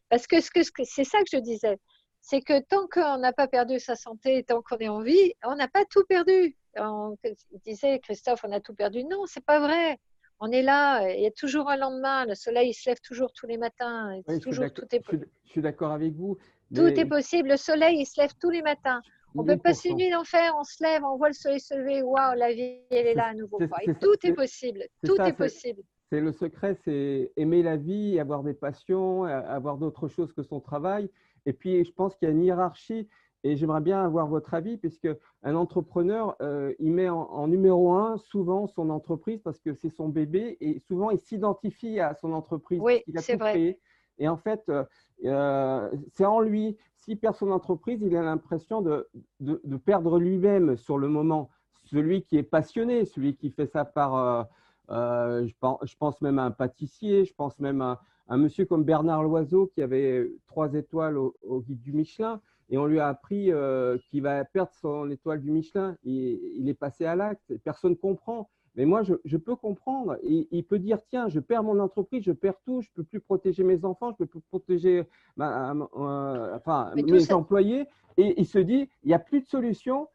Parce 0.09 0.25
que 0.27 0.37
c'est 0.41 1.03
ça 1.03 1.19
que 1.19 1.29
je 1.31 1.37
disais, 1.37 1.77
c'est 2.21 2.41
que 2.41 2.59
tant 2.61 2.87
qu'on 2.87 3.17
n'a 3.17 3.33
pas 3.33 3.47
perdu 3.47 3.79
sa 3.79 3.95
santé, 3.95 4.43
tant 4.43 4.61
qu'on 4.61 4.77
est 4.77 4.87
en 4.87 5.01
vie, 5.01 5.33
on 5.43 5.55
n'a 5.55 5.67
pas 5.67 5.85
tout 5.85 6.03
perdu. 6.07 6.55
On 6.75 7.17
disait, 7.65 7.99
Christophe, 7.99 8.43
on 8.43 8.51
a 8.51 8.59
tout 8.59 8.73
perdu. 8.73 9.03
Non, 9.03 9.25
c'est 9.25 9.43
pas 9.43 9.59
vrai 9.59 9.97
on 10.39 10.51
est 10.51 10.61
là, 10.61 11.11
il 11.11 11.21
y 11.21 11.27
a 11.27 11.31
toujours 11.31 11.69
un 11.69 11.77
lendemain, 11.77 12.25
le 12.25 12.35
soleil 12.35 12.73
se 12.73 12.89
lève 12.89 12.99
toujours 13.01 13.31
tous 13.33 13.45
les 13.47 13.57
matins. 13.57 14.19
toujours, 14.41 14.71
tout 14.73 14.85
est... 14.91 15.01
Je 15.45 15.51
suis 15.51 15.61
d'accord 15.61 15.91
avec 15.91 16.13
vous. 16.13 16.37
Tout 16.73 16.87
est 16.87 17.05
possible, 17.05 17.49
le 17.49 17.57
soleil 17.57 17.99
il 17.99 18.05
se 18.05 18.21
lève 18.21 18.31
tous 18.39 18.49
les 18.49 18.61
matins. 18.61 19.01
On 19.35 19.43
peut 19.43 19.57
passer 19.57 19.89
une 19.89 19.97
nuit 19.97 20.09
d'enfer, 20.09 20.53
on 20.57 20.63
se 20.63 20.83
lève, 20.83 21.03
on 21.03 21.17
voit 21.17 21.27
le 21.27 21.33
soleil 21.33 21.59
se 21.59 21.75
lever, 21.75 22.01
waouh, 22.01 22.35
la 22.35 22.51
vie, 22.51 22.79
elle 22.89 23.07
est 23.07 23.13
là 23.13 23.27
à 23.27 23.33
nouveau. 23.33 23.59
tout 24.01 24.15
est, 24.23 24.33
possible, 24.33 24.83
tout 25.05 25.21
est, 25.21 25.33
possible. 25.33 25.83
C'est 26.09 26.21
le 26.21 26.31
secret, 26.31 26.75
c'est 26.83 27.31
aimer 27.37 27.61
la 27.61 27.77
vie, 27.77 28.19
avoir 28.19 28.43
des 28.43 28.55
passions, 28.55 29.25
avoir 29.25 29.77
d'autres 29.77 30.07
choses 30.07 30.33
que 30.33 30.41
son 30.41 30.59
travail. 30.59 31.09
Et 31.45 31.53
puis, 31.53 31.83
je 31.85 31.91
pense 31.91 32.15
qu'il 32.15 32.27
y 32.27 32.31
a 32.31 32.33
une 32.33 32.43
hiérarchie 32.43 33.07
et 33.43 33.55
j'aimerais 33.55 33.81
bien 33.81 34.03
avoir 34.03 34.27
votre 34.27 34.53
avis, 34.53 34.77
puisque 34.77 35.07
un 35.43 35.55
entrepreneur, 35.55 36.35
euh, 36.41 36.73
il 36.79 36.91
met 36.91 37.09
en, 37.09 37.47
numéro 37.47 37.93
un 37.93 38.17
souvent 38.17 38.67
son 38.67 38.89
entreprise 38.89 39.39
parce 39.41 39.59
que 39.59 39.73
c'est 39.73 39.89
son 39.89 40.09
bébé 40.09 40.57
et 40.59 40.79
souvent 40.79 41.09
il 41.09 41.19
s'identifie 41.19 41.99
à 41.99 42.15
son 42.15 42.33
entreprise. 42.33 42.81
Oui, 42.81 43.03
c'est 43.17 43.37
vrai. 43.37 43.79
Et 44.17 44.27
en 44.27 44.35
fait, 44.35 44.63
euh, 44.67 44.83
euh, 45.23 45.89
c'est 46.11 46.25
en 46.25 46.41
lui. 46.41 46.75
S'il 46.97 47.17
perd 47.17 47.35
son 47.35 47.51
entreprise, 47.51 48.01
il 48.01 48.15
a 48.17 48.21
l'impression 48.21 48.81
de, 48.81 49.07
de, 49.39 49.77
perdre 49.77 50.19
lui-même 50.19 50.75
sur 50.75 50.97
le 50.97 51.07
moment. 51.07 51.49
Celui 51.85 52.23
qui 52.23 52.37
est 52.37 52.43
passionné, 52.43 53.05
celui 53.05 53.37
qui 53.37 53.49
fait 53.49 53.65
ça 53.65 53.85
par, 53.85 54.47
je 54.89 55.53
pense, 55.61 55.79
je, 55.83 55.95
pense, 55.95 56.21
même 56.21 56.37
à 56.37 56.43
un 56.43 56.51
pâtissier, 56.51 57.23
je 57.23 57.33
pense 57.33 57.57
même 57.59 57.81
à 57.81 58.01
un 58.27 58.37
monsieur 58.37 58.65
comme 58.65 58.83
Bernard 58.83 59.23
Loiseau 59.23 59.67
qui 59.67 59.81
avait 59.81 60.29
trois 60.45 60.73
étoiles 60.73 61.17
au 61.17 61.63
guide 61.65 61.79
du 61.79 61.93
Michelin 61.93 62.41
et 62.69 62.77
on 62.77 62.85
lui 62.85 62.99
a 62.99 63.07
appris 63.07 63.51
euh, 63.51 63.97
qu'il 64.09 64.21
va 64.21 64.45
perdre 64.45 64.71
son 64.73 65.09
étoile 65.09 65.41
du 65.41 65.51
Michelin. 65.51 65.97
Il, 66.03 66.39
il 66.57 66.69
est 66.69 66.75
passé 66.75 67.05
à 67.05 67.15
l'acte, 67.15 67.53
personne 67.63 67.91
ne 67.91 67.95
comprend. 67.95 68.49
Mais 68.75 68.85
moi, 68.85 69.01
je, 69.03 69.37
peux 69.37 69.55
comprendre. 69.55 70.17
Il 70.23 70.63
peut 70.63 70.79
dire, 70.79 70.99
tiens, 71.09 71.27
je 71.27 71.39
perds 71.39 71.63
mon 71.63 71.79
entreprise, 71.79 72.23
je 72.23 72.31
perds 72.31 72.61
tout, 72.63 72.81
je 72.81 72.87
ne 72.89 72.93
peux 72.95 73.03
plus 73.03 73.19
protéger 73.19 73.63
mes 73.63 73.83
enfants, 73.83 74.11
je 74.11 74.13
ne 74.13 74.17
peux 74.19 74.27
plus 74.27 74.41
protéger 74.47 75.03
euh, 75.39 76.55
enfin, 76.55 76.91
mes 76.95 77.33
employés. 77.33 77.87
Et 78.17 78.39
il 78.39 78.45
se 78.45 78.59
dit, 78.59 78.87
il 79.03 79.07
n'y 79.07 79.13
a 79.13 79.19
plus 79.19 79.41
de 79.41 79.47
solution. 79.47 80.07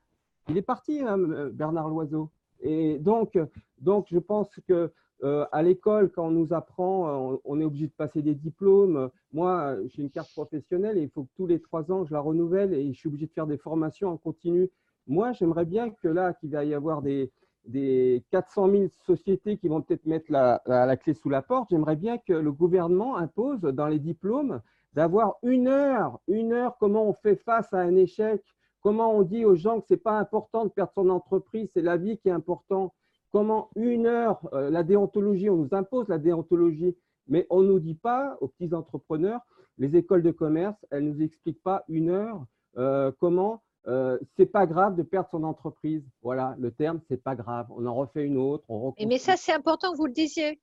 Il 0.49 0.57
est 0.57 0.63
parti, 0.63 1.01
hein, 1.01 1.19
Bernard 1.53 1.89
Loiseau. 1.89 2.31
Et 2.61 2.99
donc, 2.99 3.39
donc, 3.81 4.07
je 4.09 4.19
pense 4.19 4.49
que 4.67 4.93
euh, 5.23 5.47
à 5.53 5.63
l'école, 5.63 6.11
quand 6.11 6.27
on 6.27 6.31
nous 6.31 6.53
apprend, 6.53 7.33
euh, 7.33 7.37
on, 7.45 7.61
est 7.61 7.65
obligé 7.65 7.87
de 7.87 7.93
passer 7.93 8.21
des 8.21 8.35
diplômes. 8.35 9.11
Moi, 9.33 9.77
j'ai 9.87 10.03
une 10.03 10.11
carte 10.11 10.33
professionnelle 10.33 10.99
et 10.99 11.03
il 11.03 11.11
faut 11.11 11.25
que 11.25 11.31
tous 11.37 11.47
les 11.47 11.61
trois 11.61 11.91
ans, 11.93 12.05
je 12.05 12.13
la 12.13 12.21
renouvelle 12.21 12.75
et 12.75 12.93
je 12.93 12.99
suis 12.99 13.09
obligé 13.09 13.27
de 13.27 13.33
faire 13.33 13.47
des 13.47 13.57
formations 13.57 14.11
en 14.11 14.17
continu 14.17 14.71
Moi, 15.07 15.33
j'aimerais 15.33 15.65
bien 15.65 15.91
que 15.91 16.09
là, 16.09 16.35
qu'il 16.35 16.51
va 16.51 16.65
y 16.65 16.75
avoir 16.75 17.01
des, 17.01 17.31
des 17.67 18.25
400 18.31 18.71
000 18.71 18.85
sociétés 19.07 19.57
qui 19.57 19.69
vont 19.69 19.81
peut-être 19.83 20.07
mettre 20.07 20.31
la, 20.31 20.61
la, 20.67 20.97
clé 20.97 21.15
sous 21.15 21.31
la 21.31 21.43
porte, 21.43 21.69
j'aimerais 21.71 21.97
bien 21.97 22.19
que 22.19 22.33
le 22.33 22.53
gouvernement 22.53 23.17
impose 23.17 23.61
dans 23.61 23.87
les 23.87 23.99
diplômes 23.99 24.61
d'avoir 24.93 25.37
une 25.43 25.69
heure, 25.69 26.21
une 26.29 26.53
heure, 26.53 26.77
comment 26.79 27.09
on 27.09 27.15
fait 27.15 27.37
face 27.37 27.73
à 27.73 27.79
un 27.79 27.97
échec, 27.97 28.43
comment 28.81 29.13
on 29.17 29.23
dit 29.23 29.45
aux 29.45 29.57
gens 29.57 29.81
que 29.81 29.87
ce 29.89 29.95
n'est 29.95 30.01
pas 30.01 30.19
important 30.19 30.65
de 30.65 30.71
perdre 30.71 30.93
son 30.95 31.09
entreprise, 31.09 31.71
c'est 31.73 31.83
la 31.83 31.97
vie 31.97 32.19
qui 32.19 32.29
est 32.29 32.33
important. 32.33 32.93
Comment 33.35 33.69
une 33.75 34.07
heure, 34.07 34.39
euh, 34.53 34.71
la 34.71 34.85
déontologie, 34.85 35.51
on 35.51 35.57
nous 35.57 35.69
impose 35.75 36.07
la 36.07 36.19
déontologie, 36.19 36.97
mais 37.27 37.49
on 37.51 37.63
ne 37.63 37.67
nous 37.67 37.81
dit 37.81 37.97
pas 37.97 38.39
aux 38.41 38.47
petits 38.47 38.73
entrepreneurs, 38.73 39.41
les 39.77 39.97
écoles 39.97 40.23
de 40.23 40.31
commerce, 40.31 40.77
elles 40.93 41.05
ne 41.05 41.11
nous 41.11 41.21
expliquent 41.21 41.61
pas 41.65 41.83
une 41.89 42.11
heure 42.11 42.47
euh, 42.79 43.11
comment 43.19 43.61
euh, 43.89 44.21
c'est 44.37 44.47
pas 44.47 44.67
grave 44.67 44.95
de 44.95 45.03
perdre 45.03 45.29
son 45.33 45.43
entreprise. 45.43 46.05
Voilà, 46.23 46.55
le 46.61 46.71
terme, 46.71 47.01
c'est 47.09 47.21
pas 47.21 47.35
grave. 47.35 47.67
On 47.71 47.85
en 47.87 47.95
refait 47.97 48.25
une 48.25 48.39
autre. 48.39 48.63
On 48.69 48.95
mais 49.05 49.19
ça, 49.19 49.37
c'est 49.37 49.53
important 49.53 49.91
que 49.91 49.97
vous 49.97 50.07
le 50.07 50.13
disiez. 50.13 50.61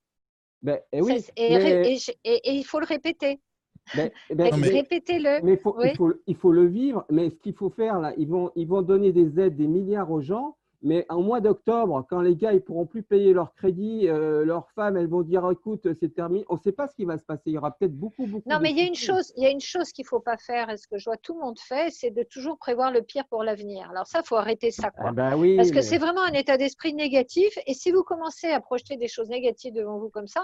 Ben, 0.62 0.80
eh 0.92 0.96
et, 0.96 1.02
oui, 1.02 2.06
et, 2.24 2.54
il 2.54 2.64
faut 2.64 2.80
le 2.80 2.86
répéter. 2.86 3.38
Ben, 3.94 4.10
ben, 4.34 4.50
Répétez-le. 4.54 5.42
Mais 5.44 5.52
il, 5.52 5.58
faut, 5.58 5.76
il 6.26 6.36
faut 6.36 6.52
le 6.52 6.64
vivre. 6.64 7.04
Mais 7.10 7.28
ce 7.28 7.34
qu'il 7.34 7.54
faut 7.54 7.68
faire, 7.68 8.00
là, 8.00 8.14
ils 8.16 8.28
vont, 8.28 8.50
ils 8.56 8.66
vont 8.66 8.80
donner 8.80 9.12
des 9.12 9.38
aides, 9.38 9.56
des 9.56 9.68
milliards 9.68 10.10
aux 10.10 10.22
gens. 10.22 10.56
Mais 10.82 11.06
en 11.08 11.22
mois 11.22 11.40
d'octobre, 11.40 12.04
quand 12.10 12.20
les 12.20 12.34
gars 12.34 12.52
ils 12.52 12.60
pourront 12.60 12.86
plus 12.86 13.02
payer 13.02 13.32
leur 13.32 13.54
crédit, 13.54 14.08
euh, 14.08 14.44
leurs 14.44 14.68
femmes 14.70 14.96
elles 14.96 15.06
vont 15.08 15.22
dire 15.22 15.48
écoute 15.50 15.86
c'est 16.00 16.12
terminé. 16.12 16.44
On 16.48 16.56
ne 16.56 16.60
sait 16.60 16.72
pas 16.72 16.88
ce 16.88 16.96
qui 16.96 17.04
va 17.04 17.18
se 17.18 17.24
passer. 17.24 17.42
Il 17.46 17.52
y 17.52 17.58
aura 17.58 17.70
peut-être 17.70 17.96
beaucoup 17.96 18.26
beaucoup. 18.26 18.48
Non, 18.48 18.58
mais 18.60 18.70
il 18.70 18.78
y 18.78 18.80
a 18.80 18.86
une 18.86 18.96
chose, 18.96 19.32
il 19.36 19.44
y 19.44 19.46
a 19.46 19.50
une 19.50 19.60
chose 19.60 19.92
qu'il 19.92 20.04
faut 20.04 20.20
pas 20.20 20.36
faire. 20.36 20.70
Et 20.70 20.76
ce 20.76 20.88
que 20.88 20.98
je 20.98 21.04
vois 21.04 21.16
tout 21.16 21.34
le 21.34 21.40
monde 21.40 21.58
fait, 21.58 21.90
c'est 21.90 22.10
de 22.10 22.24
toujours 22.24 22.58
prévoir 22.58 22.90
le 22.90 23.02
pire 23.02 23.26
pour 23.28 23.44
l'avenir. 23.44 23.88
Alors 23.90 24.06
ça, 24.06 24.22
faut 24.24 24.36
arrêter 24.36 24.72
ça. 24.72 24.90
Quoi. 24.90 25.06
Ah 25.08 25.12
ben 25.12 25.36
oui, 25.36 25.56
Parce 25.56 25.70
que 25.70 25.82
c'est 25.82 25.98
vraiment 25.98 26.22
un 26.22 26.32
état 26.32 26.56
d'esprit 26.56 26.94
négatif. 26.94 27.56
Et 27.66 27.74
si 27.74 27.92
vous 27.92 28.02
commencez 28.02 28.48
à 28.48 28.60
projeter 28.60 28.96
des 28.96 29.08
choses 29.08 29.28
négatives 29.28 29.74
devant 29.74 29.98
vous 29.98 30.10
comme 30.10 30.26
ça, 30.26 30.40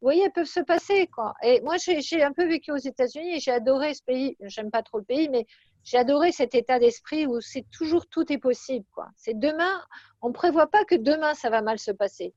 vous 0.00 0.06
voyez, 0.06 0.22
elles 0.24 0.32
peuvent 0.32 0.46
se 0.46 0.60
passer. 0.60 1.06
Quoi. 1.08 1.34
Et 1.42 1.60
moi, 1.60 1.76
j'ai 1.76 2.22
un 2.22 2.32
peu 2.32 2.48
vécu 2.48 2.72
aux 2.72 2.76
États-Unis 2.76 3.36
et 3.36 3.40
j'ai 3.40 3.50
adoré 3.50 3.92
ce 3.92 4.02
pays. 4.02 4.36
J'aime 4.40 4.70
pas 4.70 4.82
trop 4.82 4.96
le 4.98 5.04
pays, 5.04 5.28
mais 5.28 5.46
j'ai 5.84 5.96
adoré 5.96 6.32
cet 6.32 6.54
état 6.54 6.78
d'esprit 6.78 7.26
où 7.26 7.40
c'est 7.40 7.64
toujours 7.70 8.06
tout 8.06 8.30
est 8.32 8.38
possible. 8.38 8.86
Quoi. 8.92 9.08
C'est 9.16 9.38
demain, 9.38 9.82
on 10.22 10.28
ne 10.28 10.32
prévoit 10.32 10.68
pas 10.68 10.84
que 10.84 10.94
demain 10.94 11.34
ça 11.34 11.50
va 11.50 11.62
mal 11.62 11.78
se 11.78 11.90
passer. 11.90 12.34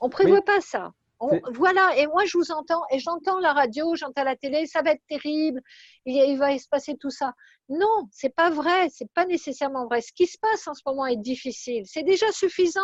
On 0.00 0.06
ne 0.06 0.12
prévoit 0.12 0.42
pas 0.42 0.60
ça. 0.60 0.92
voilà, 1.54 1.96
et 1.96 2.06
moi 2.06 2.24
je 2.26 2.36
vous 2.36 2.50
entends, 2.50 2.82
et 2.90 2.98
j'entends 2.98 3.38
la 3.40 3.52
radio, 3.52 3.94
j'entends 3.94 4.24
la 4.24 4.36
télé, 4.36 4.66
ça 4.66 4.82
va 4.82 4.90
être 4.90 5.02
terrible, 5.08 5.62
il, 6.04 6.16
il 6.16 6.36
va 6.36 6.56
se 6.58 6.68
passer 6.68 6.96
tout 6.96 7.10
ça. 7.10 7.32
Non, 7.68 8.08
c'est 8.10 8.34
pas 8.34 8.50
vrai, 8.50 8.88
c'est 8.90 9.10
pas 9.14 9.24
nécessairement 9.24 9.86
vrai. 9.86 10.02
Ce 10.02 10.12
qui 10.12 10.26
se 10.26 10.36
passe 10.38 10.68
en 10.68 10.74
ce 10.74 10.82
moment 10.84 11.06
est 11.06 11.16
difficile. 11.16 11.84
C'est 11.86 12.02
déjà 12.02 12.30
suffisant. 12.32 12.80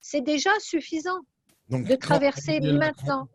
C'est 0.00 0.20
déjà 0.20 0.50
suffisant 0.60 1.18
de 1.68 1.96
traverser 1.96 2.60
maintenant. 2.60 3.28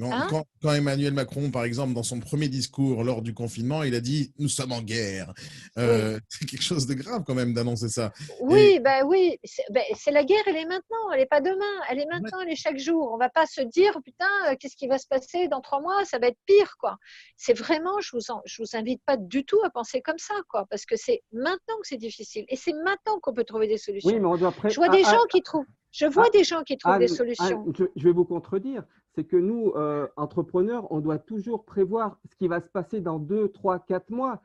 Hein 0.00 0.28
quand, 0.62 0.72
Emmanuel 0.72 1.12
Macron, 1.12 1.50
par 1.50 1.64
exemple, 1.64 1.94
dans 1.94 2.02
son 2.02 2.20
premier 2.20 2.48
discours 2.48 3.02
lors 3.02 3.22
du 3.22 3.34
confinement, 3.34 3.82
il 3.82 3.94
a 3.94 4.00
dit 4.00 4.32
Nous 4.38 4.48
sommes 4.48 4.72
en 4.72 4.80
guerre. 4.80 5.32
Euh, 5.76 6.18
c'est 6.28 6.46
quelque 6.46 6.62
chose 6.62 6.86
de 6.86 6.94
grave 6.94 7.24
quand 7.26 7.34
même 7.34 7.52
d'annoncer 7.52 7.88
ça. 7.88 8.12
Oui, 8.40 8.78
ben 8.80 9.04
oui. 9.06 9.38
Ben, 9.70 9.82
c'est 9.96 10.10
la 10.10 10.24
guerre, 10.24 10.42
elle 10.46 10.56
est 10.56 10.66
maintenant, 10.66 11.10
elle 11.12 11.20
n'est 11.20 11.26
pas 11.26 11.40
demain. 11.40 11.64
Elle 11.90 12.00
est 12.00 12.06
maintenant, 12.06 12.40
elle 12.40 12.52
est 12.52 12.56
chaque 12.56 12.78
jour. 12.78 13.10
On 13.10 13.14
ne 13.14 13.20
va 13.20 13.28
pas 13.28 13.46
se 13.46 13.60
dire 13.60 13.98
Putain, 14.04 14.26
euh, 14.48 14.54
qu'est-ce 14.58 14.76
qui 14.76 14.86
va 14.86 14.98
se 14.98 15.06
passer 15.08 15.48
dans 15.48 15.60
trois 15.60 15.80
mois 15.80 16.04
Ça 16.04 16.18
va 16.18 16.28
être 16.28 16.38
pire. 16.46 16.76
quoi. 16.78 16.96
C'est 17.36 17.56
vraiment, 17.56 18.00
je 18.00 18.16
vous, 18.16 18.22
je 18.44 18.62
vous 18.62 18.76
invite 18.76 19.02
pas 19.04 19.16
du 19.16 19.44
tout 19.44 19.60
à 19.64 19.70
penser 19.70 20.00
comme 20.00 20.18
ça, 20.18 20.34
quoi, 20.48 20.66
parce 20.70 20.86
que 20.86 20.94
c'est 20.96 21.22
maintenant 21.32 21.76
que 21.80 21.88
c'est 21.88 21.96
difficile. 21.96 22.44
Et 22.48 22.56
c'est 22.56 22.74
maintenant 22.84 23.18
qu'on 23.20 23.32
peut 23.32 23.44
trouver 23.44 23.66
des 23.66 23.78
solutions. 23.78 24.10
Oui, 24.10 24.20
mais 24.20 24.26
on 24.26 24.36
doit 24.36 24.54
Je 24.64 24.76
vois 24.76 24.88
des 24.88 25.04
gens 25.04 25.24
qui 25.30 25.42
trouvent. 25.42 25.66
Je 25.90 26.06
vois 26.06 26.28
des 26.30 26.44
gens 26.44 26.62
qui 26.62 26.76
trouvent 26.76 26.98
des 26.98 27.08
solutions. 27.08 27.64
je, 27.76 28.04
vais 28.04 28.12
vous 28.12 28.24
contredire 28.24 28.84
c'est 29.14 29.24
que 29.24 29.36
nous, 29.36 29.72
euh, 29.76 30.06
entrepreneurs, 30.16 30.90
on 30.92 31.00
doit 31.00 31.18
toujours 31.18 31.64
prévoir 31.64 32.18
ce 32.30 32.36
qui 32.36 32.48
va 32.48 32.60
se 32.60 32.68
passer 32.68 33.00
dans 33.00 33.18
deux, 33.18 33.48
trois, 33.48 33.78
quatre 33.78 34.10
mois. 34.10 34.42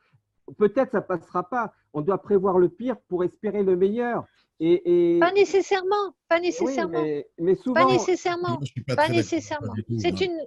Peut-être 0.57 0.91
ça 0.91 0.99
ne 0.99 1.03
passera 1.03 1.49
pas. 1.49 1.73
On 1.93 2.01
doit 2.01 2.17
prévoir 2.17 2.57
le 2.57 2.69
pire 2.69 2.97
pour 3.07 3.23
espérer 3.23 3.63
le 3.63 3.75
meilleur. 3.75 4.25
Et, 4.59 5.17
Pas 5.19 5.33
nécessairement, 5.33 6.15
pas 6.29 6.39
nécessairement. 6.39 7.03
mais, 7.37 7.55
souvent, 7.55 7.85
pas 7.85 7.91
nécessairement. 7.91 8.59
Pas, 8.95 9.09
nécessairement. 9.09 9.73
C'est 9.99 10.21
une. 10.21 10.39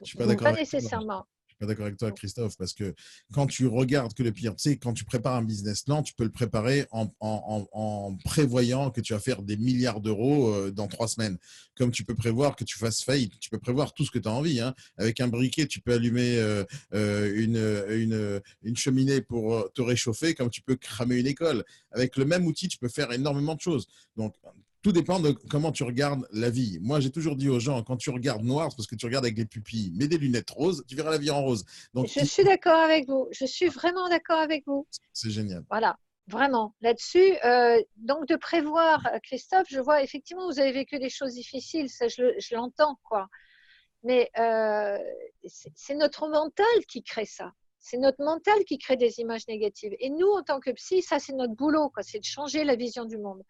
Je 0.00 0.06
suis 0.06 0.18
pas 0.18 0.26
d'accord. 0.26 0.48
Pas 0.48 0.52
nécessairement 0.52 1.24
pas 1.60 1.66
d'accord 1.66 1.86
avec 1.86 1.98
toi, 1.98 2.10
Christophe, 2.10 2.56
parce 2.56 2.72
que 2.72 2.94
quand 3.32 3.46
tu 3.46 3.66
regardes 3.66 4.14
que 4.14 4.22
le 4.22 4.32
pire, 4.32 4.56
tu 4.56 4.70
sais, 4.70 4.76
quand 4.78 4.94
tu 4.94 5.04
prépares 5.04 5.34
un 5.34 5.42
business 5.42 5.82
plan, 5.82 6.02
tu 6.02 6.14
peux 6.14 6.24
le 6.24 6.30
préparer 6.30 6.86
en, 6.90 8.16
prévoyant 8.24 8.90
que 8.90 9.00
tu 9.00 9.12
vas 9.12 9.20
faire 9.20 9.42
des 9.42 9.58
milliards 9.58 10.00
d'euros 10.00 10.48
euh, 10.48 10.70
dans 10.70 10.88
trois 10.88 11.06
semaines. 11.06 11.36
Comme 11.76 11.90
tu 11.90 12.04
peux 12.04 12.14
prévoir 12.14 12.56
que 12.56 12.64
tu 12.64 12.78
fasses 12.78 13.02
faillite, 13.02 13.38
tu 13.40 13.50
peux 13.50 13.58
prévoir 13.58 13.92
tout 13.92 14.04
ce 14.04 14.10
que 14.10 14.18
tu 14.18 14.28
as 14.28 14.32
envie. 14.32 14.60
Hein. 14.60 14.74
Avec 14.96 15.20
un 15.20 15.28
briquet, 15.28 15.66
tu 15.66 15.80
peux 15.80 15.92
allumer 15.92 16.38
euh, 16.38 16.64
euh, 16.94 17.32
une, 17.36 18.40
une 18.62 18.76
cheminée 18.76 19.20
pour 19.20 19.70
te 19.74 19.82
réchauffer, 19.82 20.34
comme 20.34 20.50
tu 20.50 20.62
peux 20.62 20.76
cramer 20.76 21.16
une 21.16 21.26
école. 21.26 21.64
Avec 21.90 22.16
le 22.16 22.24
même 22.24 22.46
outil, 22.46 22.68
tu 22.68 22.78
peux 22.78 22.88
faire 22.88 23.12
énormément 23.12 23.54
de 23.54 23.60
choses. 23.60 23.86
Donc, 24.16 24.34
tout 24.82 24.92
dépend 24.92 25.20
de 25.20 25.32
comment 25.50 25.72
tu 25.72 25.82
regardes 25.82 26.26
la 26.32 26.50
vie. 26.50 26.78
Moi, 26.80 27.00
j'ai 27.00 27.10
toujours 27.10 27.36
dit 27.36 27.48
aux 27.48 27.60
gens, 27.60 27.82
quand 27.82 27.96
tu 27.96 28.10
regardes 28.10 28.42
noir, 28.42 28.70
c'est 28.70 28.76
parce 28.76 28.86
que 28.86 28.94
tu 28.94 29.06
regardes 29.06 29.24
avec 29.24 29.36
des 29.36 29.44
pupilles, 29.44 29.92
mets 29.94 30.08
des 30.08 30.18
lunettes 30.18 30.50
roses, 30.50 30.84
tu 30.88 30.96
verras 30.96 31.10
la 31.10 31.18
vie 31.18 31.30
en 31.30 31.42
rose. 31.42 31.64
Donc, 31.92 32.08
je 32.08 32.24
suis 32.24 32.44
d'accord 32.44 32.78
avec 32.78 33.06
vous. 33.06 33.28
Je 33.32 33.44
suis 33.44 33.68
vraiment 33.68 34.08
d'accord 34.08 34.38
avec 34.38 34.64
vous. 34.66 34.86
C'est 35.12 35.30
génial. 35.30 35.64
Voilà, 35.68 35.98
vraiment. 36.28 36.74
Là-dessus, 36.80 37.36
euh, 37.44 37.80
donc 37.96 38.26
de 38.26 38.36
prévoir, 38.36 39.06
Christophe, 39.22 39.66
je 39.68 39.80
vois 39.80 40.02
effectivement, 40.02 40.46
vous 40.46 40.60
avez 40.60 40.72
vécu 40.72 40.98
des 40.98 41.10
choses 41.10 41.34
difficiles, 41.34 41.90
ça 41.90 42.08
je, 42.08 42.54
l'entends, 42.54 42.98
quoi. 43.04 43.28
Mais 44.02 44.30
euh, 44.38 44.98
c'est 45.44 45.94
notre 45.94 46.26
mental 46.28 46.86
qui 46.88 47.02
crée 47.02 47.26
ça. 47.26 47.52
C'est 47.80 47.98
notre 47.98 48.22
mental 48.22 48.64
qui 48.66 48.78
crée 48.78 48.96
des 48.96 49.20
images 49.20 49.46
négatives. 49.46 49.94
Et 50.00 50.10
nous, 50.10 50.28
en 50.28 50.42
tant 50.42 50.60
que 50.60 50.70
psy, 50.70 51.02
ça, 51.02 51.18
c'est 51.18 51.32
notre 51.32 51.54
boulot, 51.54 51.90
quoi. 51.90 52.02
C'est 52.02 52.18
de 52.18 52.24
changer 52.24 52.64
la 52.64 52.76
vision 52.76 53.04
du 53.04 53.18
monde. 53.18 53.42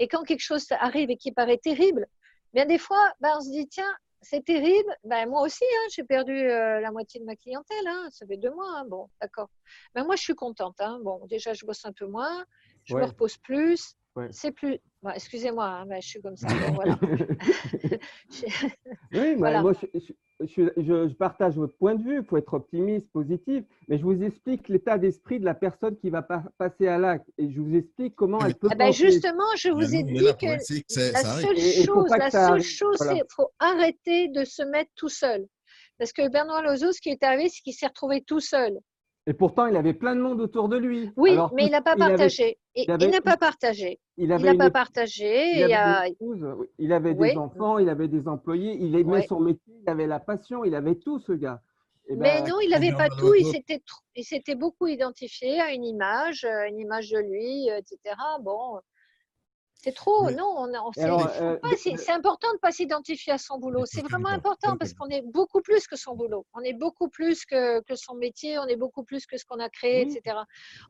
Et 0.00 0.08
quand 0.08 0.24
quelque 0.24 0.42
chose 0.42 0.66
arrive 0.72 1.10
et 1.10 1.16
qui 1.16 1.30
paraît 1.30 1.58
terrible, 1.58 2.06
bien 2.54 2.66
des 2.66 2.78
fois, 2.78 3.12
ben, 3.20 3.30
on 3.36 3.42
se 3.42 3.50
dit, 3.50 3.68
tiens, 3.68 3.94
c'est 4.22 4.44
terrible. 4.44 4.96
Ben, 5.04 5.28
moi 5.28 5.42
aussi, 5.42 5.64
hein, 5.64 5.86
j'ai 5.94 6.04
perdu 6.04 6.32
euh, 6.32 6.80
la 6.80 6.90
moitié 6.90 7.20
de 7.20 7.26
ma 7.26 7.36
clientèle. 7.36 7.86
Hein, 7.86 8.08
ça 8.10 8.26
fait 8.26 8.38
deux 8.38 8.50
mois. 8.50 8.78
Hein. 8.78 8.86
bon, 8.88 9.08
d'accord. 9.20 9.50
Ben, 9.94 10.04
moi, 10.04 10.16
je 10.16 10.22
suis 10.22 10.34
contente. 10.34 10.78
Bon, 11.02 11.26
déjà, 11.26 11.52
je 11.52 11.66
bosse 11.66 11.84
un 11.84 11.92
peu 11.92 12.06
moins. 12.06 12.44
Je 12.84 12.96
me 12.96 13.04
repose 13.04 13.36
plus. 13.36 13.94
C'est 14.30 14.52
plus. 14.52 14.78
Excusez-moi, 15.14 15.84
je 16.00 16.06
suis 16.06 16.20
comme 16.20 16.36
ça. 16.36 16.48
voilà. 16.74 16.98
oui, 19.12 19.36
moi, 19.36 19.72
je, 19.72 19.86
je, 19.98 20.12
partage 21.18 21.54
votre 21.56 21.76
point 21.76 21.94
de 21.94 22.02
vue, 22.02 22.18
il 22.18 22.24
faut 22.24 22.36
être 22.36 22.54
optimiste, 22.54 23.10
positif, 23.12 23.64
mais 23.88 23.98
je 23.98 24.04
vous 24.04 24.22
explique 24.22 24.68
l'état 24.68 24.98
d'esprit 24.98 25.40
de 25.40 25.44
la 25.44 25.54
personne 25.54 25.96
qui 25.96 26.10
va 26.10 26.22
passer 26.22 26.88
à 26.88 26.98
l'acte 26.98 27.28
et 27.38 27.50
je 27.50 27.60
vous 27.60 27.76
explique 27.76 28.14
comment 28.14 28.38
elle 28.40 28.54
peut. 28.54 28.68
Ah 28.70 28.74
ben 28.74 28.92
justement, 28.92 29.44
je 29.56 29.70
vous 29.70 29.94
ai 29.94 30.02
dit 30.02 30.18
que, 30.40 30.46
la 31.12 31.22
seule 31.22 31.84
chose, 31.84 32.10
la 32.10 32.30
seule 32.30 32.62
chose, 32.62 32.96
c'est 32.98 33.14
qu'il 33.14 33.24
faut 33.28 33.50
arrêter 33.58 34.28
de 34.28 34.44
se 34.44 34.62
mettre 34.62 34.90
tout 34.96 35.08
seul. 35.08 35.46
Parce 35.98 36.12
que 36.12 36.28
Bernard 36.30 36.62
Lozo, 36.62 36.92
ce 36.92 37.00
qui 37.00 37.10
est 37.10 37.22
arrivé, 37.22 37.48
c'est 37.50 37.60
qu'il 37.60 37.74
s'est 37.74 37.86
retrouvé 37.86 38.22
tout 38.22 38.40
seul. 38.40 38.78
Et 39.26 39.34
pourtant, 39.34 39.66
il 39.66 39.76
avait 39.76 39.92
plein 39.92 40.16
de 40.16 40.20
monde 40.20 40.40
autour 40.40 40.68
de 40.68 40.76
lui. 40.76 41.12
Oui, 41.16 41.36
mais 41.54 41.66
il 41.66 41.70
n'a 41.70 41.82
pas, 41.82 41.94
partagé. 41.94 42.58
Il 42.74 42.86
n'a 42.88 43.20
pas 43.20 43.36
partagé. 43.36 44.00
Il 44.16 44.28
n'a 44.28 44.54
pas 44.54 44.70
partagé. 44.70 45.60
Il, 45.66 45.72
avait, 45.72 46.16
il 46.78 46.92
avait 46.92 47.14
des 47.14 47.36
enfants, 47.36 47.78
il 47.78 47.88
avait 47.88 48.08
des 48.08 48.26
employés, 48.26 48.76
il 48.80 48.96
aimait 48.96 49.26
son 49.26 49.40
métier, 49.40 49.74
il 49.86 49.90
avait 49.90 50.06
la 50.06 50.20
passion, 50.20 50.64
il 50.64 50.74
avait 50.74 50.94
tout, 50.94 51.18
ce 51.18 51.32
gars. 51.32 51.60
Eh 52.08 52.16
mais 52.16 52.40
ben, 52.40 52.48
non, 52.48 52.60
il 52.60 52.70
n'avait 52.70 52.92
pas 52.92 53.08
tout. 53.08 53.34
Il 53.34 54.24
s'était 54.24 54.54
beaucoup 54.54 54.86
identifié 54.86 55.60
à 55.60 55.72
une 55.72 55.84
image, 55.84 56.44
une 56.44 56.78
image 56.78 57.10
de 57.10 57.18
lui, 57.18 57.68
etc. 57.68 58.16
Bon, 58.40 58.80
c'est 59.82 59.92
trop, 59.92 60.30
non. 60.30 60.66
Euh, 60.98 61.56
c'est 61.76 62.10
important 62.10 62.48
de 62.48 62.54
ne 62.54 62.58
pas 62.58 62.70
s'identifier 62.70 63.32
à 63.32 63.38
son 63.38 63.58
boulot. 63.58 63.86
C'est 63.86 64.02
vraiment 64.02 64.28
important 64.28 64.76
parce 64.76 64.92
qu'on 64.92 65.08
est 65.08 65.22
beaucoup 65.22 65.62
plus 65.62 65.86
que 65.86 65.96
son 65.96 66.14
boulot. 66.14 66.44
On 66.52 66.60
est 66.60 66.74
beaucoup 66.74 67.08
plus 67.08 67.46
que, 67.46 67.80
que 67.82 67.94
son 67.96 68.14
métier. 68.14 68.58
On 68.58 68.66
est 68.66 68.76
beaucoup 68.76 69.04
plus 69.04 69.24
que 69.24 69.38
ce 69.38 69.44
qu'on 69.46 69.58
a 69.58 69.70
créé, 69.70 70.02
etc. 70.02 70.36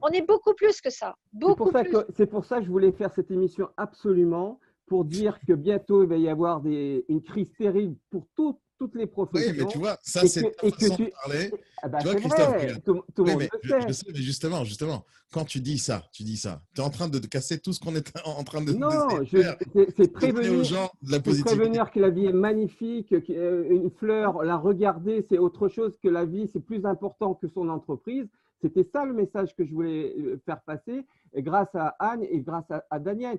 On 0.02 0.08
est 0.08 0.26
beaucoup 0.26 0.54
plus 0.54 0.80
que 0.80 0.90
ça. 0.90 1.14
C'est 1.32 1.56
pour, 1.56 1.70
ça 1.70 1.84
que, 1.84 2.24
pour 2.24 2.44
ça 2.44 2.58
que 2.58 2.64
je 2.64 2.70
voulais 2.70 2.90
faire 2.90 3.12
cette 3.14 3.30
émission 3.30 3.68
absolument 3.76 4.58
pour 4.86 5.04
dire 5.04 5.38
que 5.46 5.52
bientôt 5.52 6.02
il 6.02 6.08
va 6.08 6.16
y 6.16 6.28
avoir 6.28 6.60
des, 6.60 7.04
une 7.08 7.22
crise 7.22 7.52
terrible 7.56 7.96
pour 8.10 8.26
toutes 8.34 8.58
toutes 8.80 8.94
les 8.94 9.06
professions. 9.06 9.52
Oui, 9.52 9.58
mais 9.58 9.66
tu 9.66 9.76
vois, 9.76 9.98
ça, 10.02 10.26
c'est 10.26 10.40
ta 10.40 10.70
façon 10.70 10.96
tu... 10.96 11.04
de 11.04 11.10
parler. 11.10 11.52
Ah 11.82 11.88
bah, 11.88 11.98
tu 12.00 12.06
vois, 12.06 12.16
Christophe, 12.16 12.82
tout, 12.82 13.02
tout 13.14 13.24
oui, 13.24 13.32
mais 13.38 13.48
je, 13.62 13.74
je, 13.88 13.92
sais, 13.92 14.06
mais 14.08 14.20
justement, 14.20 14.64
justement, 14.64 15.04
quand 15.30 15.44
tu 15.44 15.60
dis 15.60 15.78
ça, 15.78 16.02
tu 16.12 16.22
dis 16.22 16.38
ça, 16.38 16.62
tu 16.74 16.80
es 16.80 16.84
en 16.84 16.88
train 16.88 17.08
de 17.08 17.18
casser 17.18 17.60
tout 17.60 17.74
ce 17.74 17.80
qu'on 17.80 17.94
est 17.94 18.10
en 18.24 18.42
train 18.42 18.62
de, 18.64 18.72
non, 18.72 18.90
c'est 19.30 20.12
prévenir, 20.12 20.64
gens 20.64 20.90
de 21.02 21.12
la 21.12 21.20
prévenir 21.20 21.90
que 21.90 22.00
la 22.00 22.08
vie 22.08 22.24
est 22.24 22.32
magnifique, 22.32 23.12
euh, 23.12 23.68
une 23.68 23.90
fleur, 23.90 24.42
la 24.44 24.56
regarder, 24.56 25.26
c'est 25.28 25.38
autre 25.38 25.68
chose 25.68 25.98
que 26.02 26.08
la 26.08 26.24
vie, 26.24 26.48
c'est 26.50 26.60
plus 26.60 26.86
important 26.86 27.34
que 27.34 27.48
son 27.48 27.68
entreprise. 27.68 28.26
C'était 28.62 28.84
ça 28.84 29.04
le 29.04 29.12
message 29.12 29.54
que 29.54 29.64
je 29.64 29.72
voulais 29.74 30.14
euh, 30.18 30.40
faire 30.46 30.62
passer 30.62 31.06
grâce 31.36 31.74
à 31.74 31.88
Anne 31.98 32.22
et 32.22 32.40
grâce 32.40 32.70
à, 32.90 32.98
Daniel. 32.98 33.38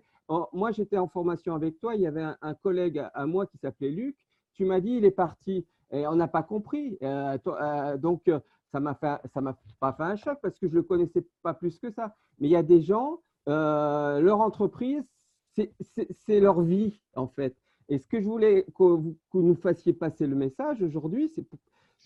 moi, 0.54 0.72
j'étais 0.72 0.98
en 0.98 1.08
formation 1.08 1.56
avec 1.56 1.80
toi. 1.80 1.96
Il 1.96 2.02
y 2.02 2.08
avait 2.08 2.26
un, 2.42 2.54
collègue 2.54 3.04
à, 3.14 3.26
moi 3.26 3.48
qui 3.48 3.58
s'appelait 3.58 3.90
Luc. 3.90 4.16
Tu 4.54 4.66
m'as 4.66 4.80
dit, 4.80 4.92
il 4.92 5.06
est 5.06 5.12
parti. 5.12 5.66
Et 5.92 6.08
on 6.08 6.16
n'a 6.16 6.28
pas 6.28 6.44
compris. 6.44 6.98
Euh, 7.04 7.38
euh, 7.48 7.98
donc, 7.98 8.30
ça 8.72 8.80
m'a 8.80 8.96
fait, 8.96 9.18
ça 9.34 9.42
m'a 9.42 9.58
pas 9.80 9.94
fait 9.94 10.04
un 10.04 10.16
choc 10.16 10.40
parce 10.42 10.58
que 10.58 10.68
je 10.68 10.74
le 10.74 10.84
connaissais 10.84 11.26
pas 11.44 11.54
plus 11.54 11.78
que 11.80 11.92
ça. 11.92 12.16
Mais 12.40 12.48
il 12.48 12.52
y 12.52 12.56
a 12.56 12.64
des 12.64 12.82
gens, 12.82 13.22
leur 13.48 14.42
entreprise, 14.42 15.04
c'est 15.54 16.40
leur 16.40 16.62
vie 16.62 17.02
en 17.16 17.28
fait. 17.28 17.56
Et 17.90 18.00
ce 18.00 18.08
que 18.08 18.22
je 18.22 18.26
voulais 18.26 18.66
que 18.74 18.84
vous 18.84 19.18
nous 19.34 19.56
fassiez 19.56 19.92
passer 19.92 20.26
le 20.26 20.36
message 20.36 20.82
aujourd'hui, 20.82 21.30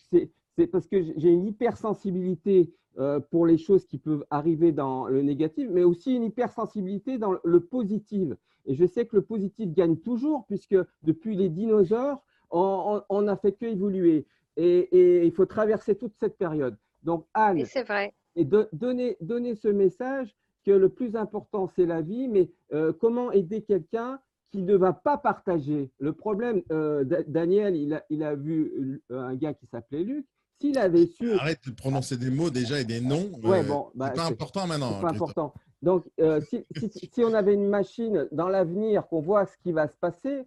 c'est 0.10 0.68
parce 0.72 0.88
que 0.88 1.04
j'ai 1.18 1.30
une 1.30 1.46
hypersensibilité 1.46 2.74
euh, 2.98 3.20
pour 3.20 3.46
les 3.46 3.58
choses 3.58 3.86
qui 3.86 3.98
peuvent 3.98 4.26
arriver 4.30 4.72
dans 4.72 5.08
le 5.08 5.22
négatif, 5.22 5.68
mais 5.70 5.84
aussi 5.84 6.16
une 6.16 6.24
hypersensibilité 6.24 7.18
dans 7.18 7.34
le 7.44 7.60
positif. 7.60 8.30
Et 8.66 8.74
je 8.74 8.86
sais 8.86 9.06
que 9.06 9.18
le 9.18 9.22
positif 9.22 9.74
gagne 9.74 9.98
toujours, 9.98 10.46
puisque 10.48 10.78
depuis 11.04 11.36
les 11.36 11.50
dinosaures, 11.50 12.24
on 12.56 13.22
n'a 13.22 13.38
fait 13.38 13.52
que 13.54 13.66
évoluer. 13.66 14.26
Et, 14.58 15.26
il 15.26 15.32
faut 15.34 15.46
traverser 15.46 15.96
toute 15.96 16.14
cette 16.20 16.38
période. 16.38 16.78
Donc, 17.04 17.26
Anne, 17.34 17.66
c'est 17.66 17.84
vrai. 17.84 18.14
Et 18.36 18.46
donner, 18.46 19.18
donner 19.22 19.56
ce 19.56 19.68
message 19.68 20.36
que 20.66 20.72
le 20.72 20.90
plus 20.90 21.16
important, 21.16 21.70
c'est 21.76 21.86
la 21.86 22.02
vie, 22.02 22.28
mais 22.28 22.50
euh, 22.74 22.92
comment 22.92 23.32
aider 23.32 23.62
quelqu'un 23.62 24.20
qui 24.52 24.64
ne 24.64 24.76
va 24.76 24.94
pas 24.94 25.18
partager? 25.18 25.92
Le 26.00 26.14
problème, 26.14 26.62
euh, 26.72 27.06
Daniel, 27.28 27.76
il 27.76 27.94
a, 27.94 28.04
il 28.10 28.24
a 28.24 28.36
vu 28.36 29.02
euh, 29.12 29.20
un 29.22 29.36
gars 29.36 29.54
qui 29.54 29.68
s'appelait 29.68 30.04
Luc. 30.04 30.26
S'il 30.62 30.78
avait 30.78 31.06
su. 31.06 31.34
Arrête 31.34 31.60
de 31.68 31.72
prononcer 31.72 32.18
des 32.18 32.30
mots 32.30 32.50
déjà 32.50 32.80
et 32.80 32.86
des 32.86 33.02
noms. 33.02 33.30
Ouais, 33.44 33.62
bon, 33.64 33.88
bah, 33.94 34.08
c'est 34.08 34.22
pas 34.22 34.28
important 34.28 34.68
maintenant. 34.68 34.96
C'est 34.96 35.02
pas 35.02 35.14
important. 35.14 35.54
Donc, 35.82 36.06
si, 36.50 36.66
si, 36.78 37.10
si, 37.14 37.24
on 37.24 37.34
avait 37.34 37.54
une 37.54 37.68
machine 37.68 38.28
dans 38.32 38.48
l'avenir, 38.48 39.06
qu'on 39.08 39.20
voit 39.20 39.46
ce 39.46 39.58
qui 39.62 39.74
va 39.74 39.88
se 39.88 39.98
passer, 39.98 40.46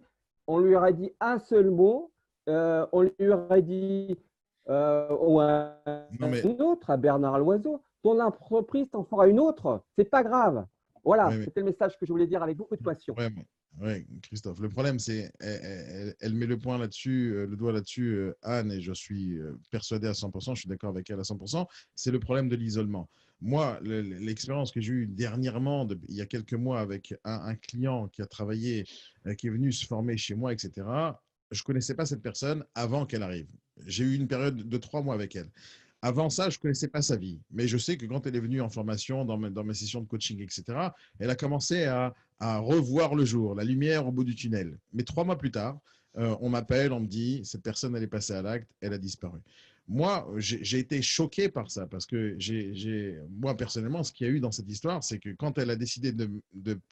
on 0.49 0.59
lui 0.59 0.75
aurait 0.75 0.93
dit 0.93 1.11
un 1.19 1.39
seul 1.39 1.69
mot, 1.69 2.11
on 2.47 3.01
lui 3.01 3.29
aurait 3.29 3.61
dit 3.61 4.17
ou 4.67 5.39
un, 5.39 5.75
autre, 6.59 6.89
à 6.89 6.97
Bernard 6.97 7.39
Loiseau, 7.39 7.81
ton 8.03 8.19
entreprise 8.19 8.87
t'en 8.91 9.03
fera 9.03 9.27
une 9.27 9.39
autre. 9.39 9.83
C'est 9.97 10.09
pas 10.09 10.23
grave. 10.23 10.65
Voilà, 11.03 11.31
c'était 11.43 11.61
le 11.61 11.67
message 11.67 11.97
que 11.97 12.05
je 12.05 12.11
voulais 12.11 12.27
dire 12.27 12.43
avec 12.43 12.57
beaucoup 12.57 12.75
de 12.75 12.83
passion. 12.83 13.15
Oui, 13.81 14.05
Christophe. 14.23 14.59
Le 14.59 14.69
problème, 14.69 14.99
c'est 14.99 15.31
elle, 15.39 16.33
met 16.33 16.45
le 16.45 16.57
point 16.57 16.77
là-dessus, 16.77 17.33
euh, 17.33 17.45
le 17.45 17.55
doigt 17.55 17.71
là-dessus, 17.71 18.13
euh, 18.13 18.37
Anne, 18.41 18.71
et 18.71 18.81
je 18.81 18.91
suis 18.91 19.37
euh, 19.37 19.57
persuadé 19.71 20.07
à 20.07 20.11
100%, 20.11 20.55
je 20.55 20.61
suis 20.61 20.69
d'accord 20.69 20.89
avec 20.89 21.09
elle 21.09 21.19
à 21.19 21.23
100%, 21.23 21.65
c'est 21.95 22.11
le 22.11 22.19
problème 22.19 22.49
de 22.49 22.55
l'isolement. 22.55 23.09
Moi, 23.41 23.79
l'expérience 23.81 24.71
que 24.71 24.81
j'ai 24.81 24.91
eue 24.91 25.07
dernièrement, 25.07 25.87
il 26.09 26.15
y 26.15 26.21
a 26.21 26.25
quelques 26.25 26.53
mois, 26.53 26.81
avec 26.81 27.13
un, 27.23 27.55
client 27.55 28.07
qui 28.09 28.21
a 28.21 28.25
travaillé, 28.25 28.85
qui 29.37 29.47
est 29.47 29.51
venu 29.51 29.71
se 29.71 29.85
former 29.85 30.17
chez 30.17 30.35
moi, 30.35 30.51
etc., 30.51 30.71
je 31.51 31.61
ne 31.61 31.63
connaissais 31.63 31.95
pas 31.95 32.05
cette 32.05 32.21
personne 32.21 32.63
avant 32.75 33.05
qu'elle 33.05 33.23
arrive. 33.23 33.47
J'ai 33.85 34.03
eu 34.03 34.15
une 34.15 34.27
période 34.27 34.67
de 34.67 34.77
trois 34.77 35.01
mois 35.01 35.15
avec 35.15 35.35
elle. 35.35 35.49
Avant 36.01 36.29
ça, 36.29 36.49
je 36.49 36.57
ne 36.57 36.61
connaissais 36.61 36.87
pas 36.87 37.01
sa 37.01 37.15
vie, 37.17 37.39
mais 37.51 37.67
je 37.67 37.77
sais 37.77 37.97
que 37.97 38.05
quand 38.05 38.25
elle 38.25 38.35
est 38.35 38.41
venue 38.41 38.61
en 38.61 38.69
formation, 38.69 39.25
dans 39.25 39.37
mes, 39.37 39.49
dans 39.49 39.63
mes 39.63 39.73
sessions 39.73 40.01
de 40.01 40.07
coaching, 40.07 40.41
etc., 40.41 40.63
elle 41.19 41.29
a 41.29 41.35
commencé 41.35 41.85
à, 41.85 42.13
revoir 42.41 43.15
le 43.15 43.25
jour, 43.25 43.53
la 43.53 43.65
lumière 43.65 44.07
au 44.07 44.11
bout 44.11 44.23
du 44.23 44.33
tunnel. 44.33 44.77
Mais 44.93 45.03
trois 45.03 45.25
mois 45.25 45.37
plus 45.37 45.51
tard, 45.51 45.77
euh, 46.17 46.35
on 46.39 46.49
m'appelle, 46.49 46.93
on 46.93 47.01
me 47.01 47.07
dit, 47.07 47.41
cette 47.43 47.63
personne, 47.63 47.95
elle 47.97 48.03
est 48.03 48.07
passée 48.07 48.33
à 48.33 48.41
l'acte, 48.41 48.69
elle 48.79 48.93
a 48.93 48.97
disparu 48.97 49.39
moi, 49.89 50.31
j'ai 50.37 50.77
été 50.77 51.01
choqué 51.01 51.49
par 51.49 51.71
ça 51.71 51.87
parce 51.87 52.05
que 52.05 52.35
j'ai, 52.37 53.17
moi, 53.31 53.57
personnellement, 53.57 54.03
ce 54.03 54.13
qu'il 54.13 54.27
y 54.27 54.29
a 54.29 54.33
eu 54.33 54.39
dans 54.39 54.51
cette 54.51 54.69
histoire, 54.69 55.03
c'est 55.03 55.17
que 55.17 55.29
quand 55.31 55.57
elle 55.57 55.71
a 55.71 55.75
décidé 55.75 56.11
de, 56.11 56.29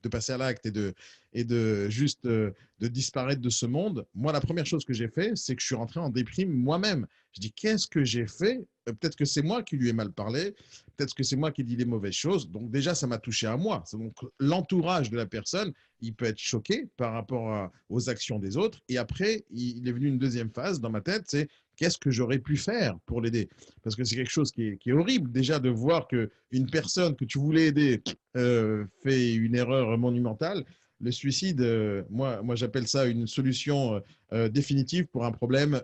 passer 0.09 0.33
à 0.33 0.37
l'acte 0.37 0.65
et 0.65 0.71
de, 0.71 0.95
et 1.31 1.43
de 1.43 1.89
juste 1.89 2.25
euh, 2.25 2.51
de 2.79 2.87
disparaître 2.87 3.39
de 3.39 3.51
ce 3.51 3.67
monde, 3.67 4.07
moi, 4.15 4.33
la 4.33 4.41
première 4.41 4.65
chose 4.65 4.83
que 4.83 4.93
j'ai 4.93 5.09
fait, 5.09 5.33
c'est 5.35 5.55
que 5.55 5.61
je 5.61 5.67
suis 5.67 5.75
rentré 5.75 5.99
en 5.99 6.09
déprime 6.09 6.51
moi-même. 6.51 7.05
Je 7.33 7.41
dis, 7.41 7.51
qu'est-ce 7.51 7.85
que 7.85 8.03
j'ai 8.03 8.25
fait? 8.25 8.65
Euh, 8.89 8.93
Peut-être 8.93 9.15
que 9.15 9.25
c'est 9.25 9.43
moi 9.43 9.61
qui 9.61 9.77
lui 9.77 9.89
ai 9.89 9.93
mal 9.93 10.11
parlé, 10.11 10.55
peut-être 10.95 11.13
que 11.13 11.21
c'est 11.21 11.35
moi 11.35 11.51
qui 11.51 11.63
dis 11.63 11.75
les 11.75 11.85
mauvaises 11.85 12.15
choses. 12.15 12.49
Donc 12.49 12.71
déjà, 12.71 12.95
ça 12.95 13.05
m'a 13.05 13.19
touché 13.19 13.45
à 13.45 13.57
moi. 13.57 13.83
Donc 13.93 14.15
l'entourage 14.39 15.11
de 15.11 15.17
la 15.17 15.27
personne, 15.27 15.71
il 16.01 16.15
peut 16.15 16.25
être 16.25 16.39
choqué 16.39 16.87
par 16.97 17.13
rapport 17.13 17.69
aux 17.89 18.09
actions 18.09 18.39
des 18.39 18.57
autres. 18.57 18.81
Et 18.89 18.97
après, 18.97 19.45
il 19.51 19.87
est 19.87 19.91
venu 19.91 20.07
une 20.07 20.17
deuxième 20.17 20.51
phase 20.51 20.79
dans 20.79 20.89
ma 20.89 21.01
tête, 21.01 21.25
c'est 21.27 21.47
qu'est-ce 21.77 21.97
que 21.97 22.11
j'aurais 22.11 22.39
pu 22.39 22.57
faire 22.57 22.97
pour 23.05 23.21
l'aider? 23.21 23.47
Parce 23.83 23.95
que 23.95 24.03
c'est 24.03 24.17
quelque 24.17 24.31
chose 24.31 24.51
qui 24.51 24.77
est, 24.85 24.91
horrible 24.91 25.31
déjà 25.31 25.59
de 25.59 25.69
voir 25.69 26.07
qu'une 26.07 26.69
personne 26.69 27.15
que 27.15 27.23
tu 27.23 27.37
voulais 27.37 27.67
aider 27.67 28.01
euh, 28.35 28.85
fait 29.03 29.33
une 29.35 29.55
erreur 29.55 29.97
monumentale. 29.97 30.65
Le 30.99 31.11
suicide, 31.11 31.61
euh, 31.61 32.03
moi, 32.09 32.41
moi 32.41 32.55
j'appelle 32.55 32.87
ça 32.87 33.05
une 33.05 33.27
solution 33.27 34.01
euh, 34.33 34.49
définitive 34.49 35.05
pour 35.05 35.25
un 35.25 35.31
problème 35.31 35.79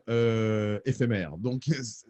éphémère. 0.86 1.38
Donc, 1.38 1.66
c'est 1.68 2.08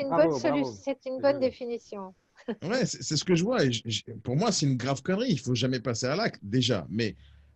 une, 0.00 0.10
bonne, 0.10 0.64
c'est 0.64 1.06
une 1.06 1.20
bonne 1.20 1.38
définition. 1.38 2.12
ouais, 2.64 2.84
c'est 2.84 3.16
ce 3.16 3.24
que 3.24 3.36
je 3.36 3.44
vois. 3.44 3.60
pour 4.24 4.36
moi, 4.36 4.50
c'est 4.50 4.66
une 4.66 4.76
grave 4.76 5.02
connerie. 5.02 5.30
Il 5.30 5.38
faut 5.38 5.54
jamais 5.54 5.78
passer 5.78 6.06
à 6.06 6.16
l'acte 6.16 6.40
déjà. 6.42 6.84
Mais 6.90 7.14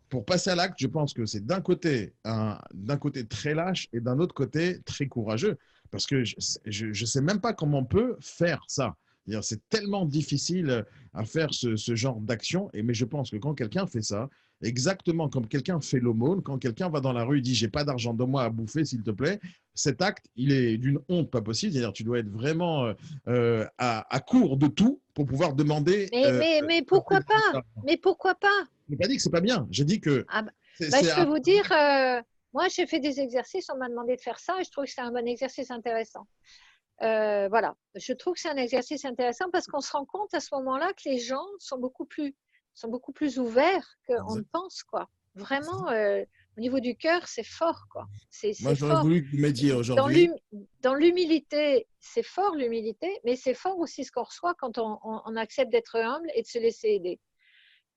pour 0.09 0.25
passer 0.25 0.51
à 0.51 0.55
l'acte, 0.55 0.77
je 0.79 0.87
pense 0.87 1.13
que 1.13 1.27
c'est 1.27 1.45
d'un 1.45 1.61
côté, 1.61 2.15
d'un 2.25 2.97
côté 2.97 3.27
très 3.27 3.55
lâche 3.55 3.89
et 3.93 4.01
d'un 4.01 4.19
autre 4.19 4.35
côté 4.35 4.81
très 4.83 5.07
courageux. 5.07 5.57
Parce 5.91 6.07
que 6.07 6.23
je 6.25 6.87
ne 6.87 7.07
sais 7.07 7.21
même 7.21 7.41
pas 7.41 7.53
comment 7.53 7.79
on 7.79 7.85
peut 7.85 8.17
faire 8.21 8.63
ça. 8.69 8.97
C'est 9.43 9.61
tellement 9.69 10.07
difficile 10.07 10.85
à 11.15 11.25
faire 11.25 11.53
ce, 11.53 11.77
genre 11.95 12.21
d'action. 12.21 12.71
Mais 12.75 12.95
je 12.95 13.05
pense 13.05 13.31
que 13.31 13.37
quand 13.37 13.55
quelqu'un 13.55 13.87
fait 13.87 14.03
ça, 14.03 14.29
exactement 14.63 15.29
comme 15.29 15.47
quelqu'un 15.47 15.81
fait 15.81 16.01
l'aumône, 16.01 16.43
quand 16.43 16.59
quelqu'un 16.59 16.89
va 16.89 17.01
dans 17.01 17.13
la 17.13 17.25
rue 17.25 17.39
et 17.39 17.43
dit 17.43 17.55
j'ai 17.55 17.69
pas 17.69 17.85
d'argent, 17.85 18.15
donne-moi 18.15 18.43
à 18.45 18.51
bouffer 18.51 18.85
s'il 18.85 19.03
te 19.03 19.11
plaît, 19.11 19.39
cet 19.75 20.03
acte, 20.03 20.27
il 20.37 20.53
est 20.53 20.77
d'une 20.79 20.99
honte 21.09 21.31
pas 21.31 21.43
possible. 21.43 21.73
C'est-à-dire 21.73 21.93
tu 21.93 22.03
dois 22.03 22.19
être 22.19 22.31
vraiment 22.31 22.87
euh, 22.87 22.95
euh, 23.29 23.65
à, 23.79 24.21
court 24.21 24.57
de 24.57 24.67
tout 24.67 25.01
pour 25.15 25.27
pouvoir 25.27 25.55
demander. 25.55 26.09
Mais, 26.13 26.27
euh, 26.27 26.65
mais 26.67 26.83
pourquoi 26.83 27.21
pas? 27.21 27.63
Mais 27.85 27.97
pourquoi 27.97 28.35
pas? 28.35 28.67
N'ai 28.89 28.97
pas 28.97 29.07
dit 29.07 29.17
que 29.17 29.23
c'est 29.23 29.31
pas 29.31 29.41
bien. 29.41 29.67
J'ai 29.71 29.85
dit 29.85 30.01
que. 30.01 30.25
Ah 30.29 30.43
bah, 30.43 30.53
bah, 30.81 31.03
je 31.03 31.15
peux 31.15 31.29
vous 31.29 31.39
dire, 31.39 31.71
euh, 31.73 32.23
moi, 32.53 32.69
j'ai 32.69 32.87
fait 32.87 33.01
des 33.01 33.21
exercices, 33.21 33.69
on 33.73 33.77
m'a 33.77 33.89
demandé 33.89 34.17
de 34.17 34.21
faire 34.21 34.39
ça 34.39 34.61
et 34.61 34.65
je 34.65 34.71
trouve 34.71 34.85
que 34.85 34.91
c'est 34.91 35.01
un 35.01 35.13
bon 35.13 35.27
exercice 35.27 35.71
intéressant. 35.71 36.27
Euh, 37.03 37.49
voilà, 37.49 37.77
je 37.95 38.13
trouve 38.13 38.35
que 38.35 38.41
c'est 38.41 38.49
un 38.49 38.57
exercice 38.57 39.05
intéressant 39.05 39.47
parce 39.53 39.67
qu'on 39.67 39.81
se 39.81 39.93
rend 39.93 40.05
compte 40.05 40.35
à 40.35 40.41
ce 40.41 40.49
moment-là 40.55 40.93
que 40.95 41.09
les 41.09 41.19
gens 41.19 41.47
sont 41.59 41.79
beaucoup 41.79 42.07
plus, 42.07 42.35
sont 42.75 42.89
beaucoup 42.89 43.13
plus 43.13 43.39
ouverts 43.39 43.87
qu'on 44.07 44.37
ne 44.37 44.43
pense, 44.53 44.83
quoi. 44.83 45.09
Vraiment, 45.35 45.89
euh, 45.91 46.25
au 46.57 46.61
niveau 46.61 46.81
du 46.81 46.97
cœur, 46.97 47.29
c'est 47.29 47.47
fort, 47.47 47.87
quoi. 47.93 48.07
Moi, 48.63 48.75
j'aurais 48.75 49.01
voulu 49.03 49.25
que 49.25 49.31
vous 49.31 49.41
m'aidiez 49.41 49.73
aujourd'hui. 49.73 50.31
Dans 50.81 50.95
l'humilité, 50.95 51.87
c'est 52.01 52.25
fort 52.25 52.57
l'humilité, 52.57 53.21
mais 53.25 53.37
c'est 53.37 53.55
fort 53.55 53.79
aussi 53.79 54.05
ce 54.05 54.11
qu'on 54.11 54.25
reçoit 54.25 54.55
quand 54.55 54.79
on 54.79 55.37
accepte 55.37 55.71
d'être 55.71 55.97
humble 55.97 56.29
et 56.35 56.43
de 56.43 56.47
se 56.49 56.59
laisser 56.59 56.89
aider. 56.89 57.21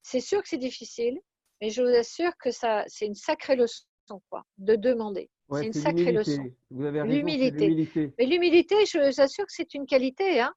C'est 0.02 0.20
sûr 0.20 0.42
que 0.42 0.50
c'est 0.50 0.58
difficile, 0.58 1.20
mais 1.62 1.70
je 1.70 1.82
vous 1.82 1.96
assure 1.96 2.32
que 2.38 2.52
ça, 2.52 2.84
c'est 2.88 3.06
une 3.06 3.16
sacrée 3.16 3.56
leçon, 3.56 3.86
quoi, 4.30 4.44
de 4.58 4.76
demander. 4.76 5.30
c'est 5.54 5.68
une 5.68 5.74
sacrée 5.74 6.12
leçon. 6.12 6.44
L'humilité. 6.72 8.14
Mais 8.18 8.26
l'humilité, 8.26 8.86
je 8.86 8.98
vous 8.98 9.22
assure 9.22 9.46
que 9.46 9.54
c'est 9.54 9.74
une 9.74 9.86
qualité. 9.86 10.42
Hein. 10.42 10.54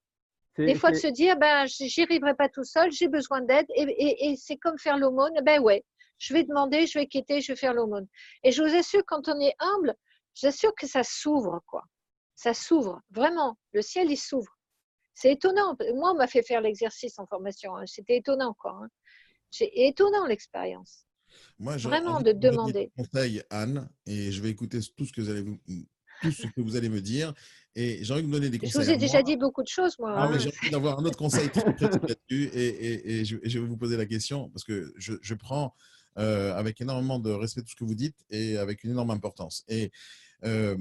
Des 0.57 0.75
fois, 0.77 0.93
de 0.93 0.97
se 0.97 1.09
dire, 1.09 1.37
ben, 1.37 1.67
j'y 1.67 2.03
arriverai 2.03 2.35
pas 2.35 2.49
tout 2.49 2.65
seul, 2.65 2.93
j'ai 2.93 3.09
besoin 3.09 3.41
d'aide, 3.41 3.67
et, 3.75 4.35
c'est 4.37 4.57
comme 4.57 4.79
faire 4.79 4.99
l'aumône. 4.99 5.35
Ben 5.43 5.61
ouais, 5.61 5.85
je 6.19 6.33
vais 6.33 6.45
demander, 6.45 6.87
je 6.87 6.99
vais 6.99 7.07
quitter, 7.07 7.41
je 7.41 7.53
vais 7.53 7.57
faire 7.57 7.75
l'aumône. 7.75 8.07
Et 8.45 8.53
je 8.53 8.63
vous 8.63 8.75
assure, 8.75 9.03
quand 9.07 9.29
on 9.29 9.41
est 9.41 9.55
humble, 9.59 9.95
j'assure 10.35 10.75
que 10.75 10.87
ça 10.87 11.03
s'ouvre, 11.03 11.61
quoi. 11.67 11.83
Ça 12.37 12.55
s'ouvre, 12.55 13.01
vraiment. 13.11 13.59
Le 13.73 13.83
ciel, 13.83 14.11
il 14.11 14.17
s'ouvre. 14.17 14.57
C'est 15.15 15.33
étonnant. 15.33 15.77
Moi, 15.95 16.13
on 16.13 16.15
m'a 16.15 16.27
fait 16.27 16.43
faire 16.43 16.61
l'exercice 16.61 17.19
en 17.19 17.27
formation. 17.27 17.77
Hein. 17.77 17.85
C'était 17.87 18.17
étonnant, 18.17 18.55
quoi. 18.55 18.79
Hein. 18.83 18.89
C'est 19.57 19.71
étonnant 19.73 20.27
l'expérience. 20.27 21.07
Moi, 21.61 21.77
Vraiment 21.77 22.21
de 22.21 22.33
demander. 22.33 22.91
Conseil, 22.97 23.41
Anne, 23.51 23.89
et 24.05 24.33
je 24.33 24.43
vais 24.43 24.51
écouter 24.51 24.81
tout 24.97 25.05
ce 25.05 25.13
que 25.13 25.21
vous 25.21 25.31
allez, 25.31 25.45
tout 26.23 26.33
ce 26.33 26.49
que 26.49 26.61
vous 26.61 26.75
allez 26.75 26.89
me 26.89 27.01
dire. 27.01 27.33
Et 27.77 28.03
j'ai 28.03 28.13
envie 28.13 28.23
de 28.23 28.27
me 28.27 28.33
donner 28.33 28.51
des 28.51 28.59
conseils. 28.59 28.83
Je 28.83 28.87
vous 28.87 28.91
ai 28.91 28.97
déjà 28.97 29.23
dit 29.23 29.37
beaucoup 29.37 29.63
de 29.63 29.69
choses, 29.69 29.97
moi. 30.01 30.13
Ah, 30.17 30.25
hein. 30.25 30.39
j'ai 30.39 30.49
envie 30.49 30.71
d'avoir 30.71 30.99
un 30.99 31.05
autre 31.05 31.17
conseil 31.17 31.49
là-dessus. 31.55 32.51
Et, 32.53 33.21
et, 33.21 33.25
je, 33.25 33.37
vais 33.37 33.65
vous 33.65 33.77
poser 33.77 33.97
la 33.97 34.07
question 34.07 34.49
parce 34.51 34.65
que 34.65 34.93
je, 34.97 35.15
je 35.23 35.35
prends 35.35 35.73
euh, 36.19 36.53
avec 36.57 36.81
énormément 36.81 37.21
de 37.21 37.31
respect 37.31 37.63
tout 37.63 37.71
ce 37.71 37.77
que 37.77 37.85
vous 37.85 37.95
dites 37.95 38.17
et 38.31 38.57
avec 38.57 38.83
une 38.83 38.91
énorme 38.91 39.13
importance. 39.13 39.65
Et 39.69 39.93
euh, 40.45 40.77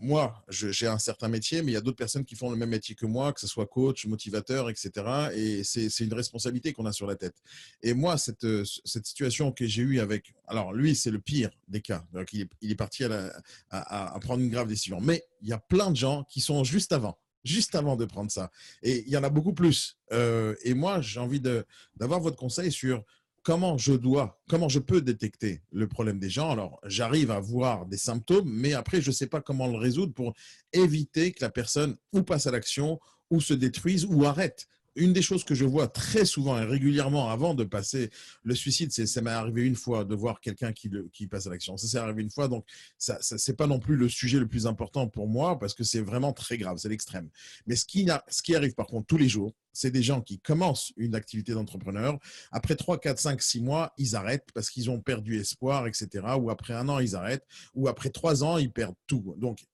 moi, 0.00 0.44
j'ai 0.48 0.86
un 0.86 0.98
certain 0.98 1.28
métier, 1.28 1.62
mais 1.62 1.72
il 1.72 1.74
y 1.74 1.78
a 1.78 1.80
d'autres 1.80 1.96
personnes 1.96 2.24
qui 2.24 2.34
font 2.34 2.50
le 2.50 2.56
même 2.56 2.68
métier 2.68 2.94
que 2.94 3.06
moi, 3.06 3.32
que 3.32 3.40
ce 3.40 3.46
soit 3.46 3.66
coach, 3.66 4.06
motivateur, 4.06 4.68
etc. 4.68 4.90
Et 5.34 5.64
c'est 5.64 6.00
une 6.00 6.12
responsabilité 6.12 6.72
qu'on 6.72 6.86
a 6.86 6.92
sur 6.92 7.06
la 7.06 7.16
tête. 7.16 7.36
Et 7.82 7.94
moi, 7.94 8.18
cette, 8.18 8.44
euh, 8.44 8.64
cette 8.84 9.06
situation 9.06 9.52
que 9.52 9.66
j'ai 9.66 9.82
eue 9.82 10.00
avec... 10.00 10.34
Alors, 10.46 10.72
lui, 10.72 10.94
c'est 10.94 11.10
le 11.10 11.18
pire 11.18 11.50
des 11.68 11.80
cas. 11.80 12.04
il, 12.32 12.42
est, 12.42 12.50
il 12.60 12.70
est 12.70 12.76
parti 12.76 13.04
à, 13.04 13.32
à, 13.70 14.18
prendre 14.20 14.42
une 14.42 14.50
grave 14.50 14.68
décision. 14.68 15.00
Mais 15.00 15.24
il 15.40 15.48
y 15.48 15.52
a 15.52 15.58
plein 15.58 15.90
de 15.90 15.96
gens 15.96 16.24
qui 16.24 16.40
sont 16.40 16.62
juste 16.62 16.92
avant. 16.92 17.18
juste 17.44 17.74
avant 17.74 17.96
de 17.96 18.04
prendre 18.04 18.30
ça. 18.30 18.50
Et 18.82 19.02
il 19.06 19.10
y 19.10 19.16
en 19.16 19.24
a 19.24 19.30
beaucoup 19.30 19.54
plus. 19.54 19.98
Euh, 20.12 20.54
et 20.62 20.74
moi, 20.74 21.00
j'ai 21.00 21.20
envie 21.20 21.40
d'avoir 21.40 22.20
votre 22.20 22.36
conseil 22.36 22.70
sur 22.70 23.02
comment 23.46 23.78
je 23.78 23.92
dois, 23.92 24.42
comment 24.48 24.68
je 24.68 24.80
peux 24.80 25.00
détecter 25.00 25.62
le 25.70 25.86
problème 25.86 26.18
des 26.18 26.28
gens? 26.28 26.50
Alors, 26.50 26.80
j'arrive 26.84 27.30
à 27.30 27.38
voir 27.38 27.86
des 27.86 27.96
symptômes, 27.96 28.50
mais 28.50 28.72
après, 28.72 29.00
je 29.00 29.10
ne 29.10 29.14
sais 29.14 29.28
pas 29.28 29.40
comment 29.40 29.68
le 29.68 29.76
résoudre 29.76 30.12
pour 30.12 30.34
éviter 30.72 31.30
que 31.30 31.44
la 31.44 31.50
personne 31.50 31.96
ou 32.12 32.24
passe 32.24 32.48
à 32.48 32.50
l'action 32.50 32.98
ou 33.30 33.40
se 33.40 33.54
détruise 33.54 34.04
ou 34.04 34.24
arrête 34.24 34.66
une 34.96 35.12
des 35.12 35.22
choses 35.22 35.44
que 35.44 35.54
je 35.54 35.64
vois 35.64 35.88
très 35.88 36.24
souvent 36.24 36.58
et 36.60 36.64
régulièrement 36.64 37.30
avant 37.30 37.54
de 37.54 37.64
passer 37.64 38.10
le 38.42 38.54
suicide, 38.54 38.92
c'est 38.92 39.06
ça 39.06 39.20
m'est 39.20 39.30
arrivé 39.30 39.62
une 39.62 39.76
fois 39.76 40.04
de 40.04 40.14
voir 40.14 40.40
quelqu'un 40.40 40.72
qui, 40.72 40.88
passe 41.28 41.46
à 41.46 41.50
l'action. 41.50 41.76
Ça 41.76 41.86
s'est 41.86 41.98
arrivé 41.98 42.22
une 42.22 42.30
fois, 42.30 42.48
donc 42.48 42.64
ça, 42.98 43.18
ça 43.20 43.38
c'est 43.38 43.56
pas 43.56 43.66
non 43.66 43.78
plus 43.78 43.96
le 43.96 44.08
sujet 44.08 44.38
le 44.38 44.48
plus 44.48 44.66
important 44.66 45.08
pour 45.08 45.28
moi 45.28 45.58
parce 45.58 45.74
que 45.74 45.84
c'est 45.84 46.00
vraiment 46.00 46.32
très 46.32 46.58
grave, 46.58 46.78
c'est 46.78 46.88
l'extrême. 46.88 47.28
Mais 47.66 47.76
ce 47.76 47.84
qui, 47.84 48.54
arrive 48.54 48.74
par 48.74 48.86
contre 48.86 49.06
tous 49.06 49.18
les 49.18 49.28
jours, 49.28 49.52
c'est 49.72 49.90
des 49.90 50.02
gens 50.02 50.22
qui 50.22 50.38
commencent 50.40 50.92
une 50.96 51.14
activité 51.14 51.52
d'entrepreneur. 51.52 52.18
Après 52.50 52.76
3, 52.76 52.98
4, 52.98 53.18
5, 53.18 53.42
6 53.42 53.60
mois, 53.60 53.92
ils 53.98 54.16
arrêtent 54.16 54.48
parce 54.54 54.70
qu'ils 54.70 54.90
ont 54.90 55.00
perdu 55.00 55.38
espoir, 55.38 55.86
etc. 55.86 56.24
Ou 56.40 56.50
après 56.50 56.72
un 56.72 56.88
an, 56.88 56.98
ils 56.98 57.14
arrêtent. 57.14 57.46
Ou 57.74 57.88
après 57.88 58.08
trois 58.08 58.42
ans, 58.42 58.56
ils 58.56 58.72
perdent 58.72 58.94
tout. 59.06 59.34
Donc, 59.36 59.66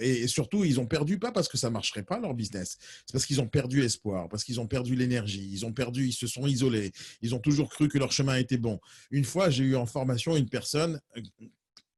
et 0.00 0.26
surtout, 0.26 0.64
ils 0.64 0.80
ont 0.80 0.86
perdu, 0.86 1.18
pas 1.18 1.32
parce 1.32 1.48
que 1.48 1.56
ça 1.56 1.70
marcherait 1.70 2.02
pas 2.02 2.18
leur 2.18 2.34
business, 2.34 2.78
c'est 3.06 3.12
parce 3.12 3.26
qu'ils 3.26 3.40
ont 3.40 3.48
perdu 3.48 3.82
espoir, 3.84 4.28
parce 4.28 4.44
qu'ils 4.44 4.60
ont 4.60 4.66
perdu 4.66 4.96
l'énergie, 4.96 5.48
ils 5.52 5.66
ont 5.66 5.72
perdu, 5.72 6.06
ils 6.06 6.12
se 6.12 6.26
sont 6.26 6.46
isolés, 6.46 6.92
ils 7.22 7.34
ont 7.34 7.38
toujours 7.38 7.68
cru 7.68 7.88
que 7.88 7.98
leur 7.98 8.12
chemin 8.12 8.36
était 8.36 8.58
bon. 8.58 8.80
Une 9.10 9.24
fois, 9.24 9.50
j'ai 9.50 9.64
eu 9.64 9.76
en 9.76 9.86
formation 9.86 10.36
une 10.36 10.48
personne 10.48 11.00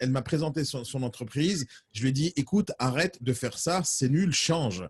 elle 0.03 0.11
m'a 0.11 0.23
présenté 0.23 0.65
son, 0.65 1.03
entreprise. 1.05 1.65
Je 1.93 2.03
lui 2.03 2.09
ai 2.09 2.13
dit, 2.13 2.33
écoute, 2.35 2.73
arrête 2.81 3.23
de 3.23 3.33
faire 3.33 3.57
ça, 3.57 3.83
c'est 3.85 4.09
nul, 4.09 4.33
change. 4.33 4.85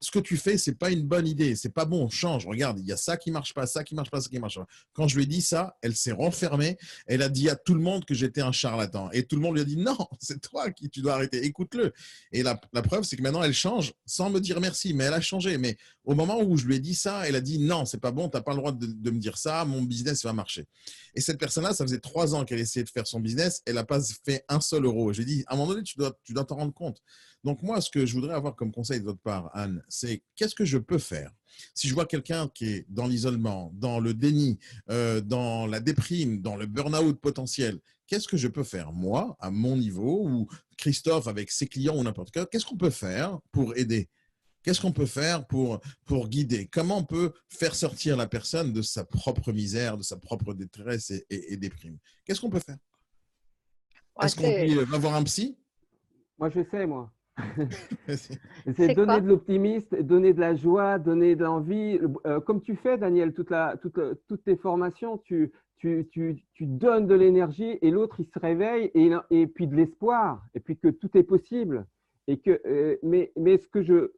Ce 0.00 0.10
que 0.10 0.18
tu 0.18 0.36
fais, 0.36 0.58
c'est 0.58 0.74
pas 0.74 0.90
une 0.90 1.06
bonne 1.06 1.28
idée, 1.28 1.54
c'est 1.54 1.72
pas 1.72 1.84
bon, 1.84 2.08
change. 2.08 2.46
Regarde, 2.46 2.80
il 2.80 2.86
y 2.86 2.92
a 2.92 2.96
ça 2.96 3.16
qui 3.16 3.30
marche 3.30 3.54
pas, 3.54 3.66
ça 3.66 3.84
qui 3.84 3.94
marche 3.94 4.10
pas, 4.10 4.20
ça 4.20 4.28
qui 4.28 4.40
marche 4.40 4.56
pas. 4.56 4.66
Quand 4.92 5.06
je 5.06 5.16
lui 5.16 5.22
ai 5.22 5.26
dit 5.26 5.40
ça, 5.40 5.76
elle 5.82 5.94
s'est 5.94 6.10
renfermée. 6.10 6.78
Elle 7.06 7.22
a 7.22 7.28
dit 7.28 7.48
à 7.48 7.54
tout 7.54 7.74
le 7.74 7.80
monde 7.80 8.04
que 8.04 8.12
j'étais 8.12 8.40
un 8.40 8.50
charlatan. 8.50 9.08
Et 9.12 9.22
tout 9.22 9.36
le 9.36 9.42
monde 9.42 9.54
lui 9.54 9.62
a 9.62 9.64
dit, 9.64 9.76
non, 9.76 9.96
c'est 10.18 10.40
toi 10.40 10.72
qui 10.72 10.90
tu 10.90 11.00
dois 11.00 11.14
arrêter, 11.14 11.44
écoute-le. 11.44 11.92
Et 12.32 12.42
la, 12.42 12.56
preuve, 12.82 13.04
c'est 13.04 13.16
que 13.16 13.22
maintenant, 13.22 13.44
elle 13.44 13.54
change 13.54 13.92
sans 14.04 14.30
me 14.30 14.40
dire 14.40 14.60
merci, 14.60 14.94
mais 14.94 15.04
elle 15.04 15.14
a 15.14 15.20
changé. 15.20 15.58
Mais 15.58 15.76
au 16.04 16.16
moment 16.16 16.42
où 16.42 16.56
je 16.56 16.66
lui 16.66 16.74
ai 16.74 16.80
dit 16.80 16.96
ça, 16.96 17.28
elle 17.28 17.36
a 17.36 17.40
dit, 17.40 17.60
non, 17.60 17.84
c'est 17.84 18.00
pas 18.00 18.10
bon, 18.10 18.28
tu 18.28 18.36
n'as 18.36 18.42
pas 18.42 18.52
le 18.52 18.58
droit 18.58 18.72
de, 18.72 18.86
de 18.86 19.10
me 19.12 19.20
dire 19.20 19.38
ça, 19.38 19.64
mon 19.64 19.82
business 19.82 20.24
va 20.24 20.32
marcher. 20.32 20.66
Et 21.14 21.20
cette 21.20 21.38
personne-là, 21.38 21.72
ça 21.72 21.84
faisait 21.84 22.00
trois 22.00 22.34
ans 22.34 22.44
qu'elle 22.44 22.58
essayait 22.58 22.84
de 22.84 22.90
faire 22.90 23.06
son 23.06 23.20
business, 23.20 23.62
elle 23.64 23.76
n'a 23.76 23.84
pas 23.84 24.00
fait 24.24 24.44
un 24.48 24.55
seul 24.60 24.84
euro. 24.84 25.12
J'ai 25.12 25.24
dit, 25.24 25.44
à 25.46 25.54
un 25.54 25.56
moment 25.56 25.70
donné, 25.70 25.82
tu 25.82 25.96
dois, 25.98 26.16
tu 26.22 26.32
dois 26.32 26.44
t'en 26.44 26.56
rendre 26.56 26.74
compte. 26.74 27.02
Donc 27.44 27.62
moi, 27.62 27.80
ce 27.80 27.90
que 27.90 28.06
je 28.06 28.14
voudrais 28.14 28.34
avoir 28.34 28.56
comme 28.56 28.72
conseil 28.72 29.00
de 29.00 29.04
votre 29.04 29.20
part, 29.20 29.50
Anne, 29.54 29.82
c'est 29.88 30.22
qu'est-ce 30.34 30.54
que 30.54 30.64
je 30.64 30.78
peux 30.78 30.98
faire 30.98 31.32
si 31.74 31.88
je 31.88 31.94
vois 31.94 32.06
quelqu'un 32.06 32.48
qui 32.48 32.66
est 32.66 32.86
dans 32.88 33.06
l'isolement, 33.06 33.72
dans 33.74 34.00
le 34.00 34.14
déni, 34.14 34.58
euh, 34.90 35.20
dans 35.20 35.66
la 35.66 35.80
déprime, 35.80 36.40
dans 36.40 36.56
le 36.56 36.66
burn-out 36.66 37.18
potentiel, 37.20 37.80
qu'est-ce 38.06 38.28
que 38.28 38.36
je 38.36 38.48
peux 38.48 38.64
faire, 38.64 38.92
moi, 38.92 39.36
à 39.40 39.50
mon 39.50 39.76
niveau, 39.76 40.26
ou 40.26 40.48
Christophe 40.76 41.28
avec 41.28 41.50
ses 41.50 41.66
clients 41.66 41.96
ou 41.96 42.02
n'importe 42.02 42.32
quoi, 42.32 42.46
qu'est-ce 42.46 42.66
qu'on 42.66 42.76
peut 42.76 42.90
faire 42.90 43.38
pour 43.52 43.76
aider? 43.76 44.08
Qu'est-ce 44.62 44.80
qu'on 44.80 44.92
peut 44.92 45.06
faire 45.06 45.46
pour, 45.46 45.80
pour 46.04 46.28
guider? 46.28 46.66
Comment 46.66 46.98
on 46.98 47.04
peut 47.04 47.32
faire 47.48 47.76
sortir 47.76 48.16
la 48.16 48.26
personne 48.26 48.72
de 48.72 48.82
sa 48.82 49.04
propre 49.04 49.52
misère, 49.52 49.96
de 49.96 50.02
sa 50.02 50.16
propre 50.16 50.54
détresse 50.54 51.12
et, 51.30 51.56
déprime? 51.56 51.98
Qu'est-ce 52.24 52.40
qu'on 52.40 52.50
peut 52.50 52.58
faire? 52.58 52.76
Est-ce 54.22 54.36
qu'on 54.36 54.86
peut 54.86 54.94
avoir 54.94 55.14
un 55.14 55.22
psy? 55.24 55.56
Moi, 56.38 56.50
je 56.50 56.62
sais, 56.62 56.86
moi. 56.86 57.10
c'est 58.08 58.94
donner 58.94 59.20
de 59.20 59.28
l'optimisme, 59.28 60.02
donner 60.02 60.32
de 60.32 60.40
la 60.40 60.54
joie, 60.54 60.98
donner 60.98 61.36
de 61.36 61.44
l'envie. 61.44 62.00
Euh, 62.26 62.40
comme 62.40 62.62
tu 62.62 62.76
fais, 62.76 62.96
Daniel, 62.96 63.34
toute 63.34 63.50
la, 63.50 63.76
toute, 63.76 63.98
toutes 64.26 64.44
tes 64.44 64.56
formations, 64.56 65.18
tu, 65.18 65.52
tu, 65.76 66.08
tu, 66.10 66.42
tu 66.54 66.64
donnes 66.64 67.06
de 67.06 67.14
l'énergie 67.14 67.78
et 67.82 67.90
l'autre, 67.90 68.20
il 68.20 68.26
se 68.26 68.38
réveille 68.38 68.90
et, 68.94 69.10
et 69.30 69.46
puis 69.46 69.66
de 69.66 69.76
l'espoir, 69.76 70.42
et 70.54 70.60
puis 70.60 70.78
que 70.78 70.88
tout 70.88 71.10
est 71.16 71.22
possible. 71.22 71.86
Et 72.26 72.38
que, 72.38 72.60
euh, 72.66 72.96
mais, 73.02 73.32
mais 73.36 73.58
ce 73.58 73.68
que 73.68 73.82
je, 73.82 74.10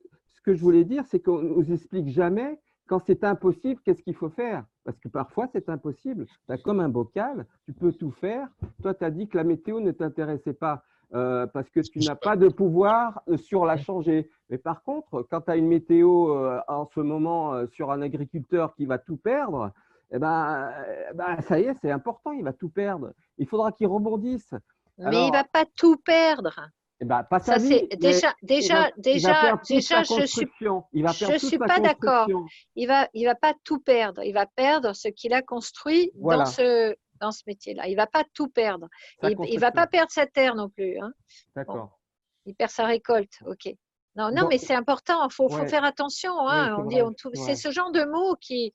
que 0.49 0.55
je 0.55 0.63
voulais 0.63 0.85
dire, 0.85 1.05
c'est 1.05 1.21
qu'on 1.21 1.43
ne 1.43 1.49
nous 1.51 1.73
explique 1.73 2.09
jamais 2.09 2.59
quand 2.87 3.01
c'est 3.01 3.23
impossible, 3.23 3.83
qu'est-ce 3.85 4.03
qu'il 4.03 4.15
faut 4.15 4.31
faire? 4.31 4.65
Parce 4.89 5.01
que 5.01 5.09
parfois, 5.09 5.47
c'est 5.53 5.69
impossible. 5.69 6.25
Tu 6.47 6.51
as 6.55 6.57
comme 6.57 6.81
un 6.81 6.89
bocal, 6.89 7.45
tu 7.67 7.75
peux 7.75 7.93
tout 7.93 8.11
faire. 8.11 8.49
Toi, 8.81 8.95
tu 8.95 9.05
as 9.05 9.11
dit 9.11 9.29
que 9.29 9.37
la 9.37 9.45
météo 9.45 9.81
ne 9.81 9.91
t'intéressait 9.91 10.55
pas 10.55 10.83
euh, 11.13 11.47
parce 11.47 11.69
que 11.69 11.81
tu 11.81 11.99
n'as 11.99 12.15
pas 12.15 12.37
de 12.37 12.49
pouvoir 12.49 13.21
euh, 13.29 13.37
sur 13.37 13.67
la 13.67 13.77
changer. 13.77 14.31
Mais 14.49 14.57
par 14.57 14.83
contre, 14.83 15.27
quand 15.31 15.43
tu 15.43 15.51
as 15.51 15.57
une 15.57 15.69
météo 15.69 16.31
euh, 16.31 16.59
en 16.69 16.87
ce 16.87 17.01
moment 17.01 17.67
sur 17.67 17.91
un 17.91 18.01
agriculteur 18.01 18.75
qui 18.77 18.87
va 18.87 18.97
tout 18.97 19.19
perdre, 19.19 19.73
eh 20.11 20.19
ben, 20.19 20.71
ben 21.15 21.39
ça 21.43 21.61
y 21.61 21.65
est, 21.65 21.75
c'est 21.83 21.91
important, 21.91 22.33
il 22.33 22.45
va 22.45 22.55
tout 22.55 22.71
perdre. 22.71 23.13
Il 23.37 23.47
faudra 23.47 23.73
qu'il 23.73 23.89
rebondisse. 23.89 24.55
Mais 24.97 25.27
il 25.27 25.27
ne 25.27 25.33
va 25.33 25.45
pas 25.45 25.67
tout 25.77 25.99
perdre. 25.99 26.71
Eh 27.01 27.05
ben, 27.05 27.23
pas 27.23 27.39
ça, 27.39 27.59
déjà, 27.59 28.35
déjà, 28.43 28.91
déjà, 28.97 29.61
déjà, 29.69 30.03
je 30.03 30.27
suis, 30.27 30.49
il 30.93 31.05
va 31.05 31.13
je 31.13 31.39
suis 31.39 31.59
pas 31.59 31.79
d'accord. 31.79 32.27
Il 32.75 32.89
va, 32.89 33.09
il 33.15 33.25
va 33.25 33.37
pas 33.37 33.55
tout 33.63 33.79
perdre. 33.79 34.23
Il 34.25 34.33
va 34.33 34.47
perdre 34.47 34.95
ce 34.95 35.07
qu'il 35.07 35.33
a 35.33 35.41
construit 35.43 36.11
dans 36.17 36.45
ce, 36.45 36.97
dans 37.21 37.31
ce 37.31 37.43
métier-là. 37.47 37.87
Il 37.87 37.95
va 37.95 38.09
pas 38.09 38.25
tout 38.35 38.49
perdre. 38.49 38.89
il, 39.23 39.37
ne 39.39 39.61
va 39.61 39.71
pas 39.71 39.87
perdre 39.87 40.11
sa 40.11 40.27
terre 40.27 40.57
non 40.57 40.69
plus. 40.69 40.99
Hein. 41.01 41.13
D'accord. 41.55 42.01
il 42.47 42.55
perd 42.57 42.71
sa 42.71 42.85
récolte. 42.85 43.39
Ok. 43.47 43.73
Non, 44.17 44.33
non, 44.33 44.49
mais 44.49 44.59
c'est 44.59 44.75
important. 44.75 45.25
Il 45.29 45.33
faut, 45.33 45.49
faut, 45.49 45.67
faire 45.67 45.85
attention. 45.85 46.49
Hein. 46.49 46.77
on 46.81 46.87
dit, 46.87 47.01
c'est 47.35 47.55
ce 47.55 47.71
genre 47.71 47.93
de 47.93 48.05
mots 48.05 48.35
qui, 48.41 48.75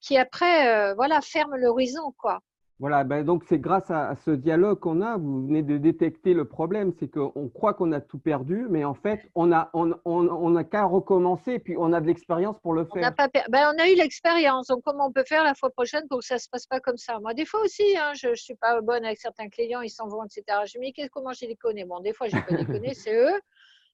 qui 0.00 0.16
après, 0.16 0.68
euh, 0.68 0.94
voilà, 0.94 1.20
ferme 1.20 1.56
l'horizon, 1.56 2.14
quoi. 2.16 2.38
Voilà, 2.78 3.04
ben 3.04 3.24
donc 3.24 3.42
c'est 3.48 3.58
grâce 3.58 3.90
à, 3.90 4.14
ce 4.26 4.30
dialogue 4.30 4.80
qu'on 4.80 5.00
a, 5.00 5.16
vous 5.16 5.46
venez 5.46 5.62
de 5.62 5.78
détecter 5.78 6.34
le 6.34 6.44
problème, 6.44 6.92
c'est 6.98 7.08
qu'on 7.08 7.48
croit 7.48 7.72
qu'on 7.72 7.90
a 7.92 8.02
tout 8.02 8.18
perdu, 8.18 8.66
mais 8.68 8.84
en 8.84 8.92
fait, 8.92 9.30
on 9.34 9.46
n'a 9.46 9.70
on, 9.72 9.94
on, 10.04 10.62
qu'à 10.62 10.84
recommencer, 10.84 11.58
puis 11.58 11.74
on 11.78 11.94
a 11.94 12.02
de 12.02 12.06
l'expérience 12.06 12.56
pour 12.62 12.74
le 12.74 12.84
faire. 12.84 13.10
On, 13.10 13.14
pas 13.14 13.28
ben, 13.48 13.72
on 13.74 13.82
a 13.82 13.88
eu 13.88 13.94
l'expérience, 13.94 14.66
donc 14.66 14.82
comment 14.84 15.06
on 15.06 15.12
peut 15.12 15.24
faire 15.26 15.42
la 15.42 15.54
fois 15.54 15.70
prochaine 15.70 16.06
pour 16.08 16.18
que 16.18 16.26
ça 16.26 16.34
ne 16.34 16.40
se 16.40 16.50
passe 16.50 16.66
pas 16.66 16.80
comme 16.80 16.98
ça? 16.98 17.18
Moi, 17.20 17.32
des 17.32 17.46
fois 17.46 17.60
aussi, 17.62 17.96
hein, 17.96 18.12
je 18.14 18.28
ne 18.28 18.34
suis 18.34 18.56
pas 18.56 18.78
bonne 18.82 19.06
avec 19.06 19.18
certains 19.18 19.48
clients, 19.48 19.80
ils 19.80 19.88
s'en 19.88 20.08
vont, 20.08 20.24
etc. 20.24 20.44
Je 20.66 20.78
me 20.78 20.84
dis, 20.84 21.08
comment 21.10 21.32
je 21.32 21.46
les 21.46 21.56
connais 21.56 21.86
Bon, 21.86 22.00
des 22.00 22.12
fois, 22.12 22.28
je 22.28 22.36
ne 22.36 22.42
peux 22.42 22.56
les 22.56 22.66
connaître, 22.66 23.00
c'est 23.00 23.16
eux. 23.16 23.40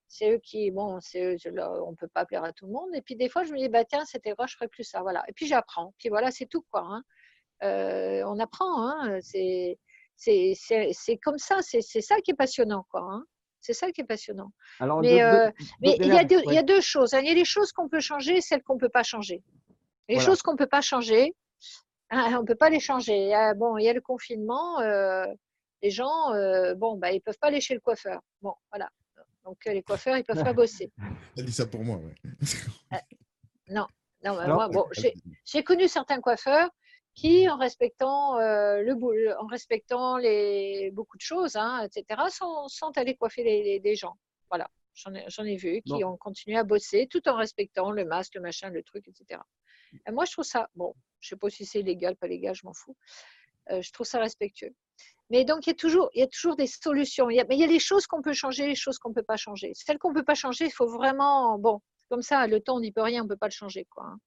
C'est 0.09 0.35
eux 0.35 0.41
qui, 0.43 0.72
bon, 0.72 0.99
c'est 1.01 1.37
on 1.47 1.93
ne 1.93 1.97
peut 1.97 2.09
pas 2.09 2.26
plaire 2.26 2.45
à 2.45 2.53
tout 2.53 2.66
le 2.66 2.72
monde. 2.72 2.91
Et 2.95 3.01
puis 3.01 3.14
des 3.14 3.28
fois, 3.28 3.45
je 3.45 3.53
me 3.53 3.59
dis, 3.59 3.68
bah, 3.68 3.85
tiens, 3.85 4.05
c'était 4.05 4.33
vrai, 4.33 4.47
je 4.49 4.57
ferais 4.57 4.68
plus 4.68 4.85
ça. 4.85 5.01
Voilà. 5.03 5.24
Et 5.28 5.33
puis 5.33 5.47
j'apprends. 5.47 5.95
Puis 5.99 6.09
voilà, 6.09 6.30
c'est 6.33 6.47
tout, 6.47 6.62
quoi. 6.70 6.85
Hein. 6.85 7.03
Euh, 7.63 8.23
on 8.27 8.39
apprend. 8.39 8.89
Hein, 8.89 9.21
c'est 9.23 9.79
comme 11.23 11.39
ça, 11.39 11.59
c'est 11.63 11.83
ça 11.83 12.17
qui 12.21 12.33
est 12.33 12.37
passionnant. 12.37 12.87
Quoi, 12.91 13.03
hein. 13.03 13.25
C'est 13.61 13.75
ça 13.75 13.93
qui 13.93 14.01
est 14.01 14.05
passionnant. 14.05 14.53
mais, 14.81 15.23
euh, 15.23 15.51
mais 15.81 15.97
il, 16.01 16.07
y 16.07 16.19
a 16.19 16.25
deux, 16.25 16.41
il, 16.47 16.53
y 16.53 16.59
a 16.59 16.63
deux, 16.63 16.81
choses. 16.81 17.15
Hein. 17.15 17.21
Il 17.21 17.29
y 17.29 17.31
a 17.31 17.35
les 17.35 17.45
choses 17.45 17.73
qu'on 17.73 17.89
peut 17.89 18.01
changer 18.01 18.39
et 18.39 18.41
celles 18.41 18.63
qu'on 18.63 18.75
ne 18.75 18.81
peut 18.81 18.89
pas 18.89 19.05
changer. 19.05 19.43
Les 20.09 20.19
choses 20.19 20.43
qu'on 20.43 20.53
ne 20.53 20.59
peut 20.59 20.67
pas 20.67 20.81
changer, 20.81 21.35
on 22.11 22.41
ne 22.41 22.47
peut 22.47 22.57
pas 22.57 22.71
les 22.71 22.81
changer. 22.81 23.17
Il 23.17 23.29
y 23.29 23.35
a, 23.35 23.55
bon, 23.55 23.79
il 23.79 23.85
y 23.85 23.89
a 23.89 23.93
le 23.93 24.01
confinement. 24.01 24.81
Euh, 24.81 25.27
les 25.83 25.91
gens, 25.91 26.33
bon, 26.77 26.97
bah, 26.97 27.13
ils 27.13 27.17
ne 27.17 27.21
peuvent 27.21 27.39
pas 27.39 27.49
aller 27.49 27.61
chez 27.61 27.75
le 27.75 27.81
coiffeur. 27.81 28.21
Bon, 28.41 28.55
voilà. 28.71 28.89
Donc, 29.45 29.59
les 29.65 29.83
coiffeurs, 29.83 30.17
ils 30.17 30.21
ne 30.21 30.25
peuvent 30.25 30.45
pas 30.45 30.53
bosser. 30.53 30.93
Elle 31.37 31.47
dit 31.47 31.53
ça 31.53 31.67
pour 31.67 31.83
moi, 31.83 31.99
non, 33.69 33.87
non 34.25 34.35
moi, 34.35 34.69
bon, 34.69 34.87
j'ai 35.45 35.65
connu 35.65 35.89
certains 35.89 36.21
coiffeurs 36.21 36.69
qui, 37.15 37.49
en 37.49 37.57
respectant, 37.57 38.39
euh, 38.39 38.83
le, 38.83 39.39
en 39.39 39.47
respectant 39.47 40.17
les, 40.17 40.91
beaucoup 40.93 41.17
de 41.17 41.23
choses, 41.23 41.57
hein, 41.57 41.87
etc., 41.87 42.23
sont, 42.31 42.69
sont, 42.69 42.93
allés 42.97 43.17
coiffer 43.17 43.45
les, 43.45 43.81
les, 43.81 43.95
gens. 43.95 44.17
Voilà, 44.51 44.69
j'en 44.95 45.15
ai, 45.15 45.53
ai, 45.53 45.57
vu 45.57 45.83
qui 45.83 46.05
ont 46.05 46.17
continué 46.17 46.57
à 46.57 46.65
bosser 46.65 47.07
tout 47.11 47.29
en 47.29 47.37
respectant 47.37 47.91
le 47.91 48.05
masque, 48.05 48.35
le 48.35 48.41
machin, 48.41 48.71
le 48.71 48.83
truc, 48.83 49.07
etc. 49.09 49.41
Et 50.07 50.13
moi, 50.13 50.25
je 50.25 50.33
trouve 50.33 50.45
ça, 50.45 50.69
bon, 50.75 50.95
je 51.21 51.27
ne 51.27 51.29
sais 51.31 51.39
pas 51.39 51.51
si 51.51 51.67
c'est 51.67 51.83
légal, 51.83 52.17
pas 52.17 52.27
légal, 52.27 52.55
je 52.55 52.65
m'en 52.65 52.73
fous. 52.73 52.97
Euh, 53.71 53.83
je 53.83 53.93
trouve 53.93 54.07
ça 54.07 54.19
respectueux. 54.19 54.75
Mais 55.31 55.45
donc, 55.45 55.67
il 55.67 55.71
y 55.71 55.73
a 55.73 55.77
toujours, 55.77 56.11
il 56.15 56.21
y 56.21 56.23
a 56.23 56.27
toujours 56.27 56.57
des 56.57 56.67
solutions. 56.67 57.31
Il 57.31 57.37
y 57.37 57.41
a, 57.41 57.45
mais 57.45 57.57
il 57.57 57.61
y 57.61 57.65
a 57.65 57.69
les 57.69 57.79
choses 57.79 58.07
qu'on 58.07 58.23
peut 58.23 58.33
changer, 58.33 58.67
les 58.67 58.75
choses 58.75 58.99
qu'on 58.99 59.11
ne 59.11 59.15
peut 59.15 59.23
pas 59.23 59.37
changer. 59.37 59.73
Celles 59.75 59.99
qu'on 59.99 60.11
ne 60.11 60.15
peut 60.15 60.25
pas 60.25 60.35
changer, 60.35 60.65
il 60.65 60.73
faut 60.73 60.89
vraiment, 60.89 61.59
bon, 61.59 61.81
comme 62.09 62.23
ça, 62.23 62.47
le 62.47 62.61
temps, 62.61 62.77
on 62.77 62.81
n'y 62.81 62.93
peut 62.93 63.03
rien, 63.03 63.21
on 63.21 63.25
ne 63.25 63.29
peut 63.29 63.37
pas 63.37 63.47
le 63.47 63.53
changer. 63.53 63.87
Quoi, 63.91 64.05
hein. 64.05 64.19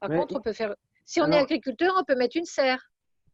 Par 0.00 0.10
contre, 0.10 0.36
on 0.36 0.40
peut 0.40 0.52
faire 0.52 0.74
si 1.04 1.20
on 1.20 1.30
est 1.30 1.38
agriculteur, 1.38 1.94
on 1.98 2.04
peut 2.04 2.16
mettre 2.16 2.36
une 2.36 2.44
serre. 2.44 2.90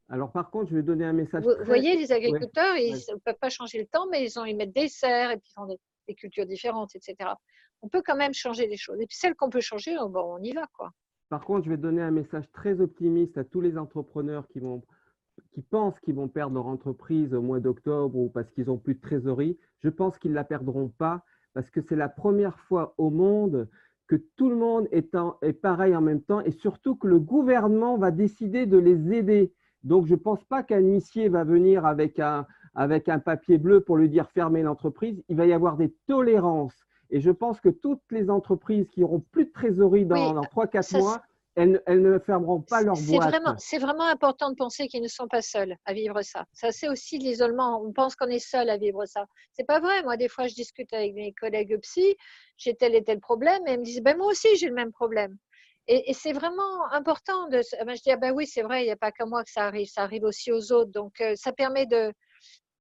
Alors, 0.09 0.33
par 0.33 0.51
contre, 0.51 0.71
je 0.71 0.77
vais 0.77 0.83
donner 0.83 1.05
un 1.05 1.13
message. 1.13 1.45
Vous 1.45 1.65
voyez, 1.65 1.97
les 1.97 2.11
agriculteurs, 2.11 2.77
ils 2.77 2.95
ne 2.95 3.19
peuvent 3.25 3.39
pas 3.41 3.49
changer 3.49 3.79
le 3.79 3.87
temps, 3.87 4.09
mais 4.11 4.25
ils, 4.25 4.39
ont, 4.41 4.45
ils 4.45 4.57
mettent 4.57 4.75
des 4.75 4.89
serres 4.89 5.31
et 5.31 5.37
puis 5.37 5.51
ils 5.51 5.55
font 5.55 5.67
des, 5.67 6.15
cultures 6.17 6.47
différentes, 6.47 6.97
etc. 6.97 7.31
On 7.83 7.89
peut 7.89 8.03
quand 8.05 8.17
même 8.17 8.35
changer 8.35 8.67
les 8.67 8.77
choses. 8.77 9.01
Et 9.01 9.07
puis, 9.07 9.17
celles 9.17 9.37
qu'on 9.37 9.49
peut 9.49 9.61
changer, 9.61 9.97
oh, 10.01 10.09
bon, 10.09 10.39
on 10.39 10.43
y 10.43 10.53
va. 10.53 10.67
quoi. 10.77 10.91
Par 11.29 11.45
contre, 11.45 11.67
je 11.67 11.71
vais 11.71 11.77
donner 11.77 12.03
un 12.03 12.11
message 12.11 12.51
très 12.53 12.81
optimiste 12.81 13.39
à 13.39 13.45
tous 13.45 13.61
les 13.61 13.79
entrepreneurs 13.79 14.49
qui, 14.49 14.59
vont, 14.59 14.83
qui 15.53 15.63
pensent 15.63 15.99
qu'ils 16.01 16.17
vont 16.17 16.27
perdre 16.27 16.57
leur 16.57 16.67
entreprise 16.67 17.33
au 17.33 17.43
mois 17.43 17.61
d'octobre 17.61 18.17
ou 18.17 18.29
parce 18.29 18.51
qu'ils 18.51 18.67
n'ont 18.67 18.79
plus 18.79 18.97
de 18.97 19.01
trésorerie. 19.01 19.57
Je 19.85 19.89
pense 19.89 20.19
qu'ils 20.19 20.33
ne 20.33 20.37
la 20.37 20.45
perdront 20.45 20.89
pas 20.89 21.23
parce 21.55 21.71
que 21.71 21.81
c'est 21.89 21.95
la 21.95 22.09
première 22.09 22.59
fois 22.59 22.95
au 22.99 23.11
monde 23.11 23.69
que 24.11 24.17
tout 24.17 24.51
le 24.51 24.57
monde 24.57 24.89
est, 24.91 25.17
est 25.43 25.53
pareil 25.53 25.95
en 25.95 26.01
même 26.01 26.21
temps 26.21 26.41
et 26.41 26.51
surtout 26.51 26.97
que 26.97 27.07
le 27.07 27.21
gouvernement 27.21 27.97
va 27.97 28.11
décider 28.11 28.67
de 28.67 28.77
les 28.77 29.13
aider. 29.13 29.53
Donc, 29.85 30.07
je 30.07 30.15
ne 30.15 30.19
pense 30.19 30.43
pas 30.43 30.65
qu'un 30.65 30.81
huissier 30.81 31.29
va 31.29 31.45
venir 31.45 31.87
avec 31.87 32.19
un, 32.19 32.45
avec 32.75 33.09
un 33.09 33.21
papier 33.21 33.57
bleu 33.57 33.83
pour 33.83 33.97
lui 33.97 34.09
dire 34.09 34.29
fermer 34.31 34.65
l'entreprise. 34.65 35.23
Il 35.29 35.37
va 35.37 35.47
y 35.47 35.53
avoir 35.53 35.77
des 35.77 35.95
tolérances. 36.09 36.75
Et 37.11 37.21
je 37.21 37.31
pense 37.31 37.61
que 37.61 37.69
toutes 37.69 38.03
les 38.11 38.31
entreprises 38.31 38.89
qui 38.91 39.05
auront 39.05 39.23
plus 39.31 39.45
de 39.45 39.53
trésorerie 39.53 40.07
dans, 40.07 40.33
dans 40.33 40.43
3-4 40.43 40.99
mois, 40.99 41.23
elles, 41.57 41.83
ne 41.89 42.19
fermeront 42.19 42.61
pas 42.61 42.83
leur 42.83 42.95
boîte. 42.95 43.59
C'est 43.59 43.79
vraiment 43.79 44.07
important 44.07 44.51
de 44.51 44.55
penser 44.55 44.87
qu'ils 44.89 45.03
ne 45.03 45.09
sont 45.09 45.27
pas 45.29 45.43
seuls 45.43 45.77
à 45.85 45.93
vivre 45.93 46.23
ça. 46.23 46.45
Ça, 46.53 46.71
c'est 46.71 46.89
aussi 46.89 47.19
l'isolement. 47.19 47.83
On 47.83 47.93
pense 47.93 48.15
qu'on 48.17 48.29
est 48.29 48.39
seul 48.39 48.71
à 48.71 48.77
vivre 48.77 49.05
ça. 49.07 49.27
C'est 49.53 49.67
pas 49.67 49.81
vrai. 49.81 50.03
Moi, 50.03 50.17
des 50.17 50.29
fois, 50.29 50.47
je 50.47 50.55
discute 50.55 50.93
avec 50.93 51.15
mes 51.15 51.33
collègues 51.33 51.79
psy, 51.81 52.17
j'ai 52.57 52.75
tel 52.75 52.95
et 52.95 53.03
tel 53.03 53.21
problème, 53.21 53.63
et 53.67 53.73
ils 53.73 53.81
me 53.81 53.85
disent, 53.85 54.03
ben, 54.03 54.17
moi 54.17 54.29
aussi, 54.29 54.57
j'ai 54.57 54.69
le 54.69 54.75
même 54.75 54.93
problème. 54.93 55.37
Et, 55.89 56.13
c'est 56.15 56.33
vraiment 56.33 56.87
important 56.93 57.49
de. 57.49 57.63
Ben, 57.85 57.97
je 57.97 58.03
dis, 58.03 58.13
ah 58.13 58.17
ben 58.17 58.33
oui, 58.33 58.47
c'est 58.47 58.63
vrai, 58.63 58.83
il 58.83 58.87
n'y 58.87 58.93
a 58.93 58.97
pas 58.97 59.11
qu'à 59.11 59.27
moi 59.27 59.43
que 59.43 59.51
ça 59.51 59.65
arrive, 59.67 59.89
ça 59.89 60.03
arrive 60.03 60.23
aussi 60.23 60.53
aux 60.53 60.73
autres. 60.73 60.93
Donc, 60.93 61.21
euh, 61.21 61.35
ça 61.35 61.53
permet 61.53 61.87
de, 61.87 62.13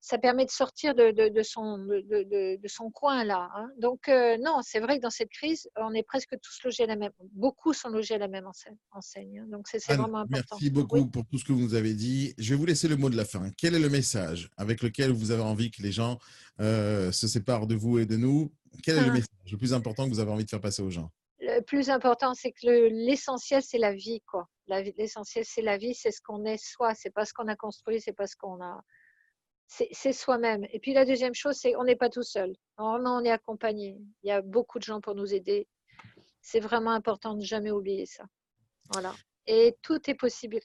ça 0.10 0.18
permet 0.18 0.44
de 0.44 0.50
sortir 0.50 0.96
de, 0.96 1.12
de, 1.12 1.44
son, 1.44 1.78
de, 1.78 2.58
son 2.66 2.90
coin 2.90 3.24
là. 3.24 3.48
Hein. 3.56 3.70
Donc 3.78 4.10
euh, 4.10 4.38
non, 4.44 4.62
c'est 4.64 4.80
vrai 4.80 4.98
que 4.98 5.04
dans 5.04 5.12
cette 5.12 5.30
crise, 5.30 5.70
on 5.76 5.94
est 5.94 6.02
presque 6.02 6.36
tous 6.42 6.64
logés 6.64 6.86
à 6.86 6.88
la 6.88 6.96
même, 6.96 7.12
beaucoup 7.34 7.74
sont 7.74 7.90
logés 7.90 8.16
à 8.16 8.18
la 8.18 8.28
même 8.28 8.48
enseigne. 8.92 9.40
Hein. 9.40 9.46
Donc 9.52 9.68
c'est 9.68 9.86
vraiment 9.86 10.20
important. 10.20 10.56
Merci 10.56 10.72
beaucoup 10.72 11.06
pour 11.06 11.28
tout 11.28 11.38
ce 11.38 11.46
que 11.46 11.52
vous 11.52 11.60
nous 11.60 11.76
avez 11.76 11.94
dit. 11.94 12.34
Je 12.40 12.50
vais 12.50 12.56
vous 12.56 12.66
laisser 12.66 12.88
le 12.88 12.98
mot 12.98 13.12
de 13.12 13.18
la 13.18 13.26
fin. 13.26 13.52
Quel 13.56 13.76
est 13.76 13.80
le 13.80 13.90
message 13.90 14.50
avec 14.58 14.82
lequel 14.82 15.12
vous 15.12 15.30
avez 15.30 15.44
envie 15.44 15.70
que 15.70 15.84
les 15.84 15.92
gens 15.92 16.18
euh, 16.60 17.12
se 17.12 17.28
séparent 17.28 17.68
de 17.68 17.76
vous 17.76 18.00
et 18.00 18.08
de 18.08 18.18
nous? 18.18 18.52
Quel 18.82 18.98
est 18.98 19.02
le 19.02 19.12
ah. 19.12 19.14
message 19.14 19.52
le 19.52 19.58
plus 19.58 19.74
important 19.74 20.06
que 20.06 20.10
vous 20.10 20.20
avez 20.20 20.32
envie 20.32 20.46
de 20.46 20.50
faire 20.50 20.62
passer 20.62 20.82
aux 20.82 20.90
gens? 20.90 21.12
Le 21.40 21.62
plus 21.62 21.92
important, 21.92 22.34
c'est 22.34 22.52
que 22.52 22.90
l'essentiel, 23.06 23.62
c'est 23.62 23.78
la 23.78 23.94
vie, 23.94 24.22
quoi. 24.22 24.50
L'essentiel, 24.98 25.46
c'est 25.48 25.62
la 25.62 25.78
vie, 25.78 25.94
c'est 25.94 26.12
ce 26.12 26.22
qu'on 26.22 26.46
est 26.46 26.58
soi. 26.58 26.96
C'est 26.96 27.12
pas 27.12 27.26
ce 27.26 27.34
qu'on 27.34 27.48
a 27.48 27.56
construit, 27.56 28.02
c'est 28.02 28.14
pas 28.14 28.26
ce 28.26 28.36
qu'on 28.36 28.60
a 28.62 28.84
c'est 29.70 30.14
soi-même. 30.14 30.66
Et 30.74 30.80
puis 30.80 30.94
la 30.94 31.06
deuxième 31.06 31.36
chose, 31.36 31.56
c'est 31.56 31.74
qu'on 31.74 31.84
n'est 31.84 31.96
pas 31.96 32.10
tout 32.10 32.24
seul. 32.24 32.56
on 32.78 33.24
est 33.24 33.32
accompagné. 33.32 33.98
Il 34.24 34.28
y 34.28 34.32
a 34.32 34.42
beaucoup 34.42 34.80
de 34.80 34.84
gens 34.84 35.00
pour 35.00 35.14
nous 35.16 35.34
aider. 35.34 35.68
C'est 36.42 36.60
vraiment 36.60 36.92
important 36.92 37.36
de 37.36 37.44
jamais 37.44 37.70
oublier 37.70 38.06
ça. 38.06 38.26
Voilà. 38.92 39.14
Et 39.46 39.78
tout 39.84 40.10
est 40.10 40.16
possible. 40.16 40.60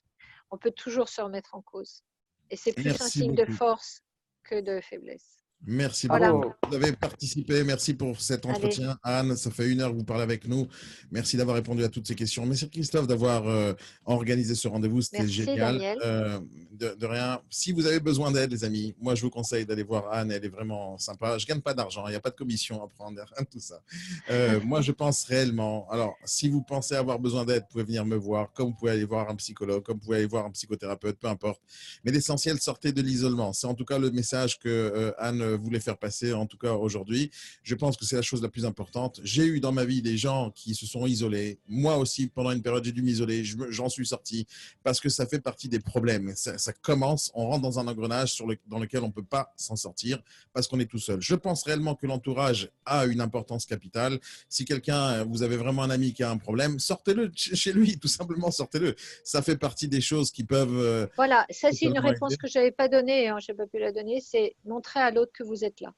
On 0.50 0.56
peut 0.56 0.70
toujours 0.70 1.08
se 1.08 1.20
remettre 1.20 1.54
en 1.54 1.60
cause. 1.60 2.02
Et 2.50 2.56
c'est 2.56 2.72
plus 2.72 3.00
un 3.00 3.08
signe 3.08 3.34
de 3.34 3.44
force 3.44 4.00
que 4.42 4.60
de 4.60 4.80
faiblesse. 4.80 5.43
Merci 5.66 6.08
beaucoup. 6.08 6.52
Vous 6.68 6.74
avez 6.74 6.92
participé. 6.92 7.64
Merci 7.64 7.94
pour 7.94 8.20
cet 8.20 8.44
entretien. 8.46 8.98
Anne, 9.02 9.36
ça 9.36 9.50
fait 9.50 9.70
une 9.70 9.80
heure 9.80 9.90
que 9.90 9.96
vous 9.96 10.04
parlez 10.04 10.22
avec 10.22 10.46
nous. 10.46 10.68
Merci 11.10 11.36
d'avoir 11.36 11.56
répondu 11.56 11.82
à 11.84 11.88
toutes 11.88 12.06
ces 12.06 12.14
questions. 12.14 12.44
Merci 12.44 12.68
Christophe 12.68 13.06
d'avoir 13.06 13.48
euh, 13.48 13.72
organisé 14.04 14.54
ce 14.54 14.68
rendez-vous. 14.68 15.00
C'était 15.00 15.26
génial. 15.26 15.80
Euh, 16.04 16.38
de, 16.72 17.06
rien. 17.06 17.40
Si 17.50 17.72
vous 17.72 17.86
avez 17.86 18.00
besoin 18.00 18.30
d'aide, 18.30 18.50
les 18.50 18.64
amis, 18.64 18.94
moi 19.00 19.14
je 19.14 19.22
vous 19.22 19.30
conseille 19.30 19.64
d'aller 19.64 19.84
voir 19.84 20.12
Anne. 20.12 20.32
Elle 20.32 20.44
est 20.44 20.48
vraiment 20.48 20.98
sympa. 20.98 21.38
Je 21.38 21.46
gagne 21.46 21.60
pas 21.60 21.72
d'argent. 21.72 22.06
Il 22.08 22.10
n'y 22.10 22.16
a 22.16 22.20
pas 22.20 22.30
de 22.30 22.36
commission 22.36 22.82
à 22.82 22.88
prendre. 22.88 23.18
Rien 23.18 23.24
de 23.40 23.46
tout 23.46 23.60
ça. 23.60 23.80
Euh, 24.30 24.60
moi, 24.64 24.82
je 24.82 24.92
pense 24.92 25.24
réellement. 25.24 25.86
Alors, 25.90 26.14
si 26.24 26.48
vous 26.48 26.62
pensez 26.62 26.94
avoir 26.94 27.18
besoin 27.18 27.44
d'aide, 27.44 27.62
vous 27.62 27.68
pouvez 27.72 27.84
venir 27.84 28.04
me 28.04 28.16
voir. 28.16 28.52
Comme 28.52 28.68
vous 28.68 28.74
pouvez 28.74 28.92
aller 28.92 29.04
voir 29.04 29.30
un 29.30 29.36
psychologue, 29.36 29.82
comme 29.82 29.96
vous 29.96 30.04
pouvez 30.04 30.18
aller 30.18 30.26
voir 30.26 30.44
un 30.44 30.50
psychothérapeute, 30.50 31.18
peu 31.18 31.28
importe. 31.28 31.62
Mais 32.04 32.12
l'essentiel, 32.12 32.58
sortez 32.60 32.92
de 32.92 33.00
l'isolement. 33.00 33.52
C'est 33.52 33.66
en 33.66 33.74
tout 33.74 33.84
cas 33.84 33.98
le 33.98 34.10
message 34.10 34.58
que 34.58 35.14
Anne 35.18 35.53
voulait 35.56 35.80
faire 35.80 35.98
passer, 35.98 36.32
en 36.32 36.46
tout 36.46 36.58
cas 36.58 36.72
aujourd'hui. 36.72 37.30
Je 37.62 37.74
pense 37.74 37.96
que 37.96 38.04
c'est 38.04 38.16
la 38.16 38.22
chose 38.22 38.42
la 38.42 38.48
plus 38.48 38.64
importante. 38.64 39.20
J'ai 39.22 39.44
eu 39.44 39.60
dans 39.60 39.72
ma 39.72 39.84
vie 39.84 40.02
des 40.02 40.16
gens 40.16 40.50
qui 40.50 40.74
se 40.74 40.86
sont 40.86 41.06
isolés. 41.06 41.58
Moi 41.68 41.96
aussi, 41.96 42.26
pendant 42.28 42.50
une 42.50 42.62
période, 42.62 42.84
j'ai 42.84 42.92
dû 42.92 43.02
m'isoler. 43.02 43.44
J'en 43.44 43.88
suis 43.88 44.06
sorti 44.06 44.46
parce 44.82 45.00
que 45.00 45.08
ça 45.08 45.26
fait 45.26 45.40
partie 45.40 45.68
des 45.68 45.80
problèmes. 45.80 46.32
Ça, 46.34 46.72
commence, 46.72 47.30
on 47.34 47.46
rentre 47.48 47.62
dans 47.62 47.78
un 47.78 47.88
engrenage 47.88 48.32
sur 48.32 48.46
le, 48.46 48.56
dans 48.66 48.78
lequel 48.78 49.02
on 49.02 49.08
ne 49.08 49.12
peut 49.12 49.24
pas 49.24 49.52
s'en 49.56 49.76
sortir 49.76 50.18
parce 50.52 50.68
qu'on 50.68 50.80
est 50.80 50.90
tout 50.90 50.98
seul. 50.98 51.20
Je 51.20 51.34
pense 51.34 51.64
réellement 51.64 51.94
que 51.94 52.06
l'entourage 52.06 52.70
a 52.86 53.06
une 53.06 53.20
importance 53.20 53.66
capitale. 53.66 54.18
Si 54.48 54.64
quelqu'un, 54.64 55.24
vous 55.24 55.42
avez 55.42 55.56
vraiment 55.56 55.82
un 55.82 55.90
ami 55.90 56.12
qui 56.12 56.22
a 56.22 56.30
un 56.30 56.36
problème, 56.36 56.78
sortez-le 56.78 57.30
chez 57.34 57.72
lui, 57.72 57.98
tout 58.00 58.08
simplement, 58.08 58.50
sortez-le. 58.50 58.94
Ça 59.24 59.42
fait 59.42 59.56
partie 59.56 59.88
des 59.88 60.00
choses 60.00 60.30
qui 60.30 60.44
peuvent... 60.44 60.78
Euh, 60.78 61.06
voilà, 61.16 61.46
ça 61.50 61.70
c'est 61.72 61.86
une 61.86 61.98
réponse 61.98 62.36
que 62.36 62.46
je 62.46 62.58
n'avais 62.58 62.72
pas 62.72 62.88
donnée, 62.88 63.28
hein, 63.28 63.38
je 63.40 63.52
n'ai 63.52 63.56
pas 63.56 63.66
pu 63.66 63.78
la 63.78 63.92
donner, 63.92 64.20
c'est 64.20 64.56
montrer 64.64 65.00
à 65.00 65.10
l'autre 65.10 65.32
que 65.34 65.42
vous 65.42 65.64
êtes 65.64 65.80
là. 65.80 65.94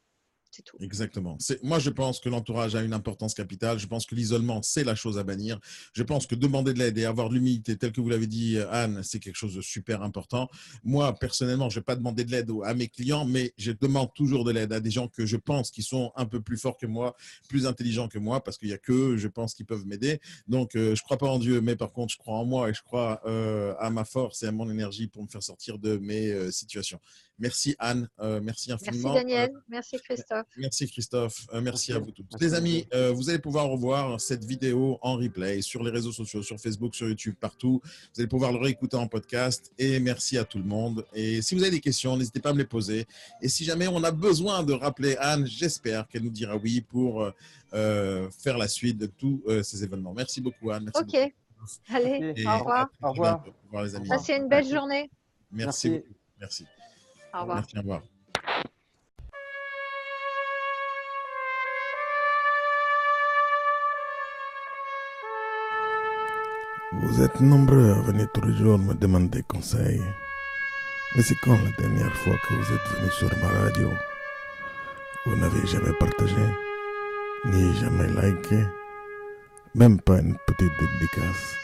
Tout. 0.65 0.79
Exactement. 0.81 1.37
Moi, 1.63 1.79
je 1.79 1.91
pense 1.91 2.19
que 2.19 2.29
l'entourage 2.29 2.75
a 2.75 2.83
une 2.83 2.95
importance 2.95 3.35
capitale. 3.35 3.79
Je 3.79 3.87
pense 3.87 4.07
que 4.07 4.15
l'isolement, 4.15 4.63
c'est 4.63 4.85
la 4.85 4.95
chose 4.95 5.19
à 5.19 5.25
bannir. 5.25 5.61
Je 5.93 6.03
pense 6.03 6.27
que 6.27 6.35
demander 6.35 6.73
de 6.73 6.79
l'aide 6.79 6.97
et 6.97 7.05
avoir 7.05 7.29
de 7.29 7.35
l'humilité, 7.35 7.77
tel 7.77 7.93
que 7.93 8.01
vous 8.01 8.09
l'avez 8.09 8.27
dit, 8.27 8.59
Anne, 8.71 9.03
c'est 9.03 9.19
quelque 9.19 9.37
chose 9.37 9.55
de 9.55 9.61
super 9.61 10.03
important. 10.03 10.49
Moi, 10.83 11.15
personnellement, 11.15 11.69
je 11.69 11.77
ne 11.77 11.81
vais 11.81 11.85
pas 11.85 11.97
demander 11.97 12.25
de 12.25 12.31
l'aide 12.31 12.51
à 12.65 12.75
mes 12.75 12.89
clients, 12.89 13.27
mais 13.27 13.53
je 13.59 13.73
demande 13.73 14.15
toujours 14.15 14.45
de 14.45 14.51
l'aide 14.51 14.73
à 14.73 14.81
des 14.81 14.91
gens 14.91 15.09
que 15.09 15.27
je 15.27 15.37
pense 15.37 15.71
qui 15.71 15.83
sont 15.83 16.13
un 16.17 16.27
peu 16.27 16.41
plus 16.41 16.57
forts 16.57 16.79
que 16.79 16.87
moi, 16.87 17.17
plus 17.49 17.67
intelligents 17.67 18.09
que 18.09 18.19
moi, 18.19 18.43
parce 18.43 18.57
qu'il 18.57 18.69
n'y 18.69 18.75
a 18.75 18.79
que 18.79 19.17
je 19.17 19.29
pense, 19.29 19.55
qui 19.55 19.65
peuvent 19.65 19.87
m'aider. 19.87 20.21
Donc, 20.49 20.75
euh, 20.75 20.95
je 20.95 21.03
ne 21.03 21.05
crois 21.05 21.19
pas 21.19 21.29
en 21.29 21.39
Dieu, 21.39 21.61
mais 21.61 21.77
par 21.77 21.93
contre, 21.93 22.13
je 22.13 22.19
crois 22.19 22.37
en 22.37 22.45
moi 22.45 22.71
et 22.71 22.75
je 22.75 22.83
crois 22.83 23.21
euh, 23.27 23.75
à 23.79 23.91
ma 23.91 24.05
force 24.05 24.43
et 24.43 24.47
à 24.47 24.53
mon 24.53 24.71
énergie 24.71 25.07
pour 25.07 25.23
me 25.23 25.29
faire 25.29 25.43
sortir 25.43 25.79
de 25.79 25.99
mes 25.99 26.31
euh, 26.31 26.51
situations. 26.51 27.01
Merci 27.39 27.77
Anne, 27.79 28.09
euh, 28.21 28.41
merci 28.43 28.73
infiniment. 28.73 29.13
Merci 29.13 29.25
Daniel, 29.27 29.51
euh, 29.55 29.61
merci 29.69 29.99
Christophe. 29.99 30.47
Merci 30.57 30.89
Christophe, 30.89 31.47
euh, 31.53 31.61
merci, 31.61 31.93
à 31.93 31.99
vous 31.99 32.11
tous. 32.11 32.25
Les 32.41 32.55
amis, 32.55 32.87
vous 33.15 33.29
allez 33.29 33.39
pouvoir 33.39 33.69
revoir 33.69 34.21
cette 34.21 34.45
vidéo 34.45 34.99
en 35.03 35.17
replay 35.17 35.61
sur 35.61 35.83
les 35.83 35.91
réseaux 35.91 36.13
sociaux, 36.13 36.43
sur 36.43 36.59
Facebook, 36.59 36.95
sur 36.95 37.09
YouTube, 37.09 37.35
partout. 37.39 37.81
Vous 37.85 38.21
allez 38.21 38.29
pouvoir 38.29 38.53
le 38.53 38.59
réécouter 38.59 38.97
en 38.97 39.07
podcast 39.07 39.71
et 39.79 40.01
merci 40.01 40.39
à 40.39 40.45
tout 40.45 40.59
le 40.59 40.65
monde. 40.65 41.05
Et 41.13 41.43
si 41.43 41.55
vous 41.55 41.63
avez 41.63 41.73
des 41.73 41.81
questions, 41.81 42.17
n'hésitez 42.17 42.41
pas 42.41 42.51
à 42.51 42.53
me 42.55 42.59
les 42.59 42.65
poser. 42.65 43.07
Et 43.43 43.49
si 43.49 43.65
jamais 43.65 43.87
on 43.87 44.03
a 44.03 44.11
besoin 44.11 44.63
de 44.63 44.73
rappeler 44.73 45.17
Anne, 45.19 45.47
j'espère 45.47 46.09
qu'elle 46.09 46.23
nous 46.23 46.31
dira 46.31 46.57
oui 46.57 46.81
pour 46.81 47.31
faire 47.71 48.57
la 48.57 48.69
suite 48.69 48.97
de 48.97 49.07
tous 49.07 49.43
ces 49.63 49.85
événements. 49.85 50.15
Merci 50.15 50.41
beaucoup 50.41 50.71
Anne. 50.71 50.91
ok, 50.95 51.33
allez, 51.91 52.35
au 52.47 52.59
revoir. 52.59 52.89
Au 53.03 53.11
revoir. 53.11 53.45
les 53.85 53.95
amis. 53.95 54.09
Passez 54.09 54.37
une 54.37 54.49
belle 54.49 54.67
journée. 54.67 55.11
Merci. 55.53 55.91
Merci. 55.91 56.05
merci. 56.41 56.67
Au 57.37 57.41
revoir. 57.41 57.57
Merci, 57.57 57.77
au 57.77 57.81
revoir. 57.81 58.03
Vous 66.93 67.23
êtes 67.23 67.41
nombreux 67.41 67.91
à 67.93 68.01
venir 68.03 68.27
tous 68.33 68.41
les 68.41 68.55
jours 68.57 68.79
me 68.79 68.95
demander 68.95 69.43
conseil. 69.43 70.01
Mais 71.15 71.23
c'est 71.23 71.35
quand 71.43 71.59
la 71.63 71.71
dernière 71.73 72.15
fois 72.17 72.35
que 72.49 72.55
vous 72.55 72.73
êtes 72.73 72.89
venu 72.97 73.11
sur 73.11 73.31
ma 73.39 73.49
radio? 73.49 73.91
Vous 75.27 75.37
n'avez 75.37 75.67
jamais 75.67 75.93
partagé, 75.99 76.37
ni 77.47 77.75
jamais 77.75 78.07
liké, 78.09 78.65
même 79.75 80.01
pas 80.01 80.21
une 80.21 80.37
petite 80.47 80.73
dédicace. 80.81 81.57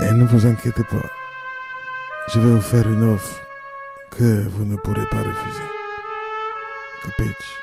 Mais 0.00 0.12
ne 0.12 0.24
vous 0.24 0.46
inquiétez 0.46 0.84
pas, 0.84 1.10
je 2.28 2.40
vais 2.40 2.54
vous 2.54 2.60
faire 2.60 2.88
une 2.88 3.02
offre 3.14 3.40
que 4.16 4.46
vous 4.48 4.64
ne 4.64 4.76
pourrez 4.76 5.06
pas 5.10 5.22
refuser. 5.22 5.62
Capiche 7.02 7.61